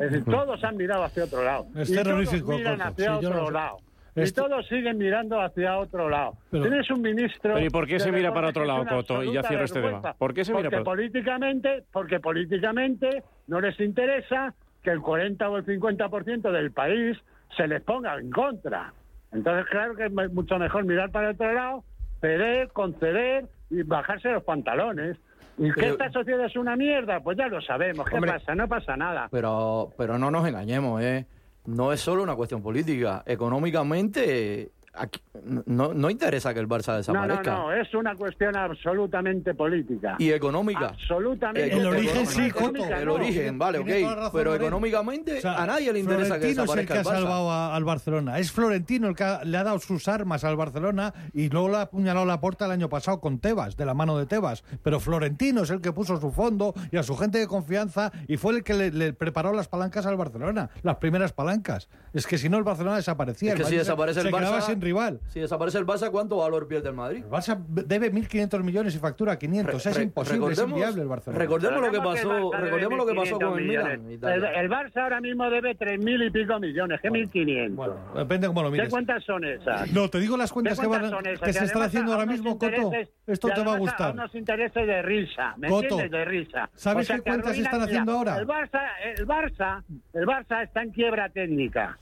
Es 0.00 0.10
decir, 0.12 0.24
todos 0.24 0.62
han 0.64 0.76
mirado 0.76 1.04
hacia 1.04 1.24
otro 1.24 1.44
lado. 1.44 1.66
Es 1.76 1.90
y 1.90 1.94
terrorífico, 1.94 2.46
todos 2.46 2.58
miran 2.58 2.80
hacia 2.82 3.18
Sí, 3.20 3.26
otro 3.26 3.46
sé. 3.46 3.52
lado. 3.52 3.76
Y 4.16 4.30
todos 4.32 4.66
siguen 4.66 4.98
mirando 4.98 5.40
hacia 5.40 5.78
otro 5.78 6.08
lado. 6.08 6.32
Pero- 6.50 6.64
Tienes 6.64 6.90
un 6.90 7.00
ministro... 7.00 7.54
Pero 7.54 7.64
¿y 7.66 7.70
por 7.70 7.86
qué 7.86 8.00
se 8.00 8.10
mira 8.10 8.34
para 8.34 8.48
otro 8.48 8.64
lado, 8.64 8.84
Coto? 8.86 9.22
Y 9.22 9.32
ya 9.32 9.42
cierro 9.44 9.64
este 9.64 9.80
tema. 9.80 10.12
¿Por 10.14 10.34
qué 10.34 10.44
se 10.44 10.52
mira 10.52 10.64
porque 10.64 10.76
para- 10.76 10.84
políticamente, 10.84 11.84
porque 11.92 12.18
políticamente 12.20 13.22
no 13.46 13.60
les 13.60 13.78
interesa 13.80 14.52
que 14.82 14.90
el 14.90 15.00
40 15.00 15.48
o 15.48 15.56
el 15.58 15.64
50% 15.64 16.50
del 16.50 16.72
país 16.72 17.16
se 17.56 17.68
les 17.68 17.82
ponga 17.82 18.16
en 18.18 18.30
contra. 18.30 18.92
Entonces, 19.32 19.66
claro 19.70 19.94
que 19.94 20.06
es 20.06 20.12
mucho 20.32 20.58
mejor 20.58 20.84
mirar 20.84 21.10
para 21.10 21.30
otro 21.30 21.52
lado, 21.52 21.84
ceder, 22.20 22.68
conceder 22.72 23.44
y 23.70 23.82
bajarse 23.82 24.30
los 24.32 24.42
pantalones. 24.42 25.16
¿Y 25.58 25.64
que 25.72 25.80
Pero- 25.80 25.92
esta 25.92 26.10
sociedad 26.12 26.44
es 26.46 26.56
una 26.56 26.76
mierda? 26.76 27.20
Pues 27.20 27.36
ya 27.36 27.46
lo 27.48 27.60
sabemos. 27.60 28.08
¿Qué 28.08 28.14
Hombre. 28.16 28.32
pasa? 28.32 28.54
No 28.54 28.66
pasa 28.68 28.96
nada. 28.96 29.28
Pero, 29.30 29.92
pero 29.96 30.18
no 30.18 30.30
nos 30.30 30.46
engañemos, 30.48 31.02
¿eh? 31.02 31.26
No 31.66 31.92
es 31.92 32.00
solo 32.00 32.22
una 32.22 32.34
cuestión 32.34 32.62
política. 32.62 33.22
Económicamente, 33.26 34.70
aquí- 34.94 35.20
no, 35.66 35.94
no 35.94 36.10
interesa 36.10 36.52
que 36.52 36.60
el 36.60 36.68
Barça 36.68 36.88
No, 36.88 36.92
no, 36.92 36.98
desaparezca. 36.98 37.50
no, 37.54 37.72
es 37.72 37.94
una 37.94 38.14
cuestión 38.16 38.56
absolutamente 38.56 39.54
política. 39.54 40.16
Y 40.18 40.30
económica. 40.30 40.88
Absolutamente. 40.88 41.72
El 41.72 41.86
origen 41.86 42.24
política. 42.24 42.42
sí, 42.44 42.50
Coto. 42.50 42.84
El 42.86 43.06
no. 43.06 43.14
origen, 43.14 43.58
vale, 43.58 43.78
ok. 43.78 44.30
Pero 44.32 44.54
económicamente 44.54 45.38
O 45.38 45.40
sea, 45.40 45.62
a 45.62 45.66
nadie 45.66 45.92
le 45.92 46.00
interesa 46.00 46.34
que 46.38 46.52
Florentino 46.52 46.64
es 46.64 46.70
el 46.70 46.86
desaparezca 46.86 46.92
que 46.94 46.98
ha 46.98 47.00
el 47.02 47.06
Barça. 47.06 47.20
salvado 47.22 47.50
a- 47.50 47.76
al 47.76 47.84
Barcelona. 47.84 48.38
Es 48.38 48.52
Florentino 48.52 49.08
el 49.08 49.14
que 49.16 49.24
ha- 49.24 49.44
le 49.44 49.56
ha 49.56 49.64
dado 49.64 49.78
sus 49.78 50.08
armas 50.08 50.44
al 50.44 50.56
Barcelona 50.56 51.14
y 51.32 51.48
luego 51.48 51.68
le 51.68 51.76
ha 51.76 51.82
apuñalado 51.82 52.26
la 52.26 52.40
puerta 52.40 52.66
el 52.66 52.72
año 52.72 52.88
pasado 52.88 53.20
con 53.20 53.38
Tebas, 53.38 53.76
de 53.76 53.86
la 53.86 53.94
mano 53.94 54.18
de 54.18 54.26
Tebas. 54.26 54.64
Pero 54.82 55.00
Florentino 55.00 55.62
es 55.62 55.70
el 55.70 55.80
que 55.80 55.92
puso 55.92 56.20
su 56.20 56.30
fondo 56.32 56.74
y 56.90 56.96
a 56.96 57.02
su 57.02 57.16
gente 57.16 57.38
de 57.38 57.46
confianza 57.46 58.12
y 58.28 58.36
fue 58.36 58.54
el 58.56 58.64
que 58.64 58.74
le, 58.74 58.90
le 58.90 59.12
preparó 59.12 59.52
las 59.52 59.68
palancas 59.68 60.06
al 60.06 60.16
Barcelona, 60.16 60.70
las 60.82 60.96
primeras 60.96 61.32
palancas. 61.32 61.88
Es 62.12 62.26
que 62.26 62.38
si 62.38 62.48
no 62.48 62.58
el 62.58 62.64
Barcelona 62.64 62.96
desaparecía. 62.96 63.50
Es 63.52 63.56
que 63.56 63.62
el 63.62 63.68
si 63.68 63.76
desaparece 63.76 64.20
el 64.20 64.26
Barça- 64.32 64.79
rival. 64.80 65.20
Si 65.28 65.40
desaparece 65.40 65.78
el 65.78 65.86
Barça, 65.86 66.10
¿cuánto 66.10 66.36
valor 66.38 66.66
pierde 66.68 66.88
el 66.88 66.94
Madrid? 66.94 67.24
El 67.24 67.30
Barça 67.30 67.58
debe 67.66 68.12
1.500 68.12 68.62
millones 68.62 68.94
y 68.94 68.98
factura 68.98 69.38
500. 69.38 69.86
es 69.86 69.96
Re- 69.96 70.02
imposible, 70.04 70.52
es 70.52 70.58
inviable 70.60 71.02
el 71.02 71.08
Barcelona. 71.08 71.38
Recordemos 71.38 71.80
lo 71.80 71.90
que 71.90 71.98
pasó, 72.00 72.50
recordemos 72.52 72.98
lo 72.98 73.06
que 73.06 73.14
pasó 73.14 73.38
1.500 73.38 73.48
con 73.50 73.58
el 73.58 73.64
Milan. 73.66 74.06
El, 74.10 74.70
Barça 74.70 74.96
ahora 75.02 75.20
mismo 75.20 75.48
debe 75.50 75.76
3.000 75.76 76.26
y 76.26 76.30
pico 76.30 76.58
millones. 76.58 77.00
¿Qué 77.00 77.10
1.500? 77.10 77.74
Bueno, 77.74 77.94
depende 78.14 78.46
cómo 78.46 78.62
lo 78.62 78.68
¿Qué 78.70 78.76
mires. 78.78 78.90
cuentas 78.90 79.24
son 79.24 79.44
esas? 79.44 79.90
No, 79.92 80.08
te 80.08 80.18
digo 80.20 80.36
las 80.36 80.50
¿Qué 80.50 80.54
cuentas 80.54 80.78
que, 80.80 80.86
van, 80.86 81.04
esas? 81.26 81.40
que 81.40 81.52
se 81.52 81.64
están 81.64 81.82
haciendo 81.82 82.12
a 82.12 82.14
ahora 82.16 82.26
mismo, 82.26 82.58
Coto. 82.58 82.92
Esto 83.26 83.48
te 83.48 83.62
va 83.64 83.74
a 83.74 83.78
gustar. 83.78 84.12
Unos 84.14 84.34
intereses 84.34 84.86
de 84.86 85.02
risa, 85.02 85.54
¿me 85.56 85.68
Coto, 85.68 85.82
entiendes? 86.00 86.10
De 86.10 86.24
risa. 86.24 86.70
¿sabes 86.74 87.04
O 87.04 87.06
sea, 87.06 87.16
qué 87.16 87.22
que 87.22 87.30
cuentas 87.30 87.52
arruinan- 87.52 87.64
están 87.64 87.82
haciendo 87.82 88.18
mira, 88.18 88.32
ahora? 88.34 88.42
El 88.42 88.46
Barça, 88.46 88.80
el 89.16 89.26
Barça, 89.26 89.82
el 90.12 90.26
Barça 90.26 90.62
está 90.64 90.82
en 90.82 90.90
quiebra 90.90 91.28
técnica. 91.28 91.98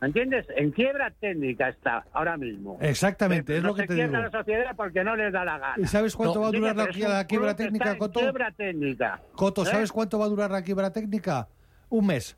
¿Me 0.00 0.06
entiendes? 0.08 0.46
En 0.56 0.70
quiebra 0.70 1.10
técnica 1.10 1.68
está 1.68 2.04
ahora 2.12 2.36
mismo. 2.36 2.78
Exactamente, 2.80 3.56
es 3.56 3.62
no 3.62 3.70
lo 3.70 3.74
que 3.74 3.82
se 3.82 3.88
te 3.88 3.94
digo. 3.94 4.08
quiebra 4.08 4.28
la 4.28 4.30
sociedad 4.30 4.76
porque 4.76 5.02
no 5.02 5.16
les 5.16 5.32
da 5.32 5.44
la 5.44 5.58
gana. 5.58 5.74
¿Y 5.82 5.86
sabes 5.86 6.14
cuánto 6.14 6.36
No, 6.36 6.40
va 6.42 6.48
a 6.48 6.52
durar 6.52 6.76
la, 6.76 7.26
quiebra 7.26 7.56
técnica, 7.56 7.98
Coto? 7.98 8.20
Quiebra 8.20 8.52
técnica. 8.52 9.20
Coto, 9.32 9.62
¿Eh? 9.62 9.66
¿sabes 9.66 9.90
cuánto 9.90 10.18
va 10.18 10.26
a 10.26 10.28
durar 10.28 10.50
la 10.52 10.62
quiebra 10.62 10.92
técnica? 10.92 11.48
Un 11.88 12.06
mes. 12.06 12.36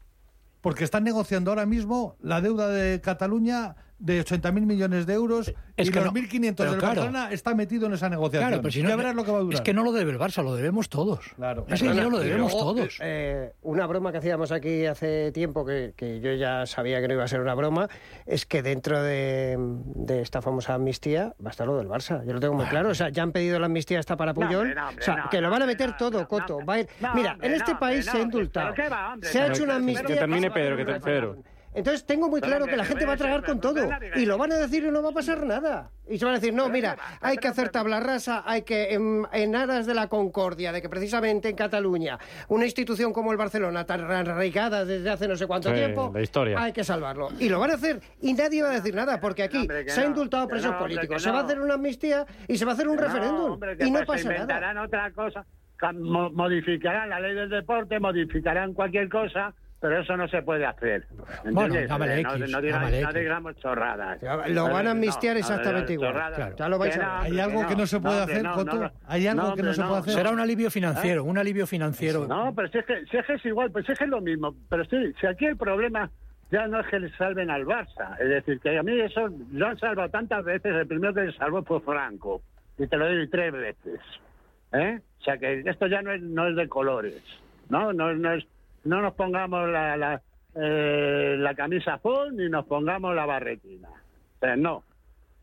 Porque 0.63 0.85
están 0.85 1.05
negociando 1.05 1.51
ahora 1.51 1.67
mismo 1.67 2.17
la 2.21 2.41
deuda 2.41 2.69
de 2.69 3.01
Cataluña 3.01 3.77
de 4.01 4.25
80.000 4.25 4.53
millones 4.67 5.07
de 5.07 5.13
euros 5.15 5.53
Es 5.77 5.89
y 5.89 5.91
que 5.93 6.01
los 6.01 6.07
no. 6.13 6.21
1.500 6.21 6.55
Pero 6.57 6.71
del 6.71 6.81
claro. 6.81 6.95
Barcelona 7.03 7.29
está 7.33 7.55
metido 7.55 7.87
en 7.87 7.93
esa 7.93 8.09
negociación. 8.09 8.49
Claro, 8.49 8.63
pero 8.63 8.73
si 8.73 8.83
no, 8.83 8.89
ya 8.89 8.97
verás 8.97 9.15
lo 9.15 9.25
que 9.25 9.31
va 9.31 9.39
a 9.39 9.41
durar. 9.43 9.55
Es 9.55 9.61
que 9.61 9.75
no 9.75 9.85
lo 9.85 9.93
debe 9.93 10.11
el 10.11 10.19
Barça, 10.19 10.43
lo 10.43 10.55
debemos 10.57 10.89
todos. 10.89 11.21
Claro. 11.37 11.67
Ese 11.69 11.87
dinero 11.89 12.11
lo 12.11 12.19
debemos 12.19 12.53
luego, 12.53 12.75
todos. 12.75 12.99
eh, 13.01 13.53
una 13.63 13.87
broma 13.87 14.11
que 14.11 14.19
hacíamos 14.19 14.51
aquí 14.53 14.87
hace 14.87 15.31
tiempo, 15.33 15.65
que, 15.65 15.93
que 15.97 16.21
yo 16.21 16.33
ya 16.35 16.67
sabía 16.67 17.01
que 17.01 17.09
no 17.09 17.15
iba 17.15 17.25
a 17.25 17.29
ser 17.29 17.41
una 17.41 17.55
broma, 17.55 17.89
es 18.27 18.47
que 18.47 18.63
dentro 18.63 19.03
de, 19.03 19.57
de 19.59 20.23
esta 20.23 20.41
famosa 20.43 20.75
amnistía 20.75 21.35
va 21.45 21.49
a 21.49 21.51
estar 21.51 21.67
lo 21.67 21.77
del 21.77 21.89
Barça. 21.89 22.25
Yo 22.27 22.33
lo 22.33 22.41
tengo 22.41 22.55
muy 22.55 22.67
claro. 22.67 22.89
O 22.91 22.95
sea, 22.95 23.11
ya 23.11 23.23
han 23.23 23.33
pedido 23.33 23.59
la 23.59 23.67
amnistía 23.67 23.99
hasta 23.99 24.17
para 24.17 24.33
No, 24.33 24.41
Puyol. 24.41 24.55
hombre, 24.69 24.75
no, 24.75 24.89
hombre, 24.89 25.03
o 25.03 25.05
sea, 25.05 25.17
no, 25.17 25.29
que 25.31 25.41
lo 25.41 25.51
van 25.51 25.63
a 25.63 25.67
meter 25.67 25.91
no, 25.91 25.97
todo, 25.97 26.21
no, 26.21 26.29
Coto. 26.29 26.61
no, 26.61 26.67
Va 26.67 26.75
a 26.75 26.81
ir- 26.81 26.89
no, 27.01 27.15
Mira, 27.15 27.33
hombre, 27.33 27.49
en 27.49 27.55
este 27.55 27.73
no, 27.75 27.79
país 27.79 28.07
hombre, 28.09 28.13
se 28.13 28.19
ha 28.19 28.23
indultado. 28.23 28.75
se 29.23 29.41
ha 29.41 29.47
hecho 29.49 29.65
una 29.65 29.77
amnistía. 29.77 30.07
que 30.07 30.15
termine 30.17 30.51
Pedro, 30.51 30.77
que 30.77 30.85
te- 30.87 31.01
Pedro. 31.01 31.37
Entonces 31.73 32.05
tengo 32.05 32.29
muy 32.29 32.41
claro 32.41 32.67
que 32.67 32.77
la 32.77 32.85
gente 32.85 33.07
va 33.07 33.13
a 33.13 33.17
tragar 33.17 33.45
con 33.45 33.61
todo 33.61 33.89
y 34.17 34.27
lo 34.27 34.37
van 34.39 34.51
a 34.53 34.57
decir 34.57 34.83
y 34.85 34.91
no 34.91 35.03
va 35.03 35.11
a 35.11 35.13
pasar 35.13 35.47
nada. 35.47 35.91
Y 36.09 36.19
se 36.19 36.25
van 36.25 36.35
a 36.35 36.39
decir, 36.39 36.53
no, 36.53 36.69
mira, 36.69 36.97
hay 37.21 37.37
que 37.37 37.47
hacer 37.47 37.69
tabla 37.69 38.01
rasa, 38.01 38.43
hay 38.45 38.63
que, 38.63 38.93
en, 38.95 39.25
en 39.33 39.55
aras 39.55 39.87
de 39.87 39.95
la 39.95 40.09
concordia, 40.09 40.73
de 40.73 40.83
que 40.83 40.89
precisamente 40.89 41.49
en 41.49 41.55
Cataluña, 41.55 42.19
una 42.49 42.65
institución 42.65 43.13
como 43.13 43.31
el 43.31 43.39
Barcelona, 43.39 43.87
tan 43.87 44.01
arraigada 44.11 44.85
desde 44.85 45.09
hace 45.11 45.29
no 45.29 45.37
sé 45.37 45.47
cuánto 45.47 45.69
Sí, 45.69 45.77
tiempo, 45.77 46.11
la 46.13 46.21
historia. 46.23 46.61
hay 46.61 46.73
que 46.73 46.83
salvarlo. 46.83 47.29
Y 47.39 47.49
lo 47.49 47.61
van 47.61 47.71
a 47.71 47.75
hacer 47.75 48.01
y 48.21 48.33
nadie 48.33 48.65
va 48.65 48.71
a 48.71 48.75
decir 48.75 48.93
nada, 48.95 49.21
porque 49.21 49.45
aquí 49.45 49.69
se 49.87 50.01
ha 50.01 50.07
indultado 50.07 50.43
a 50.45 50.49
presos 50.49 50.73
no, 50.73 50.79
políticos, 50.81 51.23
se 51.23 51.31
va 51.31 51.39
a 51.39 51.43
hacer 51.45 51.61
una 51.61 51.75
amnistía 51.75 52.27
y 52.49 52.59
se 52.59 52.65
va 52.65 52.73
a 52.73 52.75
hacer 52.75 52.89
un 52.89 52.99
referéndum. 52.99 53.53
hombre, 53.53 53.77
y 53.79 53.91
no 53.93 54.01
pues 54.05 54.07
pasa 54.25 54.25
nada. 54.25 54.35
inventarán 54.43 54.79
otra 54.79 55.13
cosa, 55.13 55.47
ca- 55.77 55.93
mo- 55.93 56.31
modificarán 56.31 57.09
la 57.11 57.21
ley 57.21 57.37
del 57.37 57.49
deporte, 57.49 58.01
modificarán 58.01 58.75
cualquier 58.75 59.09
cosa, 59.09 59.55
pero 59.81 60.01
eso 60.01 60.17
no 60.17 60.29
se 60.29 60.43
puede 60.43 60.67
hacer. 60.67 61.07
Bueno, 61.45 61.63
¿entiendes? 61.63 61.89
llámale 61.89 62.21
Eh, 62.21 62.23
no, 62.23 62.35
X, 62.35 62.53
no 62.53 62.61
digamos, 63.13 63.55
no 63.57 63.61
chorradas. 63.61 64.19
Lo 64.51 64.71
van 64.71 64.87
a 64.87 64.91
amnistiar 64.91 65.35
no, 65.35 65.41
exactamente 65.41 65.93
igual, 65.95 66.13
chorradas. 66.13 66.37
claro. 66.37 66.57
Ya 66.57 66.69
lo 66.69 66.79
vais 66.79 66.97
Que 66.97 67.03
a 67.03 67.07
no, 67.07 67.23
ver. 67.23 67.33
¿Hay 67.33 67.41
algo 67.41 67.67
que 67.67 67.77
no 67.77 67.87
se 67.87 68.01
puede 68.01 68.21
hacer, 68.23 68.43
no, 68.43 68.55
Coto? 68.55 68.75
no, 68.77 68.83
no. 68.83 68.93
¿Hay 69.07 69.27
algo 69.27 69.43
No, 69.43 69.55
que 69.55 69.63
no 69.63 69.69
hombre, 69.71 69.75
se 69.83 69.89
puede 69.89 70.01
hacer? 70.01 70.15
Será 70.15 70.31
un 70.31 70.41
alivio 70.41 70.71
financiero, 70.71 71.25
un 71.25 71.39
alivio 71.39 71.67
financiero. 71.67 72.27
No, 72.27 72.55
pero 72.55 72.69
si 72.69 72.79
es, 72.79 72.85
que, 72.87 73.07
si 73.07 73.17
es 73.17 73.27
que 73.27 73.33
es 73.35 73.45
igual, 73.47 73.71
pues 73.73 73.87
si 73.87 73.93
es 73.93 73.99
que 73.99 74.05
es 74.05 74.11
lo 74.11 74.21
mismo. 74.21 74.55
Pero 74.69 74.85
si, 74.85 75.13
si 75.21 75.27
aquí 75.27 75.47
el 75.47 75.57
problema 75.57 76.11
ya 76.51 76.67
no 76.67 76.81
es 76.81 76.87
que 76.89 76.99
le 77.01 77.11
salven 77.17 77.51
al 77.51 77.65
Barça. 77.65 78.19
Es 78.21 78.29
decir, 78.29 78.61
que 78.61 78.77
a 78.79 78.83
mí 78.83 79.01
eso 79.01 79.29
lo 79.53 79.67
han 79.67 79.79
salvado 79.79 80.09
tantas 80.11 80.45
veces. 80.45 80.75
El 80.75 80.87
primero 80.87 81.15
que 81.15 81.23
le 81.23 81.33
salvó 81.33 81.63
fue 81.63 81.81
Franco. 81.81 82.43
Y 82.77 82.87
te 82.87 82.97
lo 82.97 83.09
digo 83.09 83.23
y 83.23 83.29
tres 83.29 83.53
veces. 83.53 84.01
¿Eh? 84.73 85.01
O 85.21 85.25
sea 85.25 85.39
que 85.39 85.63
esto 85.65 85.87
ya 85.87 86.03
no 86.03 86.13
es, 86.13 86.21
no 86.23 86.49
es 86.49 86.57
de 86.57 86.69
colores. 86.69 87.23
No, 87.69 87.93
no, 87.93 88.13
no, 88.15 88.33
es, 88.35 88.45
no 88.85 89.01
nos 89.03 89.15
pongamos 89.15 89.69
la, 89.69 89.97
la, 89.97 90.21
eh, 90.55 91.37
la 91.39 91.55
camisa 91.55 91.95
azul 91.95 92.37
ni 92.37 92.49
nos 92.49 92.67
pongamos 92.67 93.15
la 93.15 93.27
barretina. 93.27 93.89
No. 94.57 94.83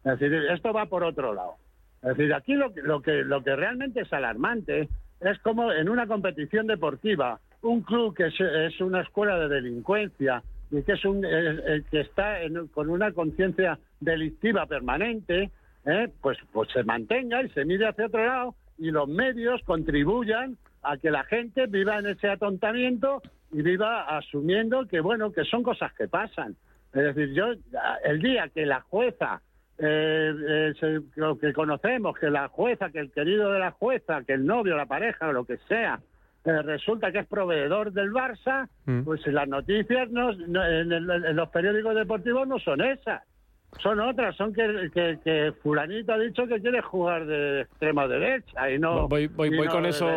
Es 0.03 0.19
decir, 0.19 0.33
esto 0.51 0.73
va 0.73 0.85
por 0.87 1.03
otro 1.03 1.33
lado. 1.33 1.55
Es 2.01 2.09
decir, 2.17 2.33
aquí 2.33 2.53
lo, 2.53 2.73
que- 2.73 2.81
lo, 2.81 3.01
que, 3.01 3.23
lo 3.23 3.43
que 3.43 3.55
realmente 3.55 4.01
es 4.01 4.13
alarmante 4.13 4.89
es 5.19 5.39
como 5.39 5.71
en 5.71 5.89
una 5.89 6.07
competición 6.07 6.67
deportiva, 6.67 7.39
un 7.61 7.81
club 7.81 8.15
que 8.15 8.27
es, 8.27 8.39
es 8.39 8.79
una 8.81 9.01
escuela 9.01 9.37
de 9.39 9.47
delincuencia 9.49 10.43
y 10.71 10.83
que 10.83 10.93
es 10.93 11.05
un 11.05 11.23
eh, 11.25 11.81
que 11.89 12.01
está 12.01 12.41
en- 12.41 12.67
con 12.67 12.89
una 12.89 13.11
conciencia 13.11 13.79
delictiva 13.99 14.65
permanente, 14.67 15.49
eh, 15.85 16.09
pues, 16.21 16.37
pues 16.53 16.69
se 16.71 16.83
mantenga 16.83 17.41
y 17.43 17.49
se 17.49 17.65
mire 17.65 17.87
hacia 17.87 18.05
otro 18.07 18.25
lado 18.25 18.55
y 18.77 18.91
los 18.91 19.07
medios 19.07 19.61
contribuyan 19.63 20.57
a 20.91 20.97
que 20.97 21.11
la 21.11 21.23
gente 21.25 21.65
viva 21.67 21.97
en 21.99 22.07
ese 22.07 22.29
atontamiento 22.29 23.21
y 23.51 23.61
viva 23.61 24.03
asumiendo 24.17 24.85
que 24.87 24.99
bueno 24.99 25.31
que 25.31 25.43
son 25.45 25.63
cosas 25.63 25.93
que 25.93 26.07
pasan. 26.07 26.55
Es 26.93 27.03
decir, 27.15 27.33
yo 27.33 27.45
el 28.03 28.21
día 28.21 28.49
que 28.49 28.65
la 28.65 28.81
jueza 28.81 29.41
eh, 29.79 30.33
eh, 30.49 30.73
se- 30.79 31.01
lo 31.19 31.37
que 31.37 31.53
conocemos, 31.53 32.17
que 32.17 32.29
la 32.31 32.47
jueza, 32.47 32.89
que 32.89 32.97
el 32.99 33.11
querido 33.11 33.51
de 33.51 33.59
la 33.59 33.69
jueza, 33.71 34.23
que 34.23 34.33
el 34.33 34.43
novio, 34.45 34.75
la 34.75 34.87
pareja 34.87 35.27
o 35.29 35.33
lo 35.33 35.45
que 35.45 35.57
sea, 35.67 35.99
eh, 36.45 36.61
resulta 36.63 37.11
que 37.11 37.19
es 37.19 37.27
proveedor 37.27 37.91
del 37.91 38.11
Barça, 38.11 38.67
Mm. 38.85 39.03
pues 39.03 39.25
las 39.27 39.47
noticias 39.47 40.09
no, 40.09 40.31
no- 40.33 40.65
en, 40.65 40.91
el- 40.91 41.09
en 41.25 41.35
los 41.35 41.49
periódicos 41.49 41.93
deportivos 41.93 42.47
no 42.47 42.57
son 42.57 42.81
esas. 42.81 43.21
Son 43.81 43.99
otras, 43.99 44.35
son 44.35 44.53
que, 44.53 44.89
que, 44.93 45.19
que 45.23 45.53
fulanito 45.61 46.13
ha 46.13 46.17
dicho 46.17 46.47
que 46.47 46.59
quiere 46.59 46.81
jugar 46.81 47.25
de 47.25 47.61
extrema 47.61 48.07
derecha 48.07 48.71
y 48.71 48.79
no 48.79 49.07
voy 49.07 49.27
voy, 49.27 49.49
y 49.49 49.57
voy 49.57 49.67
no 49.67 49.71
con 49.71 49.85
eso 49.85 50.09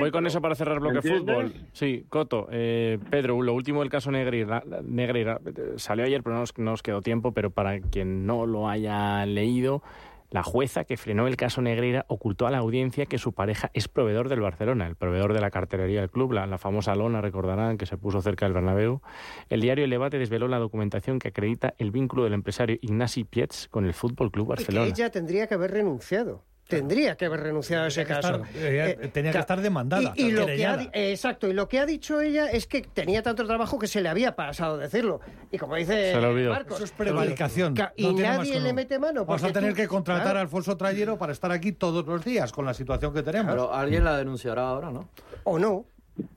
voy 0.00 0.10
con 0.10 0.26
eso 0.26 0.42
para 0.42 0.54
cerrar 0.54 0.80
bloque 0.80 1.00
fútbol. 1.00 1.52
Sí 1.72 2.04
Coto 2.08 2.48
eh, 2.50 2.98
Pedro 3.08 3.40
lo 3.42 3.54
último 3.54 3.80
del 3.80 3.90
caso 3.90 4.10
Negreira 4.10 4.62
Negreira 4.82 5.40
eh, 5.46 5.74
salió 5.76 6.04
ayer 6.04 6.22
pero 6.22 6.34
no 6.34 6.40
nos, 6.40 6.58
no 6.58 6.72
nos 6.72 6.82
quedó 6.82 7.00
tiempo 7.00 7.32
pero 7.32 7.50
para 7.50 7.80
quien 7.80 8.26
no 8.26 8.44
lo 8.44 8.68
haya 8.68 9.24
leído 9.24 9.82
la 10.30 10.42
jueza 10.42 10.84
que 10.84 10.96
frenó 10.96 11.26
el 11.26 11.36
caso 11.36 11.60
Negreira 11.60 12.04
ocultó 12.08 12.46
a 12.46 12.50
la 12.50 12.58
audiencia 12.58 13.06
que 13.06 13.18
su 13.18 13.32
pareja 13.32 13.70
es 13.74 13.88
proveedor 13.88 14.28
del 14.28 14.40
Barcelona, 14.40 14.86
el 14.86 14.96
proveedor 14.96 15.34
de 15.34 15.40
la 15.40 15.50
cartelería 15.50 16.00
del 16.00 16.10
club, 16.10 16.32
la, 16.32 16.46
la 16.46 16.58
famosa 16.58 16.94
lona, 16.94 17.20
recordarán, 17.20 17.78
que 17.78 17.86
se 17.86 17.96
puso 17.96 18.22
cerca 18.22 18.46
del 18.46 18.52
Bernabéu. 18.54 19.00
El 19.48 19.60
diario 19.60 19.84
El 19.84 19.90
Debate 19.90 20.18
desveló 20.18 20.48
la 20.48 20.58
documentación 20.58 21.18
que 21.18 21.28
acredita 21.28 21.74
el 21.78 21.90
vínculo 21.90 22.24
del 22.24 22.34
empresario 22.34 22.78
Ignasi 22.80 23.24
Pietz 23.24 23.68
con 23.68 23.84
el 23.84 23.94
Fútbol 23.94 24.30
Club 24.30 24.44
Y 24.44 24.46
que 24.46 24.62
Barcelona. 24.62 24.86
ella 24.86 25.10
tendría 25.10 25.46
que 25.46 25.54
haber 25.54 25.72
renunciado. 25.72 26.44
Tendría 26.76 27.16
que 27.16 27.26
haber 27.26 27.40
renunciado 27.40 27.84
a 27.84 27.88
ese 27.88 28.04
caso. 28.04 28.36
estar- 28.44 28.48
eh, 28.56 29.10
tenía 29.12 29.32
que 29.32 29.38
estar 29.38 29.60
demandada, 29.60 30.12
Y, 30.16 30.22
y 30.26 30.30
lo 30.32 30.38
que 30.38 30.42
ha, 30.42 30.46
querellada. 30.46 30.76
di- 30.78 30.90
eh, 30.92 31.10
exacto, 31.12 31.48
y 31.48 31.52
lo 31.52 31.68
que 31.68 31.78
ha 31.78 31.86
dicho 31.86 32.20
ella 32.20 32.46
es 32.50 32.66
que 32.66 32.82
tenía 32.82 33.22
tanto 33.22 33.46
trabajo 33.46 33.78
que 33.78 33.86
se 33.86 34.00
le 34.00 34.08
había 34.08 34.34
pasado 34.36 34.78
decirlo. 34.78 35.20
Y 35.50 35.58
como 35.58 35.76
dice. 35.76 36.14
Marcos, 36.48 36.76
Eso 36.76 36.84
es 36.84 36.92
prevaricación. 36.92 37.74
Y 37.96 38.12
nadie 38.14 38.60
le 38.60 38.72
mete 38.72 38.98
mano. 38.98 39.24
Vamos 39.24 39.42
a 39.44 39.52
tener 39.52 39.70
tú- 39.70 39.76
que 39.76 39.88
contratar 39.88 40.22
claro, 40.24 40.38
a 40.38 40.42
Alfonso 40.42 40.76
Trayero 40.76 41.18
para 41.18 41.32
estar 41.32 41.50
aquí 41.52 41.72
todos 41.72 42.06
los 42.06 42.24
días 42.24 42.52
con 42.52 42.64
la 42.64 42.74
situación 42.74 43.12
que 43.12 43.22
tenemos. 43.22 43.50
Pero 43.52 43.72
alguien 43.74 44.04
la 44.04 44.16
denunciará 44.16 44.68
ahora, 44.68 44.90
¿no? 44.90 45.08
O 45.44 45.58
no. 45.58 45.84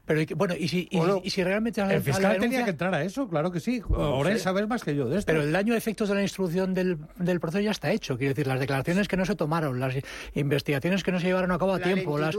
Pero, 0.06 0.22
y 0.22 0.26
que- 0.26 0.34
bueno, 0.36 0.54
y 0.58 0.68
si, 0.68 0.88
y, 0.92 0.98
¿O 1.00 1.06
no? 1.08 1.22
y 1.24 1.30
si 1.30 1.44
realmente 1.44 1.82
el 1.82 2.02
fiscal 2.02 2.38
tenía 2.40 2.64
que 2.64 2.72
entrar 2.72 2.94
a 2.94 3.04
eso, 3.04 3.28
claro 3.28 3.52
que 3.52 3.60
sí. 3.60 3.82
Ahora 3.96 4.38
sabes 4.38 4.68
más 4.68 4.84
que 4.84 4.96
yo 4.96 5.08
de 5.10 5.18
esto. 5.20 5.32
Pero 5.32 5.44
el 5.44 5.52
daño 5.52 5.74
a 5.74 5.78
efectos 5.78 6.10
de 6.10 6.16
la 6.16 6.22
instrucción 6.22 6.74
del, 6.74 6.98
del 7.18 7.40
proceso 7.40 7.62
ya 7.62 7.72
está 7.72 7.92
hecho. 7.92 8.18
Quiero 8.18 8.34
decir, 8.34 8.48
las 8.48 8.60
declaraciones 8.60 9.08
que 9.08 9.18
no 9.18 9.26
se 9.26 9.36
tomaron, 9.36 9.80
las 9.80 9.96
investigaciones 10.34 11.04
que 11.04 11.12
no 11.12 11.20
se 11.20 11.28
llevaron 11.28 11.52
a 11.52 11.58
cabo 11.58 11.74
a 11.74 11.80
La 11.80 11.84
tiempo, 11.86 12.18
las, 12.18 12.36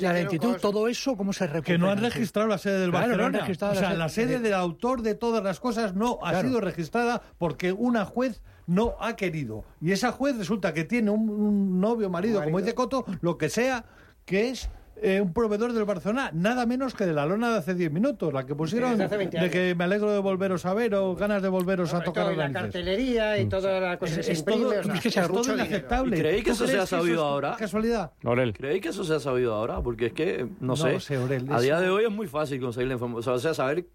la 0.00 0.12
lentitud, 0.12 0.48
cosas. 0.48 0.62
todo 0.62 0.88
eso, 0.88 1.16
¿cómo 1.16 1.32
se 1.32 1.46
recupera? 1.46 1.64
que 1.64 1.78
no 1.78 1.90
han 1.90 1.98
registrado 2.00 2.48
la 2.48 2.58
sede 2.58 2.80
del 2.80 2.90
Claro, 2.90 3.06
no 3.08 3.12
han 3.12 3.18
Barcelona. 3.32 3.38
registrado 3.40 3.72
o 3.72 3.74
la 3.74 3.80
sea, 3.80 3.88
sede- 3.90 3.98
la 3.98 4.08
sede 4.08 4.38
del 4.40 4.54
autor 4.54 5.02
de 5.02 5.14
todas 5.14 5.42
las 5.42 5.60
cosas 5.60 5.94
no 5.94 6.18
ha 6.22 6.30
Claro. 6.30 6.48
sido 6.48 6.60
registrada 6.60 7.22
porque 7.38 7.72
una 7.72 8.04
juez 8.04 8.42
no 8.66 8.94
ha 9.00 9.16
querido. 9.16 9.64
Y 9.80 9.92
esa 9.92 10.12
juez 10.12 10.36
resulta 10.36 10.74
que 10.74 10.84
tiene 10.84 11.10
un, 11.10 11.28
un 11.30 11.80
novio, 11.80 12.10
marido, 12.10 12.42
como 12.44 12.58
dice 12.60 12.74
Coto, 12.74 13.04
lo 13.22 13.38
que 13.38 13.48
sea, 13.48 13.84
que 14.26 14.50
es 14.50 14.68
eh, 15.02 15.20
un 15.20 15.32
proveedor 15.32 15.72
del 15.72 15.84
Barcelona, 15.84 16.30
nada 16.32 16.66
menos 16.66 16.94
que 16.94 17.06
de 17.06 17.12
la 17.12 17.26
lona 17.26 17.50
de 17.50 17.58
hace 17.58 17.74
10 17.74 17.92
minutos, 17.92 18.32
la 18.32 18.46
que 18.46 18.54
pusieron 18.54 18.92
Desde 18.92 19.04
hace 19.04 19.16
20 19.16 19.38
de 19.40 19.50
que 19.50 19.74
me 19.74 19.84
alegro 19.84 20.12
de 20.12 20.18
volveros 20.18 20.66
a 20.66 20.74
ver 20.74 20.94
o 20.94 21.14
ganas 21.14 21.42
de 21.42 21.48
volveros 21.48 21.94
a 21.94 22.02
tocar 22.02 22.32
y 22.32 22.36
la 22.36 22.52
cartelería 22.52 23.38
y 23.38 23.46
toda 23.46 23.80
la 23.80 23.98
cosa 23.98 24.20
Es 24.20 24.38
imprime. 24.38 24.62
todo, 24.64 24.72
es 24.74 25.00
que 25.00 25.10
todo 25.10 25.54
inaceptable. 25.54 26.16
¿Y 26.16 26.20
creéis 26.20 26.44
que 26.44 26.50
¿Tú 26.50 26.64
eso 26.64 26.66
se 26.66 26.78
ha 26.78 26.86
sabido 26.86 27.24
ahora? 27.24 27.56
Casualidad. 27.58 28.12
Aurel. 28.24 28.52
¿Creéis 28.52 28.82
que 28.82 28.88
eso 28.88 29.04
se 29.04 29.14
ha 29.14 29.20
sabido 29.20 29.54
ahora? 29.54 29.80
Porque 29.82 30.06
es 30.06 30.12
que, 30.12 30.46
no, 30.60 30.74
No 30.74 30.76
sé, 30.76 31.16
a 31.16 31.60
día 31.60 31.80
de 31.80 31.90
hoy 31.90 32.04
es 32.04 32.10
muy 32.10 32.26
fácil 32.26 32.60
conseguir 32.60 32.88
la 32.88 32.94
información. 32.94 33.34
O 33.34 33.38
sea, 33.38 33.54
saber... 33.54 33.86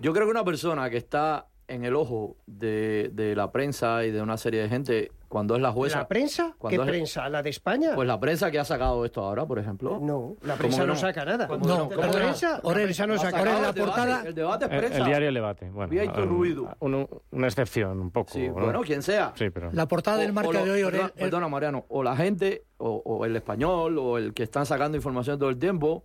Yo 0.00 0.12
creo 0.12 0.24
que 0.26 0.30
una 0.30 0.44
persona 0.44 0.88
que 0.88 0.96
está 0.96 1.46
en 1.68 1.84
el 1.84 1.96
ojo 1.96 2.36
de, 2.46 3.10
de 3.12 3.36
la 3.36 3.52
prensa 3.52 4.04
y 4.04 4.10
de 4.10 4.22
una 4.22 4.36
serie 4.36 4.62
de 4.62 4.68
gente, 4.68 5.12
cuando 5.32 5.56
es 5.56 5.62
la 5.62 5.72
jueza... 5.72 6.00
¿La 6.00 6.08
prensa? 6.08 6.54
¿Qué 6.68 6.74
es- 6.74 6.80
prensa? 6.82 7.26
¿La 7.30 7.42
de 7.42 7.48
España? 7.48 7.92
Pues 7.94 8.06
la 8.06 8.20
prensa 8.20 8.50
que 8.50 8.58
ha 8.58 8.66
sacado 8.66 9.02
esto 9.06 9.22
ahora, 9.22 9.46
por 9.46 9.58
ejemplo. 9.58 9.98
no, 9.98 10.36
la 10.42 10.56
¿Cómo 10.56 10.58
prensa 10.58 10.80
no? 10.82 10.86
no? 10.88 10.96
saca 10.96 11.24
nada. 11.24 11.48
¿Cómo 11.48 11.64
No, 11.66 11.74
la 11.74 11.78
¿cómo 11.78 11.88
que 11.90 12.06
no? 12.06 12.12
prensa, 12.12 12.60
la 12.62 12.72
prensa 12.74 13.06
no 13.06 13.16
saca 13.18 13.42
nada. 13.42 13.60
la 13.62 13.68
el 13.70 13.74
debate, 13.74 13.80
portada- 13.80 14.22
El 14.26 14.34
debate 14.34 14.64
es 14.66 14.70
El, 14.70 14.78
prensa. 14.78 14.98
el 14.98 15.04
diario 15.06 15.28
El 15.28 15.34
Debate. 15.34 15.70
Bueno, 15.70 16.12
ruido. 16.26 16.76
un- 16.80 17.08
una 17.30 17.46
excepción, 17.46 17.98
un 17.98 18.10
poco. 18.10 18.30
Sí, 18.30 18.46
¿no? 18.46 18.52
bueno, 18.54 18.82
quien 18.82 19.00
sea. 19.02 19.32
Sí, 19.34 19.48
pero... 19.48 19.70
La 19.72 19.88
portada 19.88 20.18
del 20.18 20.34
marca 20.34 20.52
lo- 20.52 20.64
de 20.66 20.70
hoy, 20.70 20.82
Orel, 20.82 21.10
perdona, 21.16 21.48
Mariano, 21.48 21.86
o 21.88 22.02
la 22.02 22.14
gente, 22.14 22.64
o, 22.76 23.00
o 23.02 23.24
el 23.24 23.34
español, 23.34 23.96
o 23.98 24.18
el 24.18 24.34
que 24.34 24.42
están 24.42 24.66
sacando 24.66 24.98
información 24.98 25.38
todo 25.38 25.48
el 25.48 25.56
tiempo, 25.58 26.04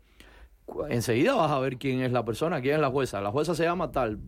enseguida 0.89 1.35
vas 1.35 1.51
a 1.51 1.59
ver 1.59 1.77
quién 1.77 2.01
es 2.01 2.11
la 2.13 2.23
persona, 2.23 2.61
quién 2.61 2.75
es 2.75 2.81
la 2.81 2.89
jueza. 2.89 3.19
La 3.21 3.31
jueza 3.31 3.55
se 3.55 3.63
llama 3.63 3.91
tal, 3.91 4.19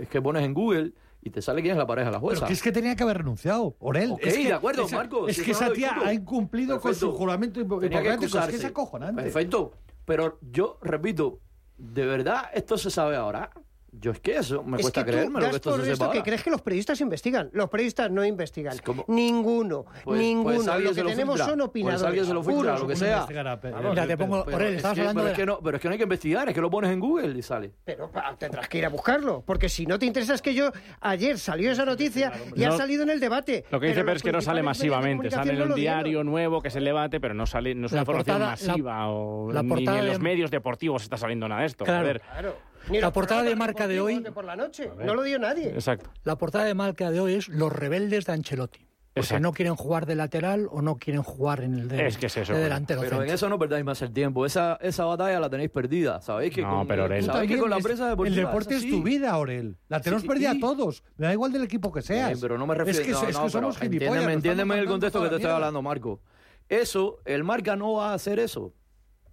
es 0.00 0.08
que 0.08 0.20
pones 0.20 0.42
en 0.44 0.54
Google 0.54 0.92
y 1.22 1.30
te 1.30 1.40
sale 1.40 1.62
quién 1.62 1.72
es 1.72 1.78
la 1.78 1.86
pareja 1.86 2.08
de 2.08 2.12
la 2.12 2.20
jueza. 2.20 2.40
Pero 2.40 2.48
que 2.48 2.52
es 2.52 2.62
que 2.62 2.72
tenía 2.72 2.96
que 2.96 3.02
haber 3.04 3.18
renunciado, 3.18 3.76
Orel. 3.78 4.10
Ok, 4.12 4.20
es 4.24 4.34
que, 4.34 4.44
de 4.44 4.52
acuerdo, 4.52 4.88
Marcos, 4.88 5.30
Es 5.30 5.40
que 5.40 5.52
no 5.52 5.56
esa 5.56 5.72
tía 5.72 5.96
ha 6.04 6.12
incumplido 6.12 6.80
con 6.80 6.94
su 6.94 7.12
juramento 7.12 7.60
hipocrático. 7.60 8.38
Es 8.38 8.46
que 8.46 8.56
es 8.56 8.64
acojonante. 8.64 9.22
Perfecto. 9.22 9.72
Pero 10.04 10.38
yo 10.42 10.78
repito, 10.82 11.38
¿de 11.78 12.04
verdad 12.04 12.46
esto 12.52 12.76
se 12.76 12.90
sabe 12.90 13.14
ahora? 13.14 13.50
Yo 13.94 14.10
es 14.12 14.20
que 14.20 14.36
eso 14.36 14.62
me 14.64 14.78
Es 14.78 14.82
cuesta 14.84 15.04
creerme 15.04 15.38
lo 15.38 15.50
que 15.50 15.56
esto 15.56 15.70
por 15.70 15.80
se 15.80 15.84
sepa 15.84 15.92
esto 15.92 16.04
que 16.12 16.18
ahora. 16.18 16.22
crees 16.24 16.42
que 16.42 16.50
los 16.50 16.62
periodistas 16.62 16.98
investigan. 17.02 17.50
Los 17.52 17.68
periodistas 17.68 18.10
no 18.10 18.24
investigan. 18.24 18.78
¿Cómo? 18.82 19.04
Ninguno. 19.06 19.84
Pues- 20.02 20.18
ninguno. 20.18 20.54
pues 20.56 20.66
alguien 20.68 20.84
lo 20.84 20.94
se 20.94 20.94
que 21.00 21.04
lo 21.04 21.10
tenemos 21.10 21.34
filtra. 21.34 21.46
son 21.46 21.58
Pues 21.58 21.68
opinadores. 21.68 22.02
alguien 22.04 22.24
se 22.26 22.32
lo 22.34 22.42
filtra, 22.42 22.78
lo 22.78 22.86
que 22.86 22.96
sea. 22.96 23.26
pero- 23.60 24.06
te 24.06 24.16
pongo, 24.16 24.42
Orel, 24.44 24.68
es 24.70 24.76
estabas 24.76 24.94
que- 24.94 25.00
hablando 25.02 25.20
pero 25.20 25.26
de... 25.26 25.32
es 25.32 25.38
que 25.38 25.46
no, 25.46 25.58
pero 25.62 25.76
es 25.76 25.82
que 25.82 25.88
no 25.88 25.92
hay 25.92 25.98
que 25.98 26.02
investigar, 26.04 26.48
es 26.48 26.54
que 26.54 26.60
lo 26.62 26.70
pones 26.70 26.90
en 26.90 27.00
Google 27.00 27.38
y 27.38 27.42
sale. 27.42 27.70
Pero 27.84 28.10
pa, 28.10 28.34
tendrás 28.38 28.66
que 28.66 28.78
ir 28.78 28.86
a 28.86 28.88
buscarlo, 28.88 29.42
porque 29.46 29.68
si 29.68 29.84
no 29.84 29.98
te 29.98 30.06
interesa 30.06 30.34
es 30.34 30.40
que 30.42 30.54
yo 30.54 30.70
ayer 31.02 31.38
salió 31.38 31.70
esa 31.70 31.84
noticia 31.84 32.32
y 32.56 32.64
ha 32.64 32.72
salido 32.72 33.02
en 33.02 33.10
el 33.10 33.20
debate. 33.20 33.66
Lo 33.70 33.78
que 33.78 33.88
dice 33.88 34.02
los 34.02 34.16
es 34.16 34.22
que 34.22 34.32
no 34.32 34.40
sale 34.40 34.62
masivamente, 34.62 35.30
sale 35.30 35.52
en 35.52 35.62
un 35.62 35.74
diario 35.74 36.24
nuevo 36.24 36.62
que 36.62 36.68
es 36.68 36.76
el 36.76 36.84
debate, 36.86 37.20
pero 37.20 37.34
no 37.34 37.44
sale, 37.44 37.74
no 37.74 37.86
es 37.86 37.92
una 37.92 38.00
información 38.00 38.40
masiva 38.40 39.08
o 39.10 39.52
ni- 39.52 39.86
en 39.86 40.06
los 40.06 40.18
medios 40.18 40.50
deportivos 40.50 41.02
está 41.02 41.18
saliendo 41.18 41.46
nada 41.46 41.60
de 41.60 41.66
esto. 41.66 41.84
Claro. 41.84 42.62
Ni 42.90 43.00
La 43.00 43.12
portada 43.12 43.42
de 43.42 43.54
marca 43.56 43.86
de 43.88 44.00
hoy- 44.00 44.20
de 44.20 44.32
por 44.32 44.44
la 44.44 44.56
noche. 44.56 44.90
No 45.04 45.14
lo 45.14 45.22
dio 45.22 45.38
nadie. 45.38 45.68
Exacto. 45.70 46.10
La 46.24 46.36
portada 46.36 46.64
de 46.64 46.74
marca 46.74 47.10
de 47.10 47.20
hoy 47.20 47.34
es 47.34 47.48
Los 47.48 47.72
rebeldes 47.72 48.24
de 48.26 48.32
Ancelotti. 48.32 48.80
Porque 49.14 49.26
Exacto. 49.26 49.42
no 49.42 49.52
quieren 49.52 49.76
jugar 49.76 50.06
de 50.06 50.14
lateral 50.14 50.68
o 50.70 50.80
no 50.80 50.96
quieren 50.96 51.22
jugar 51.22 51.60
en 51.62 51.74
el 51.74 51.86
de, 51.88 52.06
Es 52.06 52.16
que 52.16 52.26
es 52.26 52.36
eso, 52.38 52.54
de 52.54 52.60
delantero. 52.60 53.02
Pero 53.02 53.22
en 53.22 53.28
eso 53.28 53.46
no 53.50 53.58
perdáis 53.58 53.84
más 53.84 54.00
el 54.00 54.10
tiempo. 54.10 54.46
Esa, 54.46 54.78
esa 54.80 55.04
batalla 55.04 55.38
la 55.38 55.50
tenéis 55.50 55.68
perdida. 55.68 56.22
Sabéis 56.22 56.54
que 56.54 56.62
No, 56.62 56.70
con, 56.78 56.86
pero, 56.88 57.04
Orel. 57.04 57.22
sabéis 57.26 57.50
que 57.50 57.58
con 57.58 57.68
la 57.68 57.76
es- 57.76 57.84
deportiva. 57.84 58.26
El 58.26 58.34
deporte 58.34 58.74
es, 58.76 58.88
tu 58.88 59.02
vida, 59.02 59.30
Aurel. 59.32 59.76
La 59.88 60.00
tenemos 60.00 60.22
Sí, 60.22 60.28
perdida 60.28 60.52
a 60.52 60.58
todos. 60.58 61.04
Me 61.18 61.26
da 61.26 61.32
igual 61.34 61.52
del 61.52 61.62
equipo 61.64 61.92
que 61.92 62.00
seas. 62.00 62.40
Pero 62.40 62.56
no 62.56 62.66
me 62.66 62.74
refiero 62.74 63.00
Es 63.00 63.04
que, 63.06 63.12
no, 63.12 63.18
es 63.20 63.26
que 63.26 63.32
no, 63.34 63.50
somos 63.50 63.76
gilipollas. 63.76 64.02
Entiéndeme, 64.14 64.32
entiéndeme 64.32 64.78
el 64.78 64.86
contexto 64.86 65.22
que 65.22 65.28
te 65.28 65.34
estoy 65.36 65.50
hablando, 65.50 65.82
Marco. 65.82 66.22
Eso, 66.70 67.18
el 67.26 67.44
marca 67.44 67.76
no 67.76 67.92
va 67.92 68.12
a 68.12 68.14
hacer 68.14 68.38
eso. 68.38 68.72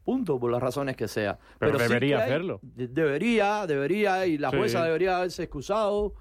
Punto, 0.09 0.39
por 0.39 0.49
las 0.49 0.59
razones 0.59 0.95
que 0.97 1.07
sea. 1.07 1.37
Pero 1.59 1.77
debería 1.77 2.17
hay- 2.17 2.23
hacerlo. 2.23 2.59
de- 2.63 2.87
Debería, 2.87 3.67
debería, 3.67 4.25
y 4.25 4.39
la 4.39 4.49
Sí. 4.49 4.57
jueza 4.57 4.83
debería 4.83 5.17
haberse 5.17 5.43
excusado. 5.43 6.13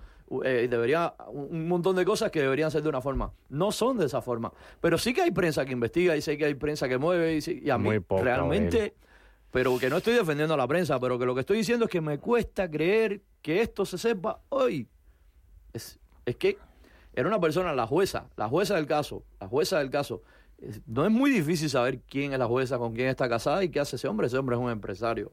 eh, 0.45 0.68
debería 0.70 1.14
un 1.30 1.66
montón 1.68 1.97
de 1.97 2.05
cosas 2.05 2.30
que 2.30 2.43
deberían 2.43 2.70
ser 2.70 2.82
de 2.82 2.91
una 2.91 3.01
forma. 3.01 3.32
No 3.49 3.72
son 3.72 3.97
de 3.97 4.05
esa 4.05 4.20
forma. 4.20 4.53
Pero 4.78 4.99
sí 4.99 5.14
que 5.14 5.22
hay 5.22 5.30
prensa 5.30 5.64
que 5.64 5.72
investiga 5.72 6.14
y 6.16 6.20
sé 6.20 6.36
que 6.36 6.45
hay 6.45 6.53
prensa 6.55 6.86
que 6.86 6.99
mueve 6.99 7.36
y, 7.36 7.41
sí- 7.41 7.62
y 7.64 7.70
a 7.70 7.78
mí 7.78 7.84
Muy 7.84 8.01
poca, 8.01 8.24
realmente 8.24 8.95
pero 9.51 9.78
que 9.78 9.89
no 9.89 9.97
estoy 9.97 10.12
defendiendo 10.12 10.53
a 10.53 10.59
la 10.59 10.68
prensa, 10.68 11.01
pero 11.01 11.18
que 11.18 11.24
lo 11.24 11.34
que 11.34 11.41
estoy 11.41 11.57
diciendo 11.57 11.86
es 11.86 11.91
que 11.91 12.03
me 12.03 12.18
cuesta 12.18 12.70
creer 12.70 13.22
que 13.41 13.62
esto 13.62 13.86
se 13.86 13.97
sepa 13.97 14.43
hoy. 14.51 14.86
Es, 15.72 15.99
es 16.26 16.36
que 16.36 16.59
era 17.14 17.26
una 17.26 17.41
persona, 17.41 17.72
la 17.72 17.86
jueza, 17.86 18.28
la 18.36 18.49
jueza 18.51 18.74
del 18.76 18.86
caso, 18.86 19.24
la 19.41 19.49
jueza 19.49 19.78
del 19.78 19.89
caso. 19.89 20.20
No 20.86 21.04
es 21.04 21.11
muy 21.11 21.30
difícil 21.30 21.70
saber 21.70 22.00
quién 22.09 22.32
es 22.32 22.38
la 22.38 22.46
jueza, 22.46 22.78
con 22.78 22.92
quién 22.94 23.09
está 23.09 23.28
casada 23.28 23.62
y 23.62 23.68
qué 23.68 23.80
hace 23.80 23.96
ese 23.96 24.09
hombre. 24.09 24.26
Ese 24.26 24.38
hombre 24.38 24.56
es 24.56 24.62
un 24.62 24.70
empresario. 24.70 25.32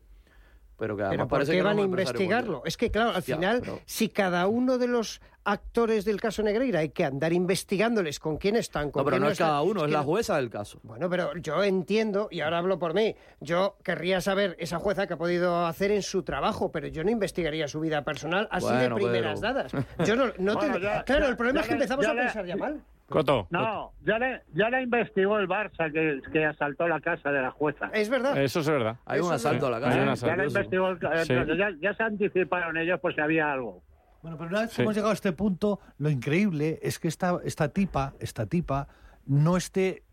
Pero 0.78 0.98
que 0.98 1.04
además 1.04 1.14
Pero 1.16 1.28
¿por 1.30 1.38
parece 1.38 1.52
qué 1.54 1.58
que 1.60 1.64
van 1.64 1.80
a 1.80 1.82
investigarlo? 1.82 2.62
Es 2.66 2.76
que, 2.76 2.92
claro, 2.92 3.10
al 3.12 3.24
Ya, 3.24 3.36
final, 3.38 3.60
pero- 3.62 3.80
si 3.86 4.10
cada 4.10 4.46
uno 4.48 4.78
de 4.78 4.88
los 4.88 5.22
actores 5.46 6.04
del 6.04 6.20
caso 6.20 6.44
Negreira 6.44 6.80
hay 6.80 6.90
que 6.90 7.06
andar 7.06 7.32
investigándoles 7.32 8.20
con 8.20 8.36
quién 8.38 8.58
están, 8.58 8.92
con 8.92 9.00
No, 9.02 9.06
pero 9.06 9.16
quién 9.16 9.22
no 9.24 9.28
es 9.30 9.34
están, 9.34 9.48
cada 9.48 9.62
uno, 9.62 9.82
es 9.82 9.86
que- 9.86 9.92
la 9.94 10.04
jueza 10.04 10.36
del 10.36 10.50
caso. 10.50 10.80
Bueno, 10.84 11.10
pero 11.10 11.34
yo 11.38 11.64
entiendo, 11.64 12.28
y 12.30 12.42
ahora 12.42 12.58
hablo 12.58 12.78
por 12.78 12.94
mí, 12.94 13.16
yo 13.40 13.78
querría 13.84 14.20
saber 14.22 14.58
esa 14.60 14.78
jueza 14.80 15.08
que 15.08 15.14
ha 15.14 15.18
podido 15.18 15.66
hacer 15.66 15.92
en 15.92 16.02
su 16.02 16.24
trabajo, 16.24 16.72
pero 16.74 16.88
yo 16.88 17.04
no 17.06 17.10
investigaría 17.10 17.68
su 17.70 17.80
vida 17.80 18.04
personal 18.04 18.48
así 18.52 18.68
de 18.74 18.90
primeras 18.94 19.40
dadas. 19.40 19.72
Yo 20.06 20.16
no, 20.18 20.26
no 20.40 20.56
Bueno, 20.56 20.74
te- 20.76 20.82
ya- 20.82 21.04
claro, 21.04 21.24
ya- 21.24 21.30
el 21.30 21.38
problema 21.38 21.60
ya 21.60 21.62
es 21.62 21.68
que 21.68 21.74
empezamos 21.76 22.06
ya 22.06 22.12
a 22.12 22.16
pensar 22.16 22.46
ya 22.46 22.58
mal. 22.58 22.82
Coto. 23.10 23.48
No, 23.52 23.92
ya 24.06 24.18
le, 24.18 24.42
ya 24.54 24.70
le 24.70 24.82
investigó 24.82 25.38
el 25.38 25.48
Barça 25.48 25.92
que, 25.92 26.22
que 26.32 26.46
asaltó 26.46 26.88
la 26.88 27.00
casa 27.02 27.32
de 27.32 27.42
la 27.42 27.52
jueza. 27.52 27.90
Es 27.94 28.10
verdad. 28.10 28.42
Eso 28.42 28.62
es 28.62 28.68
verdad. 28.70 28.98
Hay 29.06 29.20
un 29.20 29.32
asalto 29.32 29.68
a 29.68 29.70
la 29.72 29.78
Hay 29.78 29.84
casa. 29.84 30.00
un 30.00 30.06
ya 30.06 30.12
asalto, 30.14 30.36
le 30.38 30.48
investigó 30.48 30.88
el, 30.90 31.00
Sí. 31.26 31.34
ya, 31.58 31.70
ya 31.80 31.94
se 31.94 32.04
anticiparon 32.04 32.78
ellos 32.78 33.00
por 33.00 33.14
si 33.14 33.22
había 33.22 33.52
algo. 33.52 33.84
Bueno, 34.24 34.38
pero 34.38 34.50
una 34.50 34.62
vez 34.62 34.72
Sí. 34.72 34.78
que 34.78 34.82
hemos 34.82 34.96
llegado 34.96 35.12
a 35.12 35.14
este 35.14 35.32
punto, 35.34 35.80
lo 36.00 36.10
increíble 36.10 36.80
es 36.82 36.98
que 36.98 37.08
esta, 37.08 37.40
esta 37.44 37.70
tipa, 37.70 38.14
esta 38.20 38.48
tipa, 38.48 38.88
no 39.28 39.56
esté 39.56 40.04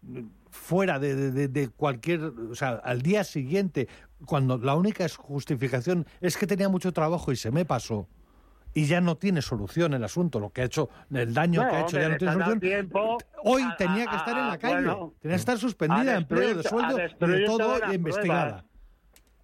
fuera 0.51 0.99
de, 0.99 1.14
de- 1.32 1.49
de- 1.49 1.68
cualquier, 1.70 2.20
o 2.24 2.55
sea, 2.55 2.72
al 2.84 3.01
día 3.01 3.24
siguiente, 3.24 3.88
cuando 4.26 4.59
la 4.59 4.74
única 4.74 5.07
justificación 5.09 6.07
es 6.20 6.36
que 6.36 6.47
tenía 6.47 6.68
mucho 6.68 6.93
trabajo 6.93 7.32
y 7.32 7.36
se 7.36 7.51
me 7.51 7.64
pasó. 7.64 8.07
Y 8.74 8.86
ya 8.86 9.00
no 9.02 9.16
tiene 9.16 9.42
solución 9.42 9.92
el 9.94 10.02
asunto, 10.04 10.40
lo 10.40 10.50
que 10.50 10.62
ha 10.62 10.64
hecho, 10.64 10.88
el 11.12 11.34
daño 11.34 11.62
No, 11.62 11.68
que 11.70 11.76
ha 11.76 11.80
hecho 11.82 11.96
hombre, 11.98 12.02
ya 12.02 12.08
no 12.08 12.16
tiene 12.18 12.32
solución. 12.32 12.60
tiempo 12.60 13.18
Hoy 13.44 13.62
a- 13.62 13.76
tenía 13.76 14.06
que 14.06 14.16
estar 14.16 14.36
en 14.38 14.44
a- 14.44 14.48
la 14.48 14.58
calle, 14.58 14.74
bueno, 14.76 15.12
tenía 15.20 15.36
que 15.36 15.40
estar 15.40 15.58
suspendida, 15.58 16.12
a 16.12 16.16
empleo 16.16 16.54
de 16.54 16.62
sueldo 16.62 16.98
y 16.98 17.26
de 17.26 17.44
todo 17.44 17.78
y 17.90 17.94
investigada. 17.94 18.64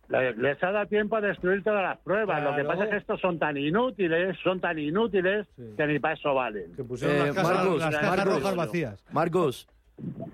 pruebas. 0.08 0.36
Les 0.38 0.62
ha 0.62 0.72
dado 0.72 0.86
tiempo 0.86 1.16
a 1.16 1.20
destruir 1.20 1.62
todas 1.62 1.82
las 1.82 1.98
pruebas. 1.98 2.42
Lo 2.42 2.56
que 2.56 2.64
pasa 2.64 2.84
es 2.84 2.90
que 2.90 2.96
estos 2.96 3.20
son 3.20 3.38
tan 3.38 3.58
inútiles, 3.58 4.38
son 4.42 4.58
tan 4.58 4.78
inútiles 4.78 5.46
Sí. 5.54 5.62
que 5.76 5.86
ni 5.86 5.98
para 5.98 6.14
eso 6.14 6.32
valen. 6.32 6.74
Que 6.74 6.82
pusieron 6.82 7.16
Eh, 7.16 7.26
las, 7.26 7.34
casas- 7.36 7.56
Marcos, 7.56 7.78
las 7.80 7.94
cajas 7.96 8.16
Marcos. 8.16 8.34
rojas 8.42 8.56
vacías. 8.56 9.04
Marcos, 9.12 9.68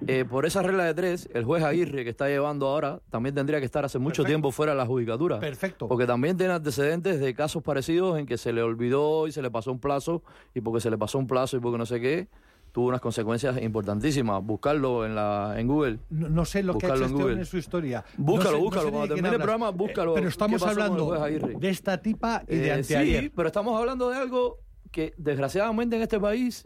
eh, 0.07 0.25
por 0.29 0.45
esa 0.47 0.63
regla 0.63 0.85
de 0.85 0.95
tres, 0.95 1.29
el 1.33 1.45
juez 1.45 1.63
Aguirre 1.65 2.05
que 2.05 2.11
está 2.11 2.29
llevando 2.29 2.67
ahora 2.69 3.01
también 3.11 3.35
tendría 3.35 3.59
que 3.61 3.67
estar 3.67 3.85
hace 3.85 3.99
mucho 3.99 4.23
Perfecto. 4.23 4.27
tiempo 4.29 4.51
fuera 4.53 4.73
de 4.73 4.79
la 4.79 4.87
judicatura. 4.87 5.41
Perfecto. 5.41 5.89
Porque 5.89 6.07
también 6.07 6.37
tiene 6.37 6.53
antecedentes 6.53 7.21
de 7.21 7.35
casos 7.35 7.63
parecidos 7.63 8.19
en 8.19 8.27
que 8.27 8.37
se 8.37 8.53
le 8.53 8.63
olvidó 8.63 9.27
y 9.27 9.33
se 9.33 9.41
le 9.43 9.51
pasó 9.51 9.73
un 9.73 9.79
plazo, 9.81 10.23
y 10.55 10.61
porque 10.61 10.81
se 10.81 10.91
le 10.91 10.99
pasó 10.99 11.19
un 11.19 11.27
plazo 11.27 11.57
y 11.57 11.61
porque 11.61 11.79
no 11.79 11.87
sé 11.87 12.01
qué, 12.01 12.29
tuvo 12.73 12.89
unas 12.89 13.01
consecuencias 13.01 13.61
importantísimas. 13.63 14.43
Buscarlo 14.45 15.07
en, 15.07 15.15
la, 15.15 15.55
en 15.57 15.69
Google. 15.69 15.99
No, 16.11 16.29
no 16.29 16.45
sé 16.45 16.63
lo 16.63 16.77
que 16.77 16.87
ha 16.87 16.91
Búscalo 16.91 17.07
hecho 17.07 17.23
en 17.23 17.29
este 17.31 17.41
en 17.41 17.47
su 17.47 17.57
historia. 17.59 18.05
Búscalo, 18.19 18.51
No 18.51 18.51
sé- 18.51 18.59
no 18.59 18.65
búscalo. 18.65 18.85
sé 18.87 18.91
Cuando 18.91 19.03
de 19.03 19.15
termine 19.15 19.29
el 19.37 19.41
programa, 19.43 19.71
búscalo. 19.71 20.11
Eh, 20.11 20.15
Pero 20.17 20.25
¿Qué 20.27 20.31
estamos 20.31 20.63
hablando 20.65 21.11
de 21.13 21.69
esta 21.71 21.99
tipa 22.03 22.43
y 22.49 22.57
de 22.57 22.67
Eh, 22.67 22.73
anteayer. 22.73 23.23
sí, 23.25 23.33
pero 23.35 23.47
estamos 23.47 23.79
hablando 23.79 24.11
de 24.11 24.17
algo 24.19 24.59
que 24.91 25.15
desgraciadamente 25.17 25.97
en 25.97 26.03
este 26.03 26.19
país 26.21 26.65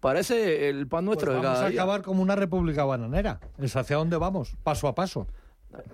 parece 0.00 0.68
el 0.68 0.86
pan 0.86 1.04
Pues 1.04 1.16
nuestro 1.16 1.32
de 1.32 1.38
vamos 1.38 1.52
cada 1.54 1.66
a 1.66 1.70
día. 1.70 1.80
acabar 1.82 2.02
como 2.02 2.22
una 2.22 2.36
república 2.36 2.84
bananera. 2.84 3.40
Es 3.58 3.74
hacia 3.76 3.96
dónde 3.96 4.16
vamos, 4.16 4.56
paso 4.62 4.88
a 4.88 4.94
paso. 4.94 5.26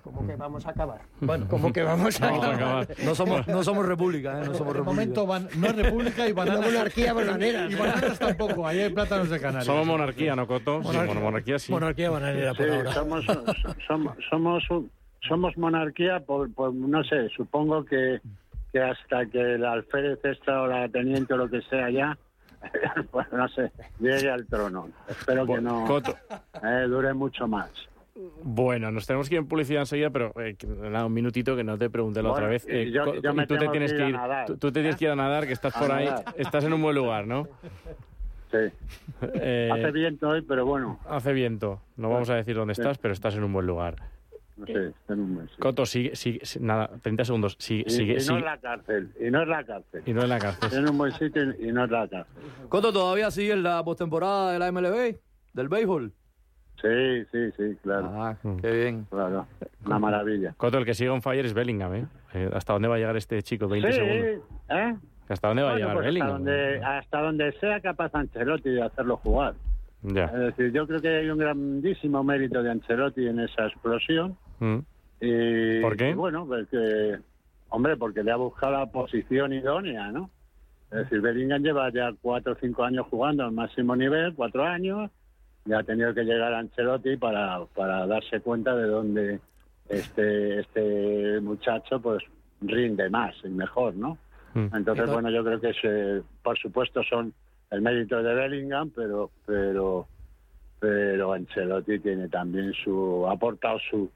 ¿Cómo 0.05 0.25
que 0.25 0.37
vamos 0.37 0.65
a 0.67 0.71
acabar? 0.71 1.01
Bueno, 1.21 1.47
¿cómo 1.51 1.73
que 1.73 1.83
vamos 1.83 2.21
a 2.23 2.27
Vamos 2.31 2.45
a 2.47 2.55
acabar? 2.55 2.89
No 3.05 3.15
somos, 3.17 3.47
no 3.49 3.65
somos 3.65 3.85
república, 3.85 4.41
¿eh? 4.41 4.47
no 4.47 4.55
somos 4.55 4.73
república. 4.77 4.85
momento 4.85 5.27
van- 5.27 5.49
no 5.57 5.67
es 5.67 5.75
república 5.77 6.29
y 6.29 6.33
bananas. 6.41 6.65
Monarquía 6.73 7.13
bananera. 7.13 7.67
Y 7.69 7.75
bananas 7.75 8.19
tampoco, 8.21 8.67
ahí 8.69 8.79
hay 8.79 8.91
plátanos 8.93 9.29
de 9.31 9.41
Canarias. 9.41 9.65
Somos 9.67 9.85
monarquía, 9.85 10.37
¿no, 10.37 10.47
Coto? 10.47 10.81
Sí, 10.85 10.97
bueno, 10.97 11.21
monarquía 11.21 11.59
sí. 11.59 11.73
Monarquía 11.73 12.09
bananera 12.09 12.55
por 12.55 12.67
Sí, 12.67 12.73
ahora. 12.73 12.93
somos, 12.93 13.25
somos, 13.89 14.17
somos, 14.31 14.71
un- 14.71 14.91
somos 15.29 15.57
monarquía, 15.59 16.21
por, 16.21 16.55
por- 16.55 16.73
no 16.73 17.03
sé, 17.03 17.29
supongo 17.37 17.85
que, 17.85 18.21
que 18.73 18.81
hasta 18.81 19.27
que 19.27 19.55
el 19.55 19.65
alférez 19.65 20.21
esta 20.25 20.63
o 20.63 20.67
la 20.69 20.89
teniente 20.89 21.35
o 21.35 21.37
lo 21.37 21.51
que 21.51 21.61
sea 21.63 21.91
ya, 21.91 22.17
pues 23.11 23.27
no 23.33 23.49
sé, 23.49 23.71
llegue 24.01 24.31
al 24.31 24.47
trono. 24.47 24.89
Espero 25.09 25.47
que 25.47 25.61
no 25.61 25.85
Coto. 25.87 26.17
eh, 26.63 26.87
dure 26.89 27.13
mucho 27.15 27.47
más. 27.49 27.71
Bueno, 28.45 28.93
nos 28.93 29.07
tenemos 29.09 29.29
que 29.29 29.35
ir 29.35 29.41
en 29.41 29.49
publicidad 29.49 29.83
enseguida, 29.83 30.11
pero 30.11 30.33
eh, 30.41 30.57
nada, 30.91 31.07
un 31.07 31.13
minutito 31.13 31.57
que 31.57 31.65
no 31.65 31.77
te 31.77 31.91
pregunté 31.91 32.23
la 32.23 32.29
Bueno, 32.31 32.45
otra 32.45 32.49
vez. 32.49 32.65
y 32.69 32.73
Eh, 32.73 32.91
yo- 32.93 33.05
co- 33.05 33.15
yo 33.17 33.35
me 33.35 33.43
y 33.43 33.47
tú 33.47 33.57
te 33.57 33.69
tienes 33.69 33.93
que 33.93 34.09
ir 34.09 34.15
a 34.15 34.19
nadar. 34.19 34.47
Tú, 34.47 34.57
tú 34.57 34.71
te 34.71 34.81
tienes 34.81 34.97
que 34.97 35.05
ir 35.07 35.11
a 35.11 35.17
nadar, 35.17 35.47
que 35.49 35.53
estás 35.53 35.77
A 35.77 35.81
por 35.81 35.91
ahí. 35.91 36.09
Estás 36.37 36.63
en 36.65 36.73
un 36.73 36.81
buen 36.83 36.95
lugar, 36.95 37.27
¿no? 37.27 37.49
Sí. 38.51 38.59
Eh, 39.35 39.71
Hace 39.73 39.91
viento 39.91 40.29
hoy, 40.29 40.43
pero 40.43 40.65
bueno, 40.67 41.01
hace 41.09 41.33
viento. 41.33 41.81
No 41.97 42.11
vamos 42.11 42.29
a 42.31 42.35
decir 42.35 42.55
dónde 42.55 42.75
Sí. 42.75 42.83
estás, 42.83 42.99
pero 42.99 43.13
estás 43.15 43.35
en 43.37 43.43
un 43.45 43.53
buen 43.53 43.67
lugar. 43.67 43.97
No 44.57 44.67
sé, 44.67 44.93
en 45.09 45.21
un 45.21 45.37
mes. 45.37 45.51
sí. 45.51 45.57
Coto, 45.61 45.85
sigue, 45.87 46.15
sigue, 46.17 46.41
si- 46.45 46.61
nada, 46.61 46.91
30 47.03 47.25
segundos. 47.25 47.57
Sigue, 47.59 47.85
Y, 47.87 47.91
sigue, 47.91 48.13
y 48.13 48.17
no 48.17 48.21
sigue. 48.21 48.39
es 48.39 48.45
la 48.45 48.59
cárcel, 48.59 49.11
y 49.21 49.31
no 49.31 49.43
es 49.43 49.49
la 49.49 49.65
cárcel. 49.65 50.03
Y 50.07 50.13
no 50.13 50.23
en 50.23 50.29
la 50.29 50.39
cárcel. 50.39 50.79
En 50.79 50.89
un 50.89 50.99
buen 50.99 51.13
sitio 51.13 51.43
y 51.59 51.73
no 51.73 51.85
es 51.85 51.91
la 51.91 52.09
cárcel. 52.09 52.43
Coto, 52.69 52.93
¿todavía 52.93 53.31
sigue 53.31 53.57
la 53.57 53.83
postemporada 53.85 54.53
de 54.53 54.59
la 54.59 54.69
MLB? 54.71 55.17
¿Del 55.53 55.69
béisbol? 55.69 56.13
Sí, 56.83 57.25
sí, 57.33 57.51
sí, 57.57 57.77
claro, 57.83 58.11
Ah, 58.13 58.37
Mm. 58.43 58.57
qué 58.57 58.71
bien. 58.71 59.07
claro. 59.09 59.47
Una 59.87 59.99
maravilla. 59.99 60.55
Coto, 60.57 60.79
el 60.79 60.85
que 60.85 60.93
sigue 60.95 61.09
on 61.11 61.23
fire 61.23 61.45
es 61.47 61.55
Bellingham, 61.55 61.95
¿eh? 61.95 62.07
Eh, 62.35 62.51
¿Hasta 62.53 62.73
dónde 62.75 62.89
va 62.89 62.97
a 62.97 62.99
llegar 62.99 63.17
este 63.17 63.43
chico? 63.43 63.69
20 63.69 63.93
sí, 63.93 63.99
segundos. 63.99 64.49
¿eh? 64.71 64.95
¿Hasta 65.29 65.49
dónde 65.49 65.63
va 65.63 65.73
a 65.73 65.77
llegar 65.77 65.95
pues 65.95 66.07
hasta 66.07 66.07
Bellingham? 66.09 66.31
donde, 66.45 66.85
hasta 66.85 67.21
donde 67.23 67.53
sea 67.61 67.81
capaz 67.81 68.15
Ancelotti 68.15 68.71
de 68.71 68.83
hacerlo 68.83 69.17
jugar. 69.19 69.55
Ya. 70.03 70.25
Es 70.27 70.33
decir, 70.57 70.73
yo 70.73 70.87
creo 70.87 71.01
que 71.01 71.09
hay 71.09 71.31
un 71.31 71.39
grandísimo 71.39 72.23
mérito 72.23 72.63
de 72.63 72.71
Ancelotti 72.73 73.27
en 73.27 73.41
esa 73.41 73.67
explosión. 73.69 74.37
Mm. 74.61 74.79
Y, 75.21 75.81
¿Por 75.81 75.97
qué? 75.97 76.11
y 76.11 76.15
bueno, 76.15 76.47
pues 76.47 76.69
que, 76.69 77.19
hombre, 77.71 77.97
porque 77.97 78.23
le 78.23 78.31
ha 78.33 78.37
buscado 78.37 78.73
la 78.73 78.87
posición 78.87 79.53
idónea, 79.53 80.11
¿no? 80.13 80.31
Es 80.91 80.99
decir, 80.99 81.21
Bellingham 81.21 81.63
lleva 81.63 81.91
ya 81.91 82.13
cuatro 82.21 82.53
o 82.53 82.57
cinco 82.61 82.85
años 82.85 83.07
jugando 83.11 83.45
al 83.45 83.53
máximo 83.53 83.97
nivel, 83.97 84.35
cuatro 84.35 84.65
años, 84.65 85.11
y 85.67 85.73
ha 85.73 85.83
tenido 85.83 86.13
que 86.15 86.25
llegar 86.25 86.53
a 86.53 86.59
Ancelotti 86.59 87.17
para, 87.17 87.65
para 87.75 88.07
darse 88.07 88.41
cuenta 88.41 88.77
de 88.77 88.87
dónde 88.87 89.41
este, 89.89 90.61
este 90.61 91.41
muchacho 91.41 92.01
pues 92.01 92.23
rinde 92.61 93.09
más 93.11 93.35
y 93.45 93.49
mejor, 93.49 93.95
¿no? 93.97 94.19
Mm. 94.55 94.59
Entonces, 94.59 94.79
Entonces- 94.79 95.13
bueno, 95.13 95.31
yo 95.31 95.45
creo 95.45 95.61
que 95.61 95.73
se, 95.75 96.23
por 96.43 96.59
supuesto 96.59 97.03
son 97.03 97.33
el 97.71 97.81
mérito 97.83 98.23
de 98.23 98.35
Bellingham, 98.35 98.91
pero 98.95 99.31
pero 99.47 100.07
pero 100.79 101.33
Ancelotti 101.33 101.99
tiene 101.99 102.29
también 102.29 102.73
su 102.85 103.27
ha 103.27 103.33
aportado 103.33 103.79
su 103.91 104.11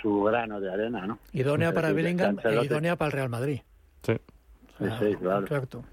su 0.00 0.22
grano 0.24 0.60
de 0.60 0.72
arena, 0.72 1.06
¿no? 1.06 1.18
Idónea 1.32 1.72
para 1.74 1.92
Bellingham 1.92 2.38
e 2.44 2.64
idónea 2.64 2.96
para 2.96 3.06
el 3.08 3.12
Real 3.12 3.28
Madrid. 3.28 3.60
Sí. 4.02 4.14
Sí, 4.78 4.84
sí, 4.98 5.16
claro. 5.16 5.40
Exacto. 5.42 5.84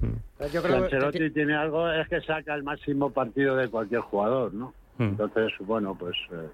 Yo 0.00 0.46
Y 0.46 0.48
creo 0.48 0.62
que 0.62 0.74
Ancelotti 0.96 1.30
tiene 1.30 1.54
algo 1.56 1.90
es 1.90 2.08
que 2.08 2.20
saca 2.20 2.54
el 2.54 2.62
máximo 2.62 3.10
partido 3.10 3.56
de 3.56 3.68
cualquier 3.68 4.00
jugador, 4.02 4.54
¿no? 4.54 4.72
Mm. 4.98 5.02
Entonces, 5.04 5.52
bueno, 5.60 5.96
pues 5.98 6.16
eh, 6.32 6.48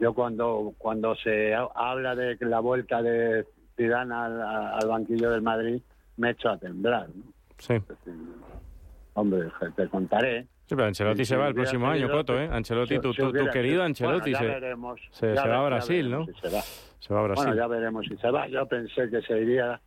yo 0.00 0.14
cuando 0.14 0.72
cuando 0.78 1.14
se 1.16 1.54
ha- 1.54 1.68
habla 1.74 2.14
de 2.14 2.38
que 2.38 2.46
la 2.46 2.60
vuelta 2.60 3.02
de 3.02 3.46
Zidane 3.76 4.14
al, 4.14 4.40
al 4.40 4.88
banquillo 4.88 5.30
del 5.30 5.42
Madrid 5.42 5.82
me 6.16 6.30
echo 6.30 6.48
a 6.48 6.56
temblar, 6.58 7.08
¿no? 7.14 7.24
Sí. 7.58 7.74
Es 7.74 7.86
decir, 7.88 8.14
Hombre, 9.14 9.48
te 9.76 9.88
contaré. 9.88 10.46
Sí, 10.68 10.74
pero 10.74 10.84
Ancelotti 10.88 11.18
Sí, 11.18 11.24
se 11.26 11.36
va 11.36 11.48
el 11.48 11.54
próximo 11.54 11.86
año, 11.88 12.10
Coto, 12.10 12.38
¿eh? 12.40 12.48
Ancelotti, 12.50 12.98
tu, 12.98 13.12
tu- 13.12 13.32
querido 13.52 13.82
Ancelotti 13.84 14.32
Bueno, 14.32 14.46
ya 14.48 14.54
se, 14.54 14.60
veremos. 14.60 15.00
se- 15.12 15.34
Ya 15.34 15.42
se 15.42 15.48
va 15.48 15.58
a 15.60 15.64
Brasil, 15.66 16.04
veremos 16.08 16.28
¿no? 16.28 16.34
si 16.34 16.40
se 16.40 16.56
va. 16.56 16.62
se 16.98 17.14
va 17.14 17.20
a 17.20 17.22
Brasil. 17.22 17.44
Bueno, 17.46 17.60
ya 17.60 17.66
veremos 17.68 18.06
si 18.08 18.16
se 18.16 18.30
va. 18.30 18.48
Yo 18.48 18.66
pensé 18.66 19.08
que 19.08 19.22
se 19.22 19.40
iría, 19.40 19.80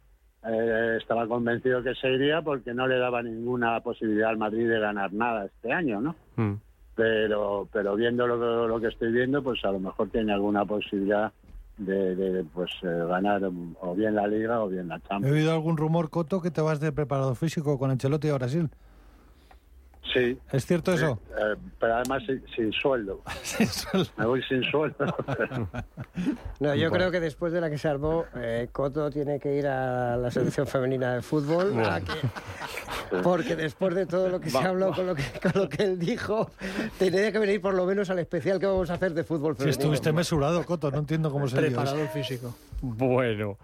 eh, 0.48 0.98
estaba 1.02 1.28
convencido 1.28 1.84
que 1.84 1.94
se 1.96 2.10
iría 2.10 2.42
porque 2.42 2.74
no 2.74 2.88
le 2.88 2.98
daba 2.98 3.22
ninguna 3.22 3.80
posibilidad 3.82 4.30
al 4.30 4.38
Madrid 4.38 4.70
de 4.70 4.80
ganar 4.80 5.12
nada 5.12 5.46
este 5.48 5.72
año, 5.74 6.00
¿no? 6.00 6.16
Mm. 6.38 6.54
pero 6.96 7.68
pero 7.74 7.96
viendo 7.96 8.26
lo 8.28 8.40
que, 8.40 8.68
lo 8.70 8.80
que 8.80 8.88
estoy 8.88 9.12
viendo, 9.12 9.44
pues 9.44 9.64
a 9.66 9.72
lo 9.72 9.80
mejor 9.80 10.10
tiene 10.10 10.32
alguna 10.34 10.64
posibilidad 10.66 11.32
de, 11.78 12.16
de, 12.16 12.44
pues 12.46 12.72
eh, 12.84 12.88
ganar 13.08 13.42
o 13.82 13.96
bien 13.96 14.16
la 14.16 14.28
Liga 14.28 14.62
o 14.62 14.68
bien 14.70 14.88
la 14.90 14.98
He 14.98 15.02
Champions. 15.02 15.34
oído 15.34 15.52
algún 15.54 15.78
rumor, 15.78 16.10
Coto, 16.10 16.42
que 16.42 16.52
te 16.52 16.60
vas 16.62 16.80
de 16.82 16.92
preparador 16.92 17.36
físico 17.38 17.78
con 17.80 17.90
Ancelotti 17.92 18.30
a 18.30 18.34
Brasil. 18.36 18.70
Sí. 20.14 20.38
¿Es 20.52 20.66
cierto 20.66 20.92
eso? 20.94 21.20
Eh, 21.38 21.56
pero 21.80 21.96
además 21.96 22.24
sin, 22.26 22.44
sin 22.56 22.72
sueldo. 22.74 23.22
Me 24.18 24.26
voy 24.26 24.42
sin 24.44 24.64
sueldo. 24.64 24.98
No, 26.60 26.76
yo 26.76 26.92
creo 26.92 27.12
que 27.12 27.20
después 27.22 27.54
de 27.54 27.62
la 27.62 27.70
que 27.70 27.78
se 27.78 27.88
armó, 27.88 28.26
eh, 28.36 28.68
Coto 28.72 29.10
tiene 29.10 29.40
que 29.40 29.56
ir 29.56 29.68
a 29.68 30.18
la 30.18 30.30
selección 30.32 30.68
femenina 30.68 31.14
de 31.16 31.22
fútbol. 31.22 31.74
a 31.86 32.02
que- 32.02 33.18
porque 33.24 33.56
después 33.56 33.96
de 33.96 34.06
todo 34.06 34.28
lo 34.30 34.42
que 34.42 34.50
se 34.50 34.58
habló 34.58 34.92
con 34.94 35.06
lo 35.08 35.16
que, 35.16 35.24
con 35.42 35.52
lo 35.62 35.70
que 35.70 35.84
él 35.84 35.98
dijo, 36.00 36.52
tendría 36.98 37.32
que 37.32 37.40
venir 37.40 37.62
por 37.62 37.74
lo 37.74 37.86
menos 37.86 38.10
al 38.10 38.20
especial 38.20 38.60
que 38.60 38.66
vamos 38.66 38.90
a 38.90 38.96
hacer 38.96 39.14
de 39.14 39.24
fútbol 39.24 39.54
Si 39.54 39.60
femenino. 39.60 39.80
estuviste 39.82 40.12
mesurado, 40.12 40.66
Coto, 40.66 40.92
no 40.92 40.98
entiendo 41.00 41.32
cómo 41.32 41.48
se. 41.48 41.56
Preparador 41.56 42.08
físico. 42.10 42.54
Bueno, 42.82 43.58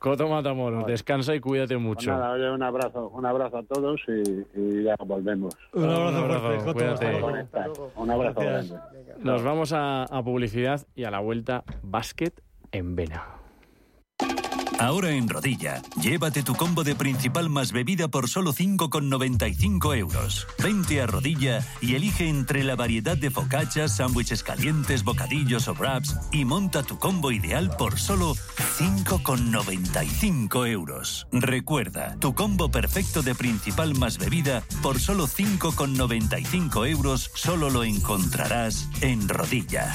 Coto 0.00 0.28
Matamoros, 0.28 0.86
descansa 0.86 1.34
y 1.34 1.40
cuídate 1.40 1.74
Pues 1.74 1.84
mucho. 1.84 2.10
nada, 2.10 2.32
oye, 2.32 2.50
un 2.50 2.62
abrazo, 2.62 3.08
un 3.10 3.26
abrazo 3.26 3.58
a 3.58 3.62
todos 3.64 4.00
y, 4.08 4.46
y 4.58 4.82
ya 4.84 4.96
volvemos. 5.06 5.54
Un 5.74 5.84
abrazo, 5.84 6.08
Un 6.08 6.16
abrazo, 6.16 6.40
fuerte, 6.40 6.64
Coto, 6.64 6.72
cuídate. 6.72 6.92
hasta 7.06 7.10
luego. 7.12 7.26
Conectar. 7.26 7.70
Un 7.96 8.10
abrazo 8.10 8.40
Gracias. 8.40 8.70
grande. 8.70 9.14
Nos 9.24 9.42
vamos 9.42 9.72
a, 9.74 10.04
a 10.04 10.22
publicidad 10.24 10.80
y 10.96 11.04
a 11.04 11.10
la 11.10 11.20
vuelta, 11.20 11.64
básquet 11.82 12.42
en 12.72 12.96
Vena. 12.96 13.24
Ahora 14.80 15.10
en 15.10 15.28
Rodilla, 15.28 15.82
llévate 16.00 16.42
tu 16.42 16.54
combo 16.54 16.84
de 16.84 16.94
principal 16.94 17.50
más 17.50 17.70
bebida 17.70 18.08
por 18.08 18.30
solo 18.30 18.54
5,95 18.54 19.94
euros. 19.94 20.46
Vente 20.58 21.02
a 21.02 21.06
Rodilla 21.06 21.62
y 21.82 21.96
elige 21.96 22.30
entre 22.30 22.64
la 22.64 22.76
variedad 22.76 23.18
de 23.18 23.30
focachas, 23.30 23.96
sándwiches 23.96 24.42
calientes, 24.42 25.04
bocadillos 25.04 25.68
o 25.68 25.74
wraps 25.74 26.16
y 26.32 26.46
monta 26.46 26.82
tu 26.82 26.98
combo 26.98 27.30
ideal 27.30 27.70
por 27.76 27.98
solo 27.98 28.34
5,95 28.78 30.66
euros. 30.66 31.26
Recuerda, 31.30 32.16
tu 32.18 32.34
combo 32.34 32.70
perfecto 32.70 33.20
de 33.20 33.34
principal 33.34 33.94
más 33.98 34.16
bebida 34.16 34.62
por 34.82 34.98
solo 34.98 35.28
5,95 35.28 36.88
euros 36.88 37.30
solo 37.34 37.68
lo 37.68 37.84
encontrarás 37.84 38.88
en 39.02 39.28
Rodilla. 39.28 39.94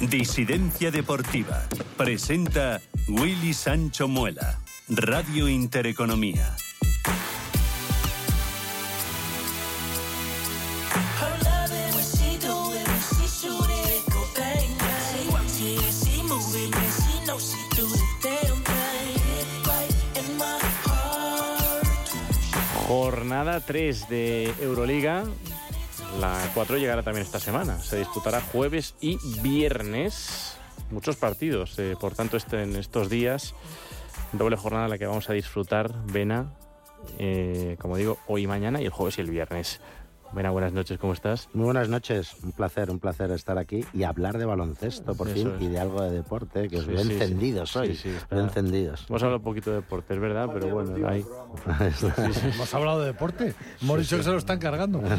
Disidencia 0.00 0.92
Deportiva. 0.92 1.66
Presenta 1.96 2.80
Willy 3.08 3.52
Sancho 3.52 4.06
Muela. 4.06 4.60
Radio 4.88 5.48
Intereconomía. 5.48 6.54
Jornada 22.86 23.60
3 23.60 24.08
de 24.08 24.54
Euroliga. 24.60 25.24
La 26.20 26.50
4 26.54 26.78
llegará 26.78 27.02
también 27.02 27.24
esta 27.24 27.38
semana. 27.38 27.78
Se 27.80 27.98
disputará 27.98 28.40
jueves 28.40 28.94
y 29.00 29.18
viernes. 29.40 30.56
Muchos 30.90 31.16
partidos, 31.16 31.78
eh, 31.78 31.96
por 32.00 32.14
tanto, 32.14 32.36
este, 32.36 32.62
en 32.62 32.74
estos 32.76 33.08
días. 33.08 33.54
Doble 34.32 34.56
jornada 34.56 34.86
en 34.86 34.90
la 34.90 34.98
que 34.98 35.06
vamos 35.06 35.30
a 35.30 35.34
disfrutar, 35.34 35.94
Vena, 36.06 36.52
eh, 37.18 37.76
como 37.78 37.96
digo, 37.96 38.18
hoy 38.26 38.44
y 38.44 38.46
mañana, 38.46 38.80
y 38.80 38.84
el 38.84 38.90
jueves 38.90 39.18
y 39.18 39.20
el 39.20 39.30
viernes. 39.30 39.80
Vena, 40.32 40.50
buenas 40.50 40.72
noches, 40.74 40.98
¿cómo 40.98 41.14
estás? 41.14 41.48
Muy 41.54 41.64
buenas 41.64 41.88
noches, 41.88 42.36
un 42.44 42.52
placer, 42.52 42.90
un 42.90 42.98
placer 42.98 43.30
estar 43.30 43.56
aquí 43.56 43.84
y 43.94 44.02
hablar 44.02 44.36
de 44.36 44.44
baloncesto 44.44 45.14
por 45.14 45.26
Eso 45.28 45.36
fin 45.36 45.52
es. 45.56 45.62
y 45.62 45.68
de 45.68 45.80
algo 45.80 46.02
de 46.02 46.10
deporte, 46.10 46.68
que 46.68 46.76
os 46.76 46.84
Sí, 46.84 46.90
veo 46.90 47.02
sí, 47.02 47.12
encendidos 47.12 47.70
Sí, 47.72 47.78
hoy, 47.78 47.98
veo 48.30 48.40
encendidos. 48.40 49.06
Hemos 49.08 49.22
hablado 49.22 49.38
un 49.38 49.44
poquito 49.44 49.70
de 49.70 49.76
deporte, 49.76 50.12
es 50.14 50.20
verdad, 50.20 50.50
pero 50.52 50.68
bueno, 50.68 51.08
ahí. 51.08 51.24
Hemos 52.54 52.74
hablado 52.74 53.00
de 53.00 53.06
deporte. 53.06 53.54
Hemos 53.80 53.98
dicho 54.00 54.18
que 54.18 54.22
se 54.22 54.30
lo 54.30 54.38
están 54.38 54.58
cargando. 54.58 55.02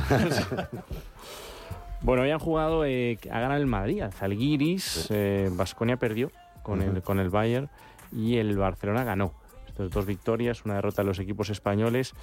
Bueno, 2.02 2.22
hoy 2.22 2.32
han 2.32 2.40
jugado 2.40 2.86
eh, 2.86 3.20
a 3.30 3.42
ganar 3.42 3.60
el 3.60 3.66
Madrid, 3.68 4.00
a 4.04 4.10
Zalgiris, 4.10 5.10
Vasconia 5.52 5.98
perdió 5.98 6.32
con, 6.64 6.82
el, 6.82 7.02
con 7.02 7.20
el 7.20 7.30
Bayern 7.30 7.70
y 8.14 8.38
el 8.38 8.58
Barcelona 8.58 9.04
ganó. 9.04 9.34
Dos 9.88 10.06
victorias, 10.06 10.66
una 10.66 10.76
derrota 10.76 11.02
de 11.02 11.08
los 11.08 11.20
equipos 11.20 11.50
españoles. 11.50 12.14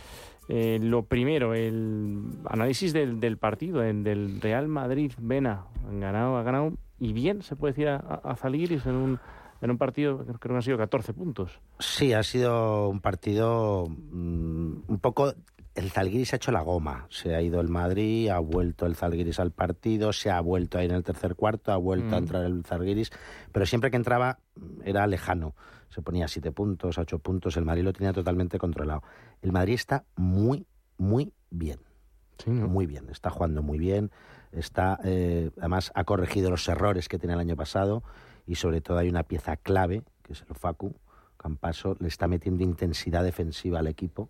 Eh, 0.49 0.79
lo 0.81 1.05
primero, 1.05 1.55
el 1.55 2.23
análisis 2.49 2.93
del, 2.93 3.19
del 3.19 3.39
partido, 3.39 3.83
el 3.83 4.05
del 4.05 4.41
Real 4.41 4.69
Madrid-Vena. 4.69 5.65
Han 5.89 6.01
ganado, 6.01 6.37
ha 6.37 6.43
ganado 6.43 6.73
y 6.99 7.13
bien, 7.13 7.43
se 7.43 7.57
puede 7.57 7.73
decir, 7.73 7.89
a, 7.89 7.97
a 7.97 8.37
Zalgiris 8.37 8.87
en 8.87 8.95
un, 8.95 9.19
en 9.61 9.71
un 9.71 9.79
partido, 9.79 10.19
creo 10.25 10.39
que 10.39 10.53
han 10.55 10.63
sido 10.63 10.79
14 10.79 11.13
puntos. 11.15 11.59
Sí, 11.79 12.13
ha 12.13 12.23
sido 12.23 12.89
un 12.89 13.01
partido 13.01 13.87
mm, 13.89 14.73
un 14.89 14.99
poco... 15.01 15.33
El 15.75 15.91
Zalgiris 15.91 16.33
ha 16.33 16.37
hecho 16.37 16.53
la 16.53 16.63
goma. 16.63 17.07
Se 17.11 17.35
ha 17.35 17.43
ido 17.43 17.61
el 17.61 17.69
Madrid, 17.69 18.31
ha 18.31 18.39
vuelto 18.39 18.87
el 18.87 18.97
Zalgiris 18.97 19.39
al 19.41 19.51
partido, 19.51 20.11
se 20.15 20.31
ha 20.31 20.41
vuelto 20.41 20.79
ahí 20.79 20.87
en 20.87 20.93
el 20.95 21.05
tercer 21.05 21.35
cuarto, 21.37 21.71
ha 21.71 21.77
vuelto 21.77 22.15
a 22.15 22.19
Mm. 22.19 22.23
entrar 22.23 22.45
el 22.47 22.65
Zalgiris, 22.65 23.11
pero 23.53 23.67
siempre 23.67 23.91
que 23.91 23.99
entraba 23.99 24.39
era 24.87 25.07
lejano. 25.07 25.55
Se 25.97 26.03
ponía 26.03 26.29
siete 26.29 26.53
puntos, 26.53 26.99
ocho 26.99 27.19
puntos, 27.21 27.57
el 27.57 27.65
Madrid 27.65 27.83
lo 27.83 27.95
tenía 27.95 28.13
totalmente 28.13 28.59
controlado. 28.59 29.03
El 29.41 29.51
Madrid 29.51 29.73
está 29.73 30.05
muy, 30.15 30.67
muy 30.99 31.33
bien. 31.49 31.79
Sí, 32.37 32.51
¿no? 32.51 32.69
Muy 32.69 32.85
bien, 32.85 33.09
está 33.09 33.31
jugando 33.31 33.63
muy 33.63 33.79
bien, 33.79 34.11
está 34.53 35.01
eh, 35.05 35.51
además 35.57 35.93
ha 35.95 36.05
corregido 36.05 36.51
los 36.51 36.69
errores 36.69 37.09
que 37.09 37.19
tenía 37.19 37.33
el 37.33 37.41
año 37.41 37.57
pasado 37.57 38.03
y 38.47 38.57
sobre 38.57 38.83
todo 38.83 38.99
hay 38.99 39.09
una 39.09 39.23
pieza 39.23 39.57
clave, 39.57 40.03
que 40.23 40.35
es 40.35 40.45
el 40.47 40.55
Facu 40.55 40.95
Campaso, 41.39 41.97
le 41.99 42.09
está 42.09 42.29
metiendo 42.29 42.63
intensidad 42.63 43.25
defensiva 43.25 43.79
al 43.79 43.87
equipo 43.87 44.29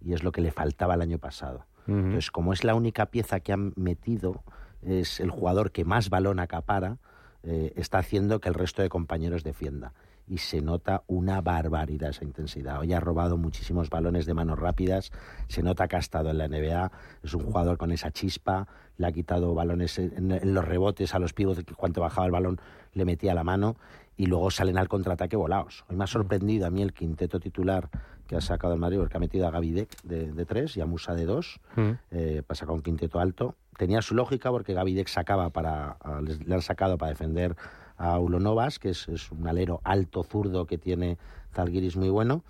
y 0.00 0.14
es 0.14 0.24
lo 0.24 0.32
que 0.32 0.40
le 0.40 0.50
faltaba 0.50 0.94
el 0.94 1.02
año 1.02 1.18
pasado. 1.18 1.64
Entonces, 1.86 2.32
como 2.32 2.52
es 2.52 2.64
la 2.64 2.74
única 2.74 3.06
pieza 3.06 3.38
que 3.38 3.52
han 3.52 3.72
metido, 3.76 4.42
es 4.82 5.20
el 5.20 5.30
jugador 5.30 5.70
que 5.70 5.84
más 5.84 6.10
balón 6.10 6.40
acapara, 6.40 6.98
eh, 7.44 7.72
está 7.76 7.98
haciendo 7.98 8.40
que 8.40 8.48
el 8.48 8.54
resto 8.54 8.82
de 8.82 8.88
compañeros 8.88 9.44
defienda. 9.44 9.92
Y 10.26 10.38
se 10.38 10.62
nota 10.62 11.02
una 11.06 11.40
barbaridad 11.42 12.10
esa 12.10 12.24
intensidad. 12.24 12.80
Hoy 12.80 12.92
ha 12.94 13.00
robado 13.00 13.36
muchísimos 13.36 13.90
balones 13.90 14.24
de 14.26 14.32
manos 14.34 14.58
rápidas, 14.58 15.12
se 15.48 15.62
nota 15.62 15.86
que 15.86 15.96
ha 15.96 15.98
estado 15.98 16.30
en 16.30 16.38
la 16.38 16.48
NBA, 16.48 16.90
es 17.22 17.34
un 17.34 17.42
jugador 17.44 17.76
con 17.76 17.92
esa 17.92 18.10
chispa, 18.10 18.66
le 18.96 19.06
ha 19.06 19.12
quitado 19.12 19.54
balones 19.54 19.98
en, 19.98 20.32
en 20.32 20.54
los 20.54 20.64
rebotes 20.64 21.14
a 21.14 21.18
los 21.18 21.34
pibos, 21.34 21.58
que 21.62 21.74
cuando 21.74 22.00
bajaba 22.00 22.26
el 22.26 22.32
balón 22.32 22.60
le 22.94 23.04
metía 23.04 23.34
la 23.34 23.44
mano 23.44 23.76
y 24.16 24.26
luego 24.26 24.50
salen 24.50 24.78
al 24.78 24.88
contraataque 24.88 25.36
volados. 25.36 25.84
Hoy 25.88 25.96
me 25.96 26.04
ha 26.04 26.06
sorprendido 26.06 26.66
a 26.66 26.70
mí 26.70 26.80
el 26.80 26.92
quinteto 26.94 27.38
titular 27.40 27.90
que 28.26 28.36
ha 28.36 28.40
sacado 28.40 28.72
el 28.72 28.80
Madrid, 28.80 28.98
porque 29.00 29.16
ha 29.18 29.20
metido 29.20 29.46
a 29.46 29.50
Gavidec 29.50 30.00
de, 30.04 30.32
de 30.32 30.46
tres 30.46 30.76
y 30.78 30.80
a 30.80 30.86
Musa 30.86 31.14
de 31.14 31.26
dos, 31.26 31.60
Mm. 31.76 31.90
eh, 32.12 32.42
para 32.46 32.56
sacar 32.56 32.74
un 32.74 32.80
quinteto 32.80 33.18
alto. 33.20 33.56
Tenía 33.76 34.00
su 34.00 34.14
lógica 34.14 34.50
porque 34.50 34.72
Gavidec 34.72 35.08
sacaba 35.08 35.50
para, 35.50 35.98
le 36.46 36.54
han 36.54 36.62
sacado 36.62 36.96
para 36.96 37.10
defender 37.10 37.56
a 38.04 38.18
Ulonovas, 38.18 38.78
que 38.78 38.90
es, 38.90 39.08
es 39.08 39.30
un 39.32 39.46
alero 39.48 39.80
alto 39.84 40.22
zurdo 40.22 40.66
que 40.66 40.78
tiene 40.78 41.18
Zalgiris 41.54 41.96
muy 41.96 42.10
bueno. 42.10 42.42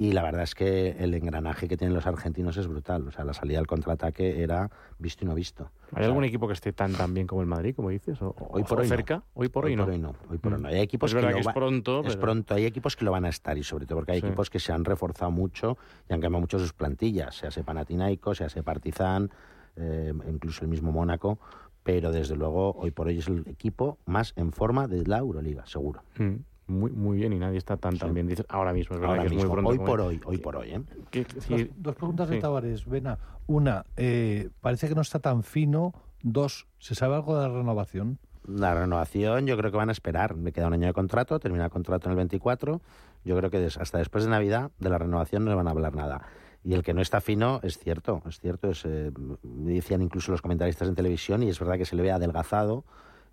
y 0.00 0.12
la 0.12 0.22
verdad 0.22 0.44
es 0.44 0.54
que 0.54 0.90
el 1.00 1.12
engranaje 1.14 1.66
que 1.66 1.76
tienen 1.76 1.92
los 1.92 2.06
argentinos 2.06 2.56
es 2.56 2.68
brutal. 2.68 3.08
O 3.08 3.10
sea, 3.10 3.24
la 3.24 3.34
salida 3.34 3.58
al 3.58 3.66
contraataque 3.66 4.44
era 4.44 4.70
visto 5.00 5.24
y 5.24 5.26
no 5.28 5.34
visto. 5.34 5.70
¿Hay 5.92 6.04
algún 6.04 6.22
equipo 6.22 6.46
que 6.46 6.52
esté 6.52 6.72
tan 6.72 6.92
tan 6.92 7.14
bien 7.14 7.26
como 7.26 7.40
el 7.40 7.48
Madrid, 7.48 7.74
como 7.74 7.90
dices? 7.90 8.22
O, 8.22 8.32
hoy 8.50 8.62
por 8.62 8.78
hoy 8.78 8.86
cerca? 8.86 9.16
No. 9.16 9.22
Hoy 9.34 9.48
por 9.48 9.64
hoy, 9.64 9.74
no. 9.74 9.84
Hoy 10.30 10.38
por 10.38 10.54
hoy 10.54 10.62
no. 10.62 10.68
Hay 10.68 10.78
equipos 10.78 11.12
que, 11.12 11.20
que, 11.20 11.40
es 11.40 11.48
pronto. 11.48 12.04
Es 12.04 12.16
pronto. 12.16 12.54
Hay 12.54 12.64
equipos 12.64 12.94
que 12.94 13.04
lo 13.04 13.10
van 13.10 13.24
a 13.24 13.28
estar 13.28 13.58
y 13.58 13.64
sobre 13.64 13.86
todo 13.86 13.98
porque 13.98 14.12
hay 14.12 14.20
Sí. 14.20 14.26
equipos 14.26 14.50
que 14.50 14.60
se 14.60 14.72
han 14.72 14.84
reforzado 14.84 15.32
mucho 15.32 15.76
y 16.08 16.12
han 16.12 16.20
cambiado 16.20 16.42
mucho 16.42 16.60
sus 16.60 16.72
plantillas, 16.72 17.34
sea 17.34 17.48
ese 17.48 17.64
Panathinaikos, 17.64 18.38
sea 18.38 18.46
ese 18.46 18.62
Partizan, 18.62 19.30
eh, 19.74 20.12
incluso 20.30 20.62
el 20.62 20.68
mismo 20.68 20.92
Mónaco. 20.92 21.40
Pero 21.88 22.12
desde 22.12 22.36
luego 22.36 22.72
hoy 22.72 22.90
por 22.90 23.06
hoy 23.06 23.16
es 23.16 23.28
el 23.28 23.48
equipo 23.48 23.96
más 24.04 24.34
en 24.36 24.52
forma 24.52 24.86
de 24.86 25.06
la 25.06 25.16
Euroliga, 25.16 25.64
seguro. 25.64 26.02
Mm, 26.18 26.34
Muy, 26.66 26.90
muy 26.90 27.16
bien 27.16 27.32
y 27.32 27.38
nadie 27.38 27.56
está 27.56 27.78
tan 27.78 27.96
tan 27.96 28.12
bien. 28.12 28.26
Dices, 28.26 28.44
ahora 28.50 28.74
mismo, 28.74 28.94
es 28.94 29.00
verdad 29.00 29.16
Ahora 29.16 29.26
que 29.30 29.34
es 29.34 29.42
muy 29.42 29.50
pronto. 29.50 29.70
hoy 29.70 29.78
por 29.78 30.00
hoy, 30.02 30.20
hoy 30.26 30.36
por 30.36 30.56
hoy, 30.56 30.68
¿eh? 30.72 30.82
Dos, 31.10 31.44
sí, 31.44 31.70
dos 31.78 31.94
preguntas 31.94 32.28
de 32.28 32.34
sí. 32.36 32.42
Tavares, 32.42 32.84
Vena. 32.84 33.18
Una, 33.46 33.86
eh, 33.96 34.50
parece 34.60 34.86
que 34.86 34.94
no 34.94 35.00
está 35.00 35.18
tan 35.18 35.42
fino. 35.44 35.94
Dos, 36.22 36.66
¿se 36.78 36.94
sabe 36.94 37.14
algo 37.14 37.40
de 37.40 37.48
la 37.48 37.54
renovación? 37.54 38.18
La 38.46 38.74
renovación, 38.74 39.46
yo 39.46 39.56
creo 39.56 39.70
que 39.70 39.78
van 39.78 39.88
a 39.88 39.92
esperar. 39.92 40.36
Me 40.36 40.52
queda 40.52 40.66
un 40.66 40.74
año 40.74 40.88
de 40.88 40.92
contrato, 40.92 41.40
termina 41.40 41.64
el 41.64 41.70
contrato 41.70 42.08
en 42.08 42.10
el 42.10 42.16
24. 42.16 42.82
Yo 43.24 43.34
creo 43.38 43.48
que 43.48 43.64
hasta 43.64 43.96
después 43.96 44.24
de 44.24 44.30
Navidad 44.30 44.72
de 44.78 44.90
la 44.90 44.98
renovación 44.98 45.46
no 45.46 45.50
le 45.52 45.56
van 45.56 45.68
a 45.68 45.70
hablar 45.70 45.94
nada. 45.96 46.20
Y 46.68 46.74
el 46.74 46.82
que 46.82 46.92
no 46.92 47.00
está 47.00 47.22
fino 47.22 47.60
es 47.62 47.78
cierto, 47.78 48.22
es 48.28 48.40
cierto. 48.40 48.68
Es, 48.68 48.84
eh, 48.84 49.10
me 49.42 49.72
decían 49.72 50.02
incluso 50.02 50.32
los 50.32 50.42
comentaristas 50.42 50.86
en 50.86 50.94
televisión 50.94 51.42
y 51.42 51.48
es 51.48 51.58
verdad 51.58 51.78
que 51.78 51.86
se 51.86 51.96
le 51.96 52.02
ve 52.02 52.12
adelgazado, 52.12 52.84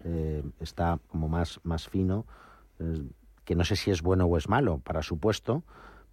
eh, 0.06 0.42
está 0.62 1.02
como 1.10 1.28
más, 1.28 1.60
más 1.64 1.90
fino, 1.90 2.26
eh, 2.80 3.04
que 3.44 3.56
no 3.56 3.66
sé 3.66 3.76
si 3.76 3.92
es 3.92 4.02
bueno 4.02 4.24
o 4.24 4.38
es 4.38 4.48
malo 4.48 4.78
para 4.78 5.04
su 5.04 5.18
puesto, 5.18 5.64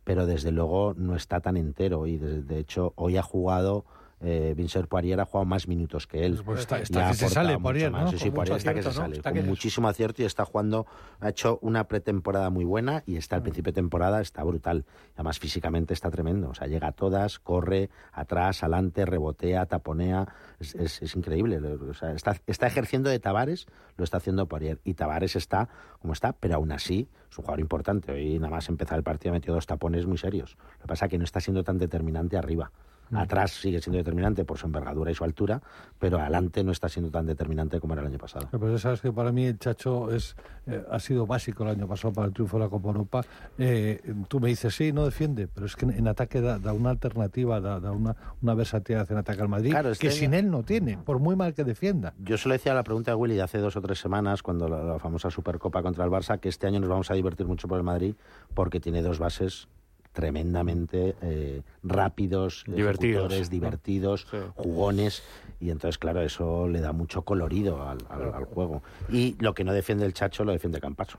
pero 0.03 0.27
desde 0.27 0.51
luego 0.51 0.95
no 0.97 1.15
está 1.15 1.39
tan 1.39 1.57
entero. 1.57 2.09
Y 2.09 2.19
de, 2.19 2.43
de 2.43 2.59
hecho 2.59 2.93
hoy 2.97 3.17
ha 3.17 3.23
jugado, 3.23 3.85
eh, 4.23 4.55
Vincent 4.57 4.87
Poirier 4.87 5.21
ha 5.21 5.25
jugado 5.25 5.45
más 5.47 5.69
minutos 5.69 6.07
que 6.07 6.25
él. 6.25 6.41
Pues 6.45 6.61
está, 6.61 6.79
está 6.79 7.09
que 7.09 7.15
se 7.15 7.29
sale 7.29 7.59
Poirier, 7.59 7.91
más. 7.91 8.05
¿no? 8.05 8.11
Sí, 8.13 8.19
sí, 8.19 8.25
Con 8.27 8.35
Poirier 8.37 8.53
mucho 8.55 8.57
está 8.59 8.75
que 8.75 8.83
se 8.83 8.93
sale, 8.93 9.17
Está 9.17 9.33
con 9.33 9.47
muchísimo 9.47 9.89
acierto 9.89 10.23
y 10.23 10.25
está 10.25 10.45
jugando, 10.45 10.87
ha 11.21 11.29
hecho 11.29 11.59
una 11.63 11.89
pretemporada 11.89 12.49
muy 12.51 12.65
buena 12.65 13.03
y 13.07 13.17
está 13.17 13.37
al 13.37 13.43
principio 13.43 13.73
de 13.73 13.75
temporada, 13.75 14.21
está 14.21 14.43
brutal. 14.45 14.85
Además 15.15 15.39
físicamente 15.39 15.93
está 15.95 16.11
tremendo, 16.11 16.51
o 16.51 16.55
sea, 16.55 16.67
llega 16.69 16.89
a 16.89 16.93
todas, 16.93 17.39
corre 17.39 17.91
atrás, 18.13 18.63
adelante, 18.63 19.05
rebotea, 19.07 19.67
taponea, 19.67 20.29
es, 20.61 20.75
es- 20.75 21.03
es 21.03 21.17
increíble. 21.17 21.59
O 21.59 21.95
sea, 21.95 22.13
está, 22.13 22.37
está 22.47 22.67
ejerciendo 22.67 23.11
de 23.11 23.19
Tavares, 23.19 23.67
lo 23.97 24.05
está 24.05 24.19
haciendo 24.19 24.47
Poirier 24.47 24.79
y 24.85 24.95
Tavares 24.95 25.37
está 25.37 25.69
como 25.99 26.13
está, 26.13 26.33
pero 26.33 26.55
aún 26.57 26.73
así 26.73 27.09
es 27.31 27.39
un 27.39 27.43
jugador 27.45 27.61
importante. 27.61 28.13
Hoy 28.13 28.39
nada 28.39 28.51
más 28.51 28.69
empezar 28.69 28.99
el 28.99 29.05
partido 29.05 29.33
ha 29.33 29.35
metido 29.35 29.55
dos 29.55 29.67
tapones 29.67 30.07
muy 30.07 30.19
serios. 30.19 30.57
Lo 30.77 30.83
que 30.83 30.87
pasa 30.89 31.07
es 31.07 31.11
que 31.11 31.19
no 31.19 31.25
está 31.25 31.41
siendo 31.41 31.65
tan 31.65 31.79
determinante 31.79 32.37
arriba. 32.37 32.71
Atrás 33.15 33.53
sigue 33.53 33.81
siendo 33.81 33.99
determinante 33.99 34.45
por 34.45 34.59
su 34.59 34.67
envergadura 34.67 35.11
y 35.11 35.15
su 35.15 35.25
altura, 35.25 35.61
pero 35.99 36.19
adelante 36.19 36.65
no 36.65 36.73
está 36.73 36.89
siendo 36.89 37.11
tan 37.11 37.27
determinante 37.27 37.79
como 37.81 37.93
era 37.93 38.03
el 38.03 38.09
año 38.09 38.19
pasado. 38.19 38.49
Pero 38.51 38.79
sabes 38.79 39.01
que 39.01 39.13
para 39.13 39.33
mí 39.33 39.45
el 39.47 39.59
Chacho 39.59 40.11
es, 40.13 40.35
eh, 40.67 40.83
ha 40.91 40.99
sido 40.99 41.27
básico 41.27 41.63
el 41.65 41.71
año 41.71 41.87
pasado 41.87 42.13
para 42.15 42.29
el 42.29 42.33
triunfo 42.33 42.59
de 42.59 42.65
la 42.65 42.71
Copa 42.71 42.89
Europa. 42.89 43.23
Eh, 43.59 44.01
tú 44.29 44.41
me 44.41 44.49
dices, 44.49 44.75
sí, 44.75 44.93
no 44.93 45.05
defiende, 45.05 45.47
pero 45.49 45.67
es 45.67 45.77
que 45.77 45.85
en, 45.85 45.91
en 45.93 46.09
ataque 46.09 46.41
da, 46.41 46.59
da 46.59 46.73
una 46.73 46.91
alternativa, 46.91 47.61
da, 47.61 47.81
da 47.81 47.93
una, 47.93 48.17
una 48.41 48.55
versatilidad 48.55 49.11
en 49.13 49.19
ataque 49.19 49.43
al 49.43 49.49
Madrid 49.49 49.71
Claro, 49.71 49.91
este 49.91 50.07
que 50.07 50.13
año- 50.13 50.19
sin 50.21 50.35
él 50.35 50.51
no 50.51 50.63
tiene, 50.63 50.99
por 50.99 51.19
muy 51.19 51.37
mal 51.37 51.55
que 51.55 51.65
defienda. 51.65 52.15
Yo 52.19 52.39
se 52.39 52.49
lo 52.49 52.55
decía 52.55 52.73
la 52.75 52.83
pregunta 52.83 53.11
de 53.11 53.15
Willy 53.17 53.35
de 53.35 53.43
hace 53.43 53.59
dos 53.59 53.77
o 53.77 53.81
tres 53.83 53.99
semanas, 53.99 54.43
cuando 54.43 54.69
la, 54.69 54.83
la 54.83 54.99
famosa 54.99 55.31
Supercopa 55.31 55.83
contra 55.83 56.05
el 56.05 56.11
Barça, 56.11 56.39
que 56.41 56.49
este 56.49 56.67
año 56.67 56.81
nos 56.81 56.89
vamos 56.89 57.11
a 57.11 57.15
divertir 57.15 57.47
mucho 57.47 57.69
por 57.69 57.79
el 57.79 57.85
Madrid 57.85 58.15
porque 58.55 58.81
tiene 58.81 59.03
dos 59.03 59.19
bases 59.19 59.69
tremendamente 60.13 61.17
eh, 61.23 61.63
rápidos, 61.83 62.65
Divertidos, 62.67 63.51
divertidos, 63.51 64.27
Sí. 64.31 64.37
jugones, 64.57 65.23
y 65.61 65.71
entonces, 65.71 65.99
claro, 65.99 66.23
eso 66.23 66.69
le 66.69 66.81
da 66.81 66.93
mucho 66.93 67.23
colorido 67.23 67.83
al, 67.89 67.99
al- 68.09 68.35
al 68.35 68.45
juego. 68.45 68.83
Y 69.09 69.37
lo 69.41 69.55
que 69.55 69.65
no 69.65 69.73
defiende 69.73 70.05
el 70.07 70.13
Chacho 70.15 70.45
lo 70.45 70.53
defiende 70.53 70.81
Campaso. 70.81 71.19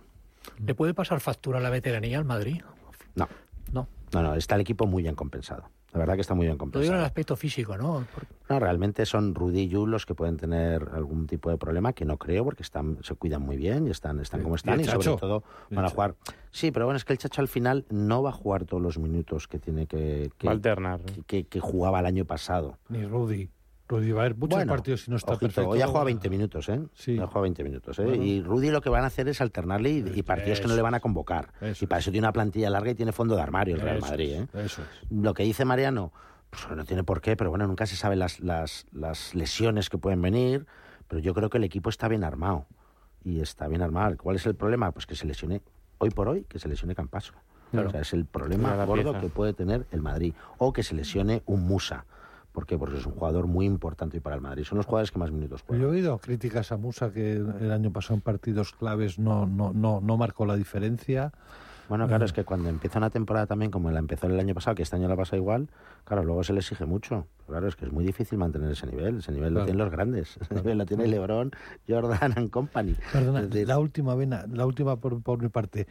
¿Le 0.65 0.75
puede 0.75 0.93
pasar 0.93 1.19
factura 1.19 1.59
la 1.59 1.69
veteranía 1.69 2.17
al 2.17 2.25
Madrid? 2.25 2.61
No, 3.15 3.27
No. 3.71 3.87
no, 4.11 4.21
no, 4.23 4.35
está 4.35 4.55
el 4.55 4.61
equipo 4.61 4.85
muy 4.85 5.03
bien 5.03 5.15
compensado. 5.15 5.69
La 5.93 5.99
verdad 5.99 6.15
que 6.15 6.21
está 6.21 6.33
muy 6.33 6.47
bien 6.47 6.57
Lo 6.57 6.65
digo 6.65 6.65
en 6.65 6.71
compensado. 6.71 6.99
el 6.99 7.05
aspecto 7.05 7.35
físico, 7.35 7.77
¿no? 7.77 8.05
No, 8.49 8.59
realmente 8.59 9.05
son 9.05 9.35
Rudy 9.35 9.61
y 9.61 9.67
Yu 9.67 9.85
los 9.85 10.05
que 10.05 10.15
pueden 10.15 10.37
tener 10.37 10.89
algún 10.93 11.27
tipo 11.27 11.51
de 11.51 11.57
problema, 11.57 11.93
que 11.93 12.03
no 12.03 12.17
creo, 12.17 12.43
porque 12.43 12.63
están, 12.63 12.97
se 13.03 13.13
cuidan 13.13 13.43
muy 13.43 13.57
bien 13.57 13.87
y 13.87 13.91
están, 13.91 14.19
están 14.19 14.41
como 14.41 14.55
están, 14.55 14.79
el 14.79 14.81
y, 14.81 14.89
sobre 14.89 15.17
todo 15.17 15.43
van 15.69 15.85
a 15.85 15.89
jugar. 15.89 16.15
Sí, 16.49 16.71
pero 16.71 16.85
bueno, 16.85 16.97
es 16.97 17.05
que 17.05 17.13
el 17.13 17.19
Chacho 17.19 17.41
al 17.41 17.47
final 17.47 17.85
no 17.89 18.23
va 18.23 18.29
a 18.29 18.33
jugar 18.33 18.65
todos 18.65 18.81
los 18.81 18.97
minutos 18.97 19.47
que 19.47 19.59
tiene 19.59 19.85
que, 19.85 20.31
que, 20.37 20.49
alternar. 20.49 21.01
que, 21.27 21.45
que 21.45 21.59
jugaba 21.59 21.99
el 21.99 22.07
año 22.07 22.25
pasado. 22.25 22.77
Ni 22.89 23.05
Rudy. 23.05 23.49
Rudy 23.97 24.11
va 24.11 24.21
a 24.21 24.25
haber 24.25 24.35
muchos 24.35 24.57
Bueno, 24.57 24.73
partidos 24.73 25.01
si 25.01 25.11
no 25.11 25.17
está 25.17 25.33
ojito, 25.33 25.47
perfecto. 25.47 25.69
hoy 25.69 25.81
ha 25.81 25.87
jugado 25.87 26.05
20 26.05 26.29
minutos, 26.29 26.69
¿eh? 26.69 26.81
Sí. 26.93 27.17
Ha 27.17 27.27
jugado 27.27 27.41
20 27.41 27.63
minutos, 27.63 27.99
¿eh? 27.99 28.03
Bueno. 28.03 28.23
Y 28.23 28.41
Rudy 28.41 28.69
lo 28.69 28.81
que 28.81 28.89
van 28.89 29.03
a 29.03 29.07
hacer 29.07 29.27
es 29.27 29.39
alternarle 29.41 29.89
y, 29.91 30.11
y 30.15 30.23
partidos 30.23 30.59
que 30.59 30.67
no 30.67 30.75
le 30.75 30.81
van 30.81 30.93
a 30.95 30.99
convocar. 30.99 31.53
Eso 31.61 31.85
y 31.85 31.87
para 31.87 31.99
eso 31.99 32.11
tiene 32.11 32.25
una 32.25 32.33
plantilla 32.33 32.69
larga 32.69 32.91
y 32.91 32.95
tiene 32.95 33.11
fondo 33.11 33.35
de 33.35 33.41
armario 33.41 33.75
el 33.75 33.81
Real 33.81 33.97
Eso 33.97 34.05
Madrid, 34.07 34.31
¿eh? 34.33 34.47
Eso 34.53 34.81
es. 34.81 35.11
Lo 35.11 35.33
que 35.33 35.43
dice 35.43 35.65
Mariano, 35.65 36.11
pues 36.49 36.63
no 36.75 36.85
tiene 36.85 37.03
por 37.03 37.21
qué, 37.21 37.35
pero 37.35 37.49
bueno, 37.49 37.67
nunca 37.67 37.85
se 37.85 37.95
sabe 37.95 38.15
las, 38.15 38.39
las, 38.39 38.85
las 38.91 39.33
lesiones 39.35 39.89
que 39.89 39.97
pueden 39.97 40.21
venir, 40.21 40.65
pero 41.07 41.19
yo 41.21 41.33
creo 41.33 41.49
que 41.49 41.57
el 41.57 41.63
equipo 41.63 41.89
está 41.89 42.07
bien 42.07 42.23
armado. 42.23 42.65
Y 43.23 43.39
está 43.39 43.67
bien 43.67 43.81
armado. 43.81 44.17
¿Cuál 44.17 44.35
es 44.35 44.45
el 44.45 44.55
problema? 44.55 44.91
Pues 44.91 45.05
que 45.05 45.15
se 45.15 45.25
lesione, 45.25 45.61
hoy 45.97 46.09
por 46.09 46.27
hoy, 46.27 46.43
que 46.43 46.59
se 46.59 46.67
lesione 46.67 46.93
Campaso. 46.93 47.33
Claro. 47.71 47.87
O 47.87 47.91
sea, 47.91 48.01
es 48.01 48.13
el 48.13 48.25
problema 48.25 48.75
gordo 48.85 49.11
pieza. 49.13 49.19
que 49.21 49.29
puede 49.29 49.53
tener 49.53 49.87
el 49.91 50.01
Madrid. 50.01 50.33
O 50.57 50.73
que 50.73 50.83
se 50.83 50.93
lesione 50.93 51.41
un 51.45 51.61
Musa. 51.65 52.05
¿Por 52.53 52.65
qué? 52.67 52.77
Porque 52.77 52.97
es 52.97 53.05
un 53.05 53.13
jugador 53.13 53.47
muy 53.47 53.65
importante 53.65 54.21
para 54.21 54.35
el 54.35 54.41
Madrid. 54.41 54.63
Son 54.63 54.77
los 54.77 54.85
jugadores 54.85 55.11
que 55.11 55.19
más 55.19 55.31
minutos 55.31 55.61
Yo 55.61 55.73
he 55.73 55.77
juegan. 55.79 55.89
oído 55.95 56.17
críticas 56.19 56.71
a 56.71 56.77
Musa 56.77 57.11
que 57.11 57.33
el 57.33 57.71
año 57.71 57.91
pasado 57.91 58.13
en 58.15 58.21
partidos 58.21 58.71
claves 58.71 59.17
no, 59.19 59.47
no, 59.47 59.73
no, 59.73 59.99
no 60.01 60.17
marcó 60.17 60.45
la 60.45 60.55
diferencia. 60.55 61.33
Bueno, 61.89 62.07
claro, 62.07 62.23
es 62.25 62.31
que 62.31 62.45
cuando 62.45 62.69
empieza 62.69 62.97
una 62.97 63.09
temporada 63.09 63.45
también 63.45 63.69
como 63.69 63.91
la 63.91 63.99
empezó 63.99 64.27
el 64.27 64.39
año 64.39 64.53
pasado, 64.53 64.75
que 64.75 64.83
este 64.83 64.95
año 64.95 65.07
la 65.09 65.17
pasa 65.17 65.35
igual, 65.35 65.69
claro, 66.05 66.23
luego 66.23 66.43
se 66.43 66.53
le 66.53 66.59
exige 66.59 66.85
mucho. 66.85 67.27
Claro, 67.45 67.67
es 67.67 67.75
que 67.75 67.85
es 67.85 67.91
muy 67.91 68.05
difícil 68.05 68.37
mantener 68.37 68.71
ese 68.71 68.87
nivel. 68.87 69.17
Ese 69.17 69.31
nivel 69.31 69.53
lo 69.53 69.65
tienen 69.65 69.79
los 69.79 69.91
grandes. 69.91 70.37
Ese 70.41 70.53
nivel 70.55 70.77
lo 70.77 70.85
tiene 70.85 71.07
LeBron, 71.07 71.51
Jordan 71.87 72.33
and 72.37 72.49
Company. 72.51 72.95
Perdona, 73.11 73.41
decir, 73.41 73.67
la 73.67 73.79
última 73.79 74.15
vena, 74.15 74.45
la 74.49 74.65
última 74.65 74.95
por, 74.95 75.21
por 75.21 75.41
mi 75.41 75.49
parte. 75.49 75.87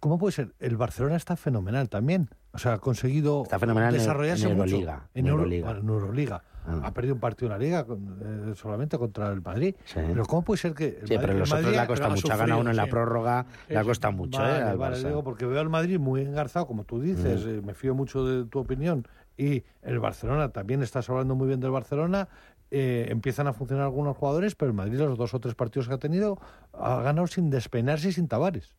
¿Cómo 0.00 0.18
puede 0.18 0.32
ser? 0.32 0.54
El 0.58 0.76
Barcelona 0.76 1.16
está 1.16 1.36
fenomenal 1.36 1.88
también. 1.88 2.28
O 2.52 2.58
sea, 2.58 2.74
ha 2.74 2.78
conseguido 2.78 3.42
Está 3.42 3.58
fenomenal 3.58 3.94
en- 3.94 4.00
desarrollarse 4.00 4.48
en 4.48 4.56
mucho. 4.56 4.64
Euroliga, 4.74 5.08
En, 5.14 5.26
en 5.26 5.30
Euro- 5.30 5.42
Euroliga. 5.44 5.70
en 5.72 5.88
Euroliga. 5.88 6.42
Ah. 6.68 6.80
Ha 6.84 6.92
perdido 6.92 7.14
un 7.14 7.20
partido 7.20 7.46
en 7.46 7.52
la 7.52 7.58
Liga 7.58 7.86
eh, 7.88 8.52
solamente 8.56 8.98
contra 8.98 9.30
el 9.30 9.40
Madrid. 9.40 9.74
Sí. 9.84 10.00
Pero 10.06 10.24
¿cómo 10.24 10.42
puede 10.42 10.58
ser 10.58 10.74
que... 10.74 10.86
el 10.86 10.94
Sí, 11.06 11.14
Madrid- 11.14 11.18
pero 11.20 11.32
los 11.38 11.52
otros 11.52 11.70
le 11.70 11.78
ha 11.78 11.86
costado 11.86 12.10
mucho. 12.10 12.26
Ha 12.26 12.30
ganado 12.30 12.42
sufrido, 12.46 12.60
uno 12.60 12.70
en 12.70 12.76
la 12.76 12.86
prórroga, 12.86 13.46
le 13.68 13.78
ha 13.78 13.84
costado 13.84 14.12
mucho, 14.14 14.40
vale, 14.40 14.72
¿eh? 14.72 14.76
vale, 14.76 14.98
digo, 14.98 15.22
porque 15.22 15.46
veo 15.46 15.60
al 15.60 15.68
Madrid 15.68 15.98
muy 16.00 16.22
engarzado, 16.22 16.66
como 16.66 16.84
tú 16.84 17.00
dices, 17.00 17.44
Mm. 17.44 17.48
eh, 17.48 17.60
me 17.64 17.74
fío 17.74 17.94
mucho 17.94 18.24
de 18.24 18.44
tu 18.46 18.58
opinión. 18.58 19.06
Y 19.36 19.62
el 19.82 19.98
Barcelona, 20.00 20.48
también 20.50 20.82
estás 20.82 21.08
hablando 21.08 21.34
muy 21.34 21.46
bien 21.48 21.60
del 21.60 21.70
Barcelona. 21.70 22.28
eh, 22.72 23.06
empiezan 23.10 23.46
a 23.46 23.52
funcionar 23.52 23.84
algunos 23.84 24.16
jugadores, 24.16 24.56
pero 24.56 24.68
el 24.72 24.74
Madrid, 24.76 24.98
los 24.98 25.16
dos 25.16 25.32
o 25.34 25.38
tres 25.38 25.54
partidos 25.54 25.86
que 25.86 25.94
ha 25.94 25.98
tenido, 25.98 26.40
ha 26.72 27.00
ganado 27.00 27.28
sin 27.28 27.48
despeinarse 27.48 28.08
y 28.08 28.12
sin 28.12 28.26
tabares. 28.26 28.74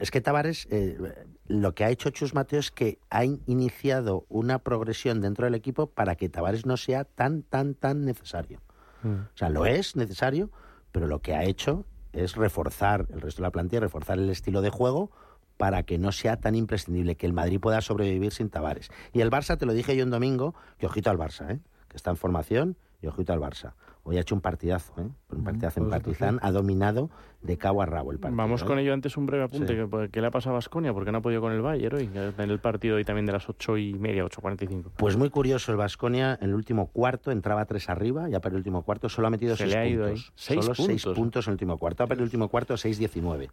Es 0.00 0.10
que 0.10 0.20
Tavares, 0.20 0.66
eh, 0.70 0.98
lo 1.46 1.74
que 1.74 1.84
ha 1.84 1.90
hecho 1.90 2.10
Chus 2.10 2.34
Mateo 2.34 2.58
es 2.60 2.70
que 2.70 2.98
ha 3.10 3.24
in- 3.24 3.40
iniciado 3.46 4.24
una 4.28 4.58
progresión 4.58 5.20
dentro 5.20 5.44
del 5.46 5.54
equipo 5.54 5.86
para 5.88 6.14
que 6.16 6.28
Tavares 6.28 6.66
no 6.66 6.76
sea 6.76 7.04
tan, 7.04 7.42
tan, 7.42 7.74
tan 7.74 8.04
necesario. 8.04 8.60
Mm. 9.02 9.14
O 9.14 9.36
sea, 9.36 9.48
lo 9.48 9.66
es 9.66 9.96
necesario, 9.96 10.50
pero 10.92 11.06
lo 11.06 11.20
que 11.20 11.34
ha 11.34 11.44
hecho 11.44 11.84
es 12.12 12.36
reforzar 12.36 13.06
el 13.10 13.20
resto 13.20 13.42
de 13.42 13.46
la 13.46 13.52
plantilla, 13.52 13.80
reforzar 13.80 14.18
el 14.18 14.30
estilo 14.30 14.62
de 14.62 14.70
juego 14.70 15.10
para 15.56 15.82
que 15.82 15.98
no 15.98 16.12
sea 16.12 16.36
tan 16.36 16.54
imprescindible, 16.54 17.16
que 17.16 17.26
el 17.26 17.32
Madrid 17.32 17.60
pueda 17.60 17.80
sobrevivir 17.80 18.32
sin 18.32 18.48
Tavares. 18.48 18.90
Y 19.12 19.20
el 19.20 19.30
Barça, 19.30 19.58
te 19.58 19.66
lo 19.66 19.72
dije 19.72 19.96
yo 19.96 20.04
un 20.04 20.10
domingo, 20.10 20.54
que 20.78 20.86
ojito 20.86 21.10
al 21.10 21.18
Barça, 21.18 21.50
¿eh? 21.50 21.60
que 21.88 21.96
está 21.96 22.10
en 22.10 22.16
formación, 22.16 22.76
y 23.02 23.06
ojito 23.08 23.32
al 23.32 23.40
Barça. 23.40 23.74
Hoy 24.08 24.16
ha 24.16 24.20
hecho 24.22 24.34
un 24.34 24.40
partidazo, 24.40 24.94
¿eh? 24.96 25.06
un 25.32 25.44
partidazo 25.44 25.80
en 25.80 25.88
pues, 25.90 26.02
pues, 26.02 26.16
Partizan, 26.18 26.38
ha 26.40 26.50
dominado 26.50 27.10
de 27.42 27.58
cabo 27.58 27.82
a 27.82 27.86
rabo 27.86 28.10
el 28.10 28.18
partido. 28.18 28.38
Vamos 28.38 28.62
¿eh? 28.62 28.64
con 28.64 28.78
ello 28.78 28.94
antes 28.94 29.18
un 29.18 29.26
breve 29.26 29.44
apunte. 29.44 29.66
Sí. 29.66 29.74
que- 29.90 30.08
¿Qué 30.10 30.20
le 30.22 30.28
ha 30.28 30.30
pasado 30.30 30.54
a 30.54 30.58
Basconia? 30.58 30.94
Porque 30.94 31.12
no 31.12 31.18
ha 31.18 31.20
podido 31.20 31.42
con 31.42 31.52
el 31.52 31.60
Bayern 31.60 31.94
hoy, 31.96 32.08
en 32.14 32.50
el 32.50 32.58
partido 32.58 32.96
hoy 32.96 33.04
también 33.04 33.26
de 33.26 33.32
las 33.32 33.46
ocho 33.50 33.76
y 33.76 33.92
media, 33.92 34.24
8.45. 34.24 34.92
Pues 34.96 35.18
muy 35.18 35.28
curioso, 35.28 35.72
el 35.72 35.76
Vasconia 35.76 36.38
en 36.40 36.48
el 36.48 36.54
último 36.54 36.86
cuarto 36.86 37.30
entraba 37.30 37.66
tres 37.66 37.90
arriba, 37.90 38.30
ya 38.30 38.40
para 38.40 38.54
el 38.54 38.56
último 38.56 38.82
cuarto 38.82 39.10
solo 39.10 39.26
ha 39.28 39.30
metido 39.30 39.54
Se 39.56 39.64
seis 39.64 39.74
le 39.74 39.78
ha 39.78 39.86
ido 39.86 40.04
puntos. 40.06 40.24
ahí. 40.24 40.32
Seis 40.36 40.64
solo 40.64 40.74
seis 40.74 41.02
puntos. 41.04 41.18
puntos 41.18 41.46
en 41.46 41.50
el 41.50 41.54
último 41.56 41.76
cuarto. 41.78 42.06
Perdido 42.06 42.22
el 42.22 42.28
último 42.28 42.48
cuarto 42.48 42.74
6-19. 42.74 43.50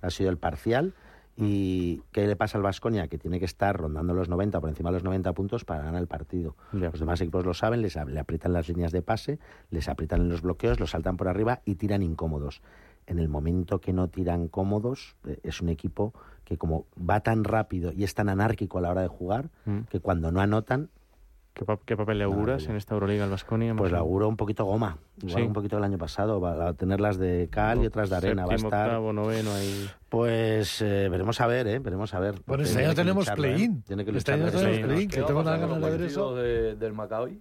Ha 0.00 0.08
sido 0.10 0.30
el 0.30 0.38
parcial. 0.38 0.94
¿Y 1.40 2.02
qué 2.12 2.26
le 2.26 2.34
pasa 2.36 2.58
al 2.58 2.64
Vasconia? 2.64 3.06
Que 3.08 3.16
tiene 3.18 3.38
que 3.38 3.44
estar 3.44 3.76
rondando 3.76 4.12
los 4.12 4.28
90, 4.28 4.60
por 4.60 4.68
encima 4.68 4.90
de 4.90 4.94
los 4.94 5.04
90 5.04 5.32
puntos 5.34 5.64
para 5.64 5.82
ganar 5.84 6.00
el 6.00 6.08
partido. 6.08 6.56
Los 6.72 6.98
demás 6.98 7.20
equipos 7.20 7.46
lo 7.46 7.54
saben, 7.54 7.80
les, 7.82 7.94
le 7.94 8.18
aprietan 8.18 8.52
las 8.52 8.68
líneas 8.68 8.90
de 8.92 9.02
pase, 9.02 9.38
les 9.70 9.88
aprietan 9.88 10.22
en 10.22 10.28
los 10.30 10.42
bloqueos, 10.42 10.80
los 10.80 10.90
saltan 10.90 11.16
por 11.16 11.28
arriba 11.28 11.60
y 11.64 11.76
tiran 11.76 12.02
incómodos. 12.02 12.60
en 13.06 13.18
el 13.18 13.28
momento 13.30 13.80
que 13.80 13.94
no 13.94 14.08
tiran 14.08 14.48
cómodos, 14.48 15.16
eh, 15.26 15.38
es 15.42 15.62
un 15.62 15.70
equipo 15.70 16.12
que 16.44 16.58
como 16.58 16.84
va 16.98 17.20
tan 17.20 17.42
rápido 17.42 17.90
y 17.90 18.04
es 18.04 18.12
tan 18.14 18.28
anárquico 18.28 18.76
a 18.76 18.80
la 18.82 18.90
hora 18.90 19.00
de 19.00 19.08
jugar, 19.08 19.48
Mm. 19.64 19.78
que 19.88 20.00
cuando 20.00 20.30
no 20.30 20.42
anotan, 20.42 20.90
¿Qué, 21.58 21.64
pa- 21.64 21.78
qué 21.84 21.96
papel 21.96 22.18
le 22.18 22.24
auguras 22.24 22.66
en 22.68 22.76
esta 22.76 22.94
Euroliga 22.94 23.24
al 23.24 23.30
Vasconia? 23.30 23.74
pues 23.74 23.90
le 23.90 23.98
auguro 23.98 24.28
un 24.28 24.36
poquito 24.36 24.64
goma. 24.64 24.98
Igual 25.20 25.42
Sí. 25.42 25.46
un 25.48 25.52
poquito 25.52 25.76
el 25.78 25.82
año 25.82 25.98
pasado. 25.98 26.40
Va 26.40 26.68
a 26.68 26.72
tener 26.74 27.00
las 27.00 27.18
de 27.18 27.48
cal 27.50 27.82
y 27.82 27.86
otras 27.86 28.10
de 28.10 28.16
arena. 28.16 28.42
Va 28.46 28.54
a 28.54 28.58
Séptimo, 28.58 28.68
estar. 28.68 28.86
octavo, 28.90 29.12
noveno, 29.12 29.52
ahí. 29.52 29.90
Pues 30.08 30.80
eh, 30.82 31.08
veremos 31.10 31.40
a 31.40 31.48
ver, 31.48 31.66
¿eh? 31.66 31.80
Veremos 31.80 32.14
a 32.14 32.20
ver. 32.20 32.36
Bueno, 32.46 32.62
este 32.62 32.78
año 32.78 32.90
que 32.90 32.94
tenemos 32.94 33.28
¿eh? 33.28 33.32
play-in. 33.34 33.82
Tiene 33.82 34.04
que 34.04 34.16
Este 34.16 34.32
año 34.32 34.50
tenemos 34.52 34.78
play-in, 34.86 35.10
¿Qué 35.10 35.16
que 35.16 35.22
tengo 35.24 35.42
con 35.42 35.46
ganas 35.60 35.80
de 35.82 35.90
ver 35.90 36.02
eso. 36.02 36.36
de- 36.36 36.76
del 36.76 36.92
Maccabi? 36.92 37.40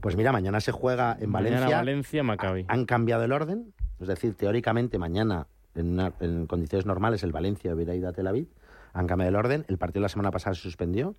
Pues 0.00 0.16
mira, 0.16 0.32
mañana 0.32 0.60
se 0.60 0.72
juega 0.72 1.16
en 1.20 1.30
Mañana 1.30 1.54
Valencia. 1.60 1.76
Valencia, 1.78 2.22
Maccabi. 2.24 2.64
Han 2.66 2.84
cambiado 2.86 3.22
el 3.22 3.30
orden. 3.32 3.72
Es 4.00 4.08
decir, 4.08 4.34
teóricamente 4.34 4.98
mañana, 4.98 5.46
en, 5.76 5.92
una- 5.92 6.12
en 6.18 6.46
condiciones 6.48 6.86
normales, 6.86 7.22
el 7.22 7.30
Valencia 7.30 7.72
hubiera 7.72 7.94
ido 7.94 8.08
a 8.08 8.12
Tel 8.12 8.26
Aviv. 8.26 8.48
Han 8.92 9.06
cambiado 9.06 9.30
el 9.30 9.36
orden. 9.36 9.64
El 9.68 9.78
partido 9.78 10.02
la 10.02 10.08
semana 10.08 10.30
pasada 10.30 10.54
se 10.54 10.62
suspendió. 10.62 11.14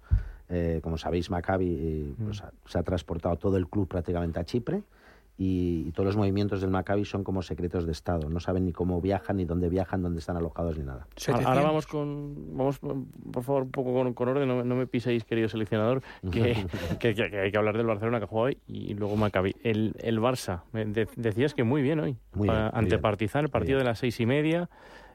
Eh, 0.49 0.79
como 0.83 0.97
sabéis, 0.97 1.29
Maccabi 1.29 1.67
eh, 1.79 2.13
pues, 2.23 2.41
ha- 2.41 2.51
se 2.65 2.77
ha 2.79 2.83
transportado 2.83 3.35
todo 3.37 3.57
el 3.57 3.67
club 3.67 3.87
prácticamente 3.87 4.39
a 4.39 4.43
Chipre. 4.45 4.83
Y, 5.41 5.85
y 5.87 5.91
todos 5.93 6.05
los 6.07 6.17
movimientos 6.17 6.59
del 6.59 6.69
Maccabi 6.69 7.05
son 7.05 7.23
como 7.23 7.41
secretos 7.41 7.85
de 7.85 7.93
Estado. 7.93 8.27
No 8.29 8.41
saben 8.41 8.65
ni 8.65 8.73
cómo 8.73 8.99
viajan, 8.99 9.37
ni 9.37 9.45
dónde 9.45 9.69
viajan, 9.69 10.01
dónde 10.01 10.19
están 10.19 10.35
alojados, 10.35 10.77
ni 10.77 10.83
nada. 10.83 11.07
Ahora- 11.29 11.47
Ahora 11.47 11.61
vamos 11.61 11.87
con, 11.87 12.57
vamos 12.57 12.79
por 12.79 13.43
favor 13.43 13.63
un 13.63 13.71
poco 13.71 13.93
con, 13.93 14.13
con 14.13 14.27
orden, 14.27 14.49
no, 14.49 14.65
no 14.65 14.75
me 14.75 14.85
piséis 14.85 15.23
querido 15.23 15.47
seleccionador, 15.47 16.01
que, 16.29 16.65
que- 16.99 17.13
que- 17.13 17.29
que 17.29 17.39
hay 17.39 17.51
que 17.53 17.57
hablar 17.57 17.77
del 17.77 17.85
Barcelona 17.85 18.17
que 18.17 18.25
ha 18.25 18.27
jugado 18.27 18.47
hoy 18.47 18.57
y 18.67 18.93
luego 18.95 19.15
Maccabi. 19.15 19.55
El, 19.63 19.95
el 19.99 20.19
Barça, 20.19 20.63
de- 20.73 21.07
decías 21.15 21.53
que 21.53 21.63
muy 21.63 21.81
bien 21.83 22.01
hoy, 22.01 22.17
Muy 22.33 22.49
bien, 22.49 22.59
muy 22.61 22.69
ante 22.73 22.89
bien. 22.95 23.01
Partizan, 23.01 23.45
el 23.45 23.49
partido 23.49 23.77
Muy 23.77 23.83
de 23.85 23.89
las 23.91 23.99
seis 23.99 24.19
y 24.19 24.25
media, 24.25 24.69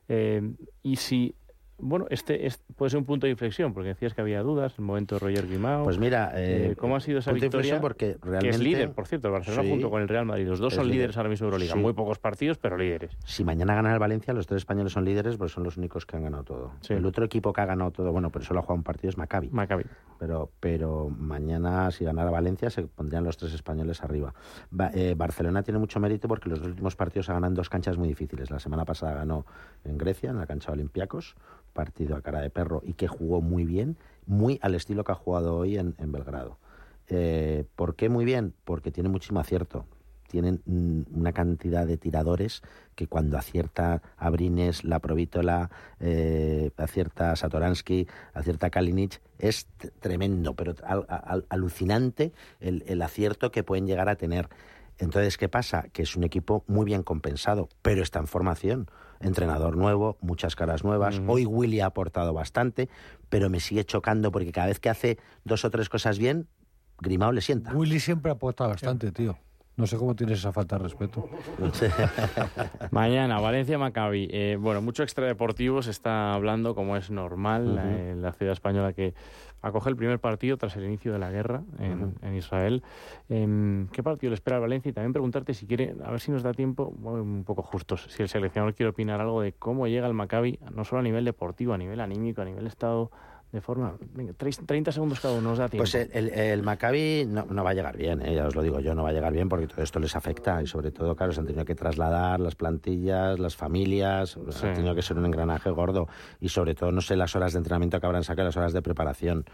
eh, 0.09 0.41
y 0.83 0.97
si, 0.97 1.35
bueno, 1.79 2.07
este, 2.11 2.47
es- 2.47 2.63
puede 2.77 2.91
ser 2.91 2.99
un 2.99 3.05
punto 3.05 3.27
de 3.27 3.33
inflexión, 3.33 3.73
porque 3.75 3.89
decías 3.89 4.15
que 4.15 4.21
había 4.21 4.43
dudas, 4.43 4.75
el 4.79 4.85
momento 4.85 5.17
de 5.17 5.19
Roger 5.19 5.49
Guimao, 5.49 5.85
Pues 5.85 5.99
mira, 5.99 6.31
eh, 6.35 6.71
eh, 6.73 6.77
¿cómo 6.77 6.97
ha 6.97 7.01
sido 7.01 7.19
esa 7.19 7.33
victoria? 7.33 7.49
inflexión 7.77 7.81
Porque 7.81 8.17
que 8.41 8.49
es 8.49 8.59
líder, 8.61 8.93
por 8.93 9.07
cierto, 9.07 9.29
el 9.29 9.33
Barcelona 9.33 9.63
Sí. 9.65 9.71
junto 9.71 9.91
con 9.91 10.01
el 10.03 10.09
Real 10.09 10.25
Madrid, 10.27 10.47
los 10.47 10.61
dos 10.61 10.75
son 10.75 10.85
líder. 10.85 10.97
líderes 10.97 11.17
ahora 11.17 11.29
mismo 11.29 11.45
de 11.47 11.49
Euroliga, 11.49 11.73
Sí. 11.75 11.79
muy 11.79 11.93
pocos 11.93 12.19
partidos, 12.19 12.59
pero 12.59 12.77
líderes. 12.79 13.17
Si 13.25 13.45
mañana 13.45 13.75
gana 13.75 13.93
el 13.93 13.99
Valencia, 13.99 14.33
los 14.35 14.47
tres 14.47 14.59
españoles 14.63 14.93
son 14.93 15.05
líderes, 15.05 15.37
pues 15.37 15.53
son 15.53 15.65
los 15.65 15.77
únicos 15.77 16.07
que 16.07 16.17
han 16.17 16.23
ganado 16.23 16.45
todo. 16.45 16.73
Sí. 16.81 16.95
El 16.95 17.05
otro 17.07 17.25
equipo 17.25 17.53
que 17.53 17.61
ha 17.61 17.67
ganado 17.67 17.91
todo, 17.91 18.13
bueno, 18.13 18.31
pero 18.31 18.45
solo 18.45 18.61
ha 18.61 18.63
jugado 18.63 18.77
un 18.77 18.85
partido 18.85 19.11
es 19.11 19.19
Maccabi. 19.19 19.49
Maccabi. 19.51 19.85
pero, 20.17 20.51
pero 20.61 21.11
mañana, 21.11 21.91
si 21.91 22.05
ganara 22.05 22.31
Valencia, 22.31 22.71
se 22.71 22.83
pondrían 22.85 23.25
los 23.25 23.37
tres 23.37 23.53
españoles 23.53 24.03
arriba. 24.03 24.33
Ba- 24.71 24.91
eh, 24.95 25.15
Barcelona 25.17 25.63
tiene 25.63 25.79
mucho 25.79 26.01
mérito 26.01 26.29
porque 26.29 26.49
los 26.49 26.61
dos 26.61 26.69
últimos 26.69 26.97
partidos 26.97 27.29
ha 27.29 27.35
ganado 27.35 27.51
en 27.51 27.55
dos 27.57 27.69
canchas 27.69 27.99
muy 27.99 28.09
difíciles. 28.09 28.51
La 28.51 28.59
semana 28.59 28.85
pasada 28.87 29.15
ganó 29.15 29.45
en 29.85 29.99
Grecia, 29.99 30.31
en 30.31 30.39
la 30.39 30.47
cancha 30.47 30.69
de 30.71 30.75
Olympiacos, 30.75 31.35
partido 31.75 32.17
a 32.17 32.23
cara 32.23 32.41
de 32.41 32.49
perro 32.49 32.81
y 32.85 32.95
que 32.95 33.09
jugó 33.09 33.43
muy 33.43 33.67
bien, 33.67 33.99
muy 34.27 34.59
al 34.63 34.75
estilo 34.75 35.05
que 35.05 35.13
ha 35.13 35.17
jugado 35.17 35.57
hoy 35.57 35.77
en, 35.77 35.95
en 35.99 36.11
Belgrado. 36.13 36.57
Eh, 37.09 37.67
¿Por 37.77 37.97
qué 37.97 38.09
muy 38.09 38.25
bien? 38.25 38.55
Porque 38.65 38.91
tiene 38.91 39.11
muchísimo 39.11 39.41
acierto. 39.41 39.85
Tienen 40.29 40.63
mm, 40.65 41.03
una 41.19 41.33
cantidad 41.33 41.87
de 41.87 41.99
tiradores 41.99 42.63
que 42.95 43.07
cuando 43.07 43.37
acierta 43.37 44.01
Abrines, 44.17 44.83
La 44.83 44.99
Provítola, 45.01 45.71
eh, 46.01 46.71
acierta 46.79 47.37
Satoransky, 47.37 48.09
acierta 48.33 48.71
Kalinic, 48.71 49.21
es 49.39 49.67
tremendo, 50.01 50.55
pero 50.55 50.75
al- 50.83 51.45
alucinante 51.51 52.33
el, 52.61 52.83
el 52.87 53.03
acierto 53.03 53.51
que 53.53 53.63
pueden 53.65 53.87
llegar 53.87 54.09
a 54.09 54.17
tener. 54.17 54.49
Entonces, 54.99 55.37
¿qué 55.37 55.49
pasa? 55.49 55.89
Que 55.93 56.03
es 56.03 56.17
un 56.17 56.25
equipo 56.25 56.65
muy 56.69 56.87
bien 56.87 57.03
compensado, 57.03 57.69
pero 57.83 58.03
está 58.03 58.21
en 58.21 58.27
formación. 58.29 58.89
Entrenador 59.25 59.77
nuevo, 59.77 60.19
muchas 60.21 60.55
caras 60.55 60.85
nuevas. 60.85 61.21
Hoy 61.27 61.47
Willy 61.47 61.81
ha 61.81 61.87
aportado 61.87 62.35
bastante, 62.35 62.89
pero 63.29 63.49
me 63.49 63.59
sigue 63.59 63.85
chocando 63.85 64.31
porque 64.31 64.53
cada 64.53 64.67
vez 64.67 64.81
que 64.81 64.91
hace 64.91 65.19
dos 65.45 65.65
o 65.65 65.71
tres 65.71 65.89
cosas 65.89 66.19
bien, 66.19 66.47
Grimao 67.01 67.33
le 67.33 67.41
sienta. 67.41 67.73
Willy 67.73 68.01
siempre 68.01 68.31
aporta 68.31 68.67
bastante, 68.67 69.13
tío. 69.13 69.39
No 69.77 69.87
sé 69.89 69.97
cómo 69.97 70.15
tienes 70.15 70.39
esa 70.39 70.53
falta 70.53 70.77
de 70.79 70.85
respeto. 70.85 71.29
Mañana, 72.93 73.41
Valencia 73.41 73.77
Maccabi. 73.77 74.29
Eh, 74.31 74.57
bueno, 74.61 74.81
mucho 74.81 75.03
extradeportivo 75.03 75.83
se 75.83 75.91
está 75.91 76.33
hablando, 76.35 76.75
como 76.77 76.97
es 76.97 77.11
normal, 77.11 77.75
la- 77.75 78.11
en 78.11 78.23
la 78.23 78.33
ciudad 78.33 78.53
española 78.53 78.93
que 78.93 79.15
acoge 79.63 79.91
el 79.91 79.97
primer 79.97 80.21
partido 80.21 80.57
tras 80.59 80.77
el 80.77 80.85
inicio 80.85 81.13
de 81.13 81.19
la 81.19 81.31
guerra 81.31 81.63
en, 81.81 82.15
en 82.23 82.35
Israel. 82.37 82.83
Em, 83.29 83.89
¿Qué 83.89 84.03
partido 84.03 84.31
le 84.31 84.35
espera 84.35 84.57
al 84.57 84.63
Valencia? 84.63 84.91
Y 84.91 84.93
también 84.93 85.13
preguntarte 85.13 85.55
si 85.55 85.67
quiere, 85.67 85.95
a 86.05 86.11
ver 86.11 86.21
si 86.21 86.31
nos 86.31 86.43
da 86.43 86.53
tiempo, 86.53 86.93
bueno, 86.99 87.23
un 87.23 87.45
poco 87.45 87.63
justos, 87.63 88.07
si 88.11 88.23
el 88.23 88.29
seleccionador 88.29 88.75
quiere 88.75 88.91
opinar 88.91 89.21
algo 89.21 89.41
de 89.41 89.55
cómo 89.55 89.89
llega 89.89 90.07
el 90.07 90.15
Maccabi, 90.15 90.61
no 90.73 90.85
solo 90.85 91.01
a 91.01 91.03
nivel 91.03 91.25
deportivo, 91.25 91.73
a 91.73 91.79
nivel 91.79 92.01
anímico, 92.01 92.43
a 92.43 92.45
nivel 92.45 92.67
estado 92.67 93.11
de 93.55 93.61
forma. 93.61 93.95
Venga, 94.15 94.33
treis- 94.33 94.59
30 94.67 94.91
segundos 94.91 95.21
cada 95.21 95.35
uno, 95.35 95.51
nos 95.51 95.59
da 95.59 95.69
tiempo. 95.69 95.83
Pues 95.83 95.95
el, 95.95 96.11
el- 96.13 96.29
el 96.31 96.63
Maccabi 96.65 97.25
no, 97.25 97.47
no 97.49 97.63
va 97.63 97.71
a 97.71 97.75
llegar 97.75 97.97
bien, 97.97 98.21
¿eh? 98.21 98.35
ya 98.35 98.49
os 98.49 98.57
lo 98.57 98.63
digo 98.63 98.81
yo, 98.81 98.97
no 98.97 99.05
va 99.05 99.11
a 99.11 99.13
llegar 99.13 99.33
bien 99.33 99.49
porque 99.49 99.69
todo 99.69 99.81
esto 99.81 100.01
les 100.01 100.17
afecta 100.17 100.61
y 100.61 100.67
sobre 100.67 100.91
todo, 100.91 101.15
claro, 101.15 101.33
se 101.33 101.39
han 101.39 101.47
tenido 101.47 101.65
que 101.65 101.77
trasladar 101.77 102.41
las 102.41 102.57
plantillas, 102.57 103.39
las 103.39 103.55
familias, 103.55 104.37
Sí. 104.51 104.67
ha 104.67 104.73
tenido 104.73 104.93
que 104.97 105.03
ser 105.03 105.17
un 105.19 105.27
engranaje 105.27 105.71
gordo 105.71 106.09
y 106.41 106.49
sobre 106.49 106.75
todo, 106.75 106.91
no 106.91 107.01
sé 107.01 107.15
las 107.15 107.37
horas 107.37 107.53
de 107.53 107.59
entrenamiento 107.59 108.01
que 108.01 108.07
habrán 108.07 108.25
sacado, 108.25 108.47
las 108.49 108.57
horas 108.57 108.73
de 108.73 108.83
preparación. 108.83 109.45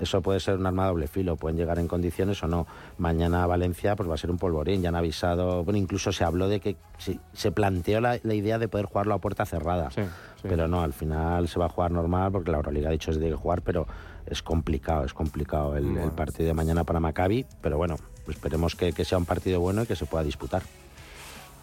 Eso 0.00 0.22
puede 0.22 0.38
ser 0.40 0.58
un 0.58 0.66
arma 0.66 0.84
de 0.84 0.88
doble 0.90 1.08
filo, 1.08 1.36
pueden 1.36 1.56
llegar 1.56 1.78
en 1.78 1.88
condiciones 1.88 2.42
o 2.42 2.46
no. 2.46 2.66
Mañana 2.98 3.46
Valencia 3.46 3.96
pues 3.96 4.08
va 4.08 4.14
a 4.14 4.18
ser 4.18 4.30
un 4.30 4.38
polvorín, 4.38 4.82
ya 4.82 4.90
han 4.90 4.96
avisado, 4.96 5.64
bueno, 5.64 5.78
incluso 5.78 6.12
se 6.12 6.24
habló 6.24 6.48
de 6.48 6.60
que 6.60 6.76
se, 6.98 7.18
se 7.32 7.50
planteó 7.50 8.00
la, 8.00 8.18
la 8.22 8.34
idea 8.34 8.58
de 8.58 8.68
poder 8.68 8.86
jugarlo 8.86 9.14
a 9.14 9.18
puerta 9.18 9.44
cerrada. 9.44 9.90
Sí, 9.90 10.02
sí. 10.02 10.48
Pero 10.48 10.68
no, 10.68 10.82
al 10.82 10.92
final 10.92 11.48
se 11.48 11.58
va 11.58 11.66
a 11.66 11.68
jugar 11.68 11.90
normal 11.90 12.30
porque 12.30 12.50
la 12.50 12.58
Euroliga 12.58 12.90
ha 12.90 12.92
dicho 12.92 13.10
que 13.10 13.18
tiene 13.18 13.34
que 13.34 13.40
jugar, 13.40 13.62
pero 13.62 13.86
es 14.26 14.42
complicado, 14.42 15.04
es 15.04 15.14
complicado 15.14 15.76
el, 15.76 15.96
el 15.96 16.12
partido 16.12 16.46
de 16.46 16.54
mañana 16.54 16.84
para 16.84 17.00
Maccabi, 17.00 17.46
pero 17.60 17.76
bueno, 17.76 17.96
esperemos 18.28 18.76
que, 18.76 18.92
que 18.92 19.04
sea 19.04 19.18
un 19.18 19.24
partido 19.24 19.60
bueno 19.60 19.82
y 19.82 19.86
que 19.86 19.96
se 19.96 20.06
pueda 20.06 20.22
disputar. 20.22 20.62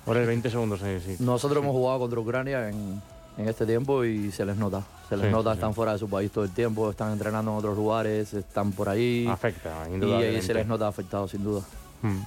Por 0.03 0.17
el 0.17 0.27
20 0.27 0.49
segundos, 0.49 0.81
sí. 0.81 1.15
Nosotros 1.19 1.63
hemos 1.63 1.73
jugado 1.73 1.99
contra 1.99 2.19
Ucrania 2.19 2.69
en, 2.69 3.01
en 3.37 3.47
este 3.49 3.65
tiempo 3.65 4.03
y 4.05 4.31
se 4.31 4.45
les 4.45 4.57
nota. 4.57 4.81
Se 5.09 5.17
les 5.17 5.27
Sí, 5.27 5.31
nota, 5.31 5.51
sí, 5.51 5.55
están 5.57 5.73
fuera 5.73 5.93
de 5.93 5.99
su 5.99 6.09
país 6.09 6.31
todo 6.31 6.43
el 6.43 6.51
tiempo, 6.51 6.89
están 6.89 7.11
entrenando 7.13 7.51
en 7.51 7.57
otros 7.57 7.75
lugares, 7.77 8.33
están 8.33 8.71
por 8.71 8.89
ahí. 8.89 9.27
Afecta, 9.29 9.69
y 9.69 9.87
ahí 9.87 9.93
indudablemente. 9.95 10.41
se 10.41 10.53
les 10.53 10.67
nota 10.67 10.87
afectados, 10.87 11.31
sin 11.31 11.43
duda. 11.43 11.61
Mm. 12.01 12.21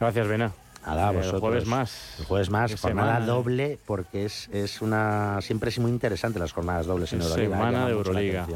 Gracias, 0.00 0.26
Bena. 0.28 0.52
Nada, 0.86 1.10
Eh, 1.12 1.16
vosotros. 1.16 1.34
El 1.34 1.40
jueves 1.40 1.66
más. 1.66 2.14
El 2.18 2.24
jueves 2.24 2.50
más, 2.50 2.80
jornada 2.80 3.08
semana, 3.18 3.24
¿eh? 3.24 3.26
doble, 3.26 3.78
porque 3.84 4.24
es, 4.24 4.48
es 4.52 4.80
una. 4.80 5.38
Siempre 5.42 5.68
es 5.70 5.78
muy 5.78 5.90
interesante 5.90 6.38
las 6.38 6.52
jornadas 6.52 6.86
dobles 6.86 7.12
en 7.12 7.20
Euroliga. 7.20 7.56
semana 7.56 7.86
de 7.86 7.92
Euroliga. 7.92 8.46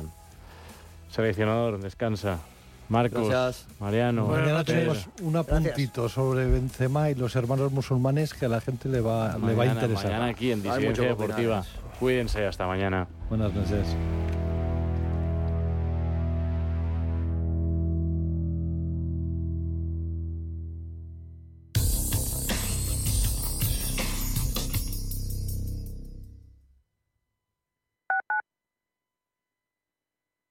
Seleccionador, 1.10 1.80
descansa. 1.80 2.38
Marcos, 2.92 3.26
Gracias. 3.26 3.66
Mariano. 3.80 4.26
Mañana 4.26 4.62
tenemos 4.64 5.08
un 5.22 5.34
apuntito 5.34 6.10
sobre 6.10 6.46
Benzema 6.46 7.08
y 7.08 7.14
los 7.14 7.34
hermanos 7.36 7.72
musulmanes 7.72 8.34
que 8.34 8.44
a 8.44 8.48
la 8.50 8.60
gente 8.60 8.90
le 8.90 9.00
va, 9.00 9.38
le 9.38 9.54
va 9.54 9.64
a 9.64 9.66
interesar. 9.66 10.04
Mañana 10.04 10.26
aquí 10.26 10.52
en 10.52 10.62
Disidencia 10.62 11.04
Deportiva. 11.08 11.64
Cuídense, 11.98 12.44
hasta 12.46 12.66
mañana. 12.66 13.08
Buenas 13.30 13.54
noches. 13.54 13.86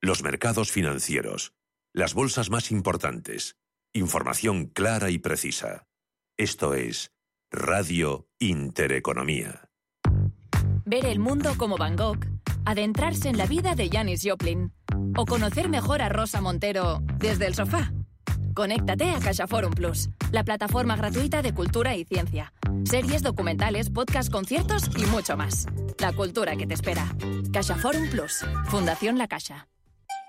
Los 0.02 0.24
mercados 0.24 0.72
financieros. 0.72 1.54
Las 1.94 2.14
bolsas 2.14 2.50
más 2.50 2.72
importantes. 2.72 3.58
Información 3.94 4.68
clara 4.68 5.10
y 5.10 5.20
precisa. 5.20 5.88
Esto 6.38 6.74
es 6.74 7.12
Radio 7.52 8.30
Intereconomía. 8.40 9.70
Ver 10.86 11.06
el 11.06 11.20
mundo 11.20 11.54
como 11.58 11.76
Van 11.76 11.98
Gogh, 11.98 12.20
adentrarse 12.64 13.28
en 13.28 13.38
la 13.38 13.46
vida 13.46 13.76
de 13.76 13.90
Janis 13.90 14.22
Joplin 14.24 14.72
o 15.18 15.26
conocer 15.26 15.68
mejor 15.68 16.02
a 16.02 16.08
Rosa 16.08 16.40
Montero 16.40 17.02
desde 17.18 17.46
el 17.46 17.56
sofá. 17.56 17.92
Conéctate 18.56 19.12
a 19.12 19.20
CaixaForum 19.20 19.74
Plus, 19.74 20.10
la 20.32 20.46
plataforma 20.46 20.96
gratuita 20.96 21.42
de 21.42 21.54
cultura 21.54 21.98
y 21.98 22.06
ciencia. 22.06 22.54
Series, 22.86 23.22
documentales, 23.22 23.90
podcasts, 23.90 24.32
conciertos 24.32 24.90
y 24.98 25.06
mucho 25.08 25.36
más. 25.36 25.66
La 26.00 26.14
cultura 26.14 26.56
que 26.56 26.66
te 26.66 26.74
espera. 26.74 27.06
CaixaForum 27.52 28.10
Plus, 28.10 28.46
Fundación 28.70 29.18
La 29.18 29.28
Caixa. 29.28 29.68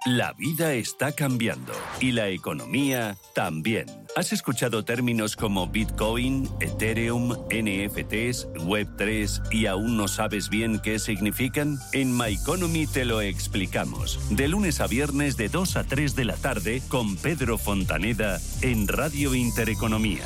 La 0.04 0.32
vida 0.32 0.74
está 0.74 1.12
cambiando 1.12 1.72
y 2.00 2.10
la 2.10 2.28
economía 2.28 3.16
también. 3.36 3.86
¿Has 4.16 4.32
escuchado 4.32 4.84
términos 4.84 5.36
como 5.36 5.68
Bitcoin, 5.68 6.50
Ethereum, 6.58 7.30
NFTs, 7.48 8.48
Web3 8.54 9.52
y 9.52 9.66
aún 9.66 9.96
no 9.96 10.08
sabes 10.08 10.48
bien 10.48 10.80
qué 10.80 10.98
significan? 10.98 11.78
En 11.92 12.16
My 12.16 12.34
Economy 12.34 12.88
te 12.88 13.04
lo 13.04 13.20
explicamos. 13.20 14.18
De 14.36 14.48
lunes 14.48 14.80
a 14.80 14.88
viernes 14.88 15.36
de 15.36 15.48
2 15.48 15.76
a 15.76 15.84
3 15.84 16.16
de 16.16 16.24
la 16.24 16.36
tarde 16.36 16.82
con 16.88 17.16
Pedro 17.16 17.56
Fontaneda 17.56 18.40
en 18.60 18.88
Radio 18.88 19.36
Intereconomía. 19.36 20.24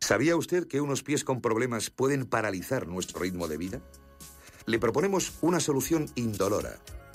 ¿Sabía 0.00 0.36
usted 0.36 0.66
que 0.68 0.80
unos 0.80 1.02
pies 1.02 1.22
con 1.22 1.42
problemas 1.42 1.90
pueden 1.90 2.24
paralizar 2.24 2.86
nuestro 2.86 3.20
ritmo 3.20 3.46
de 3.46 3.58
vida? 3.58 3.82
Le 4.64 4.78
proponemos 4.78 5.34
una 5.42 5.60
solución 5.60 6.06
indolora, 6.14 6.78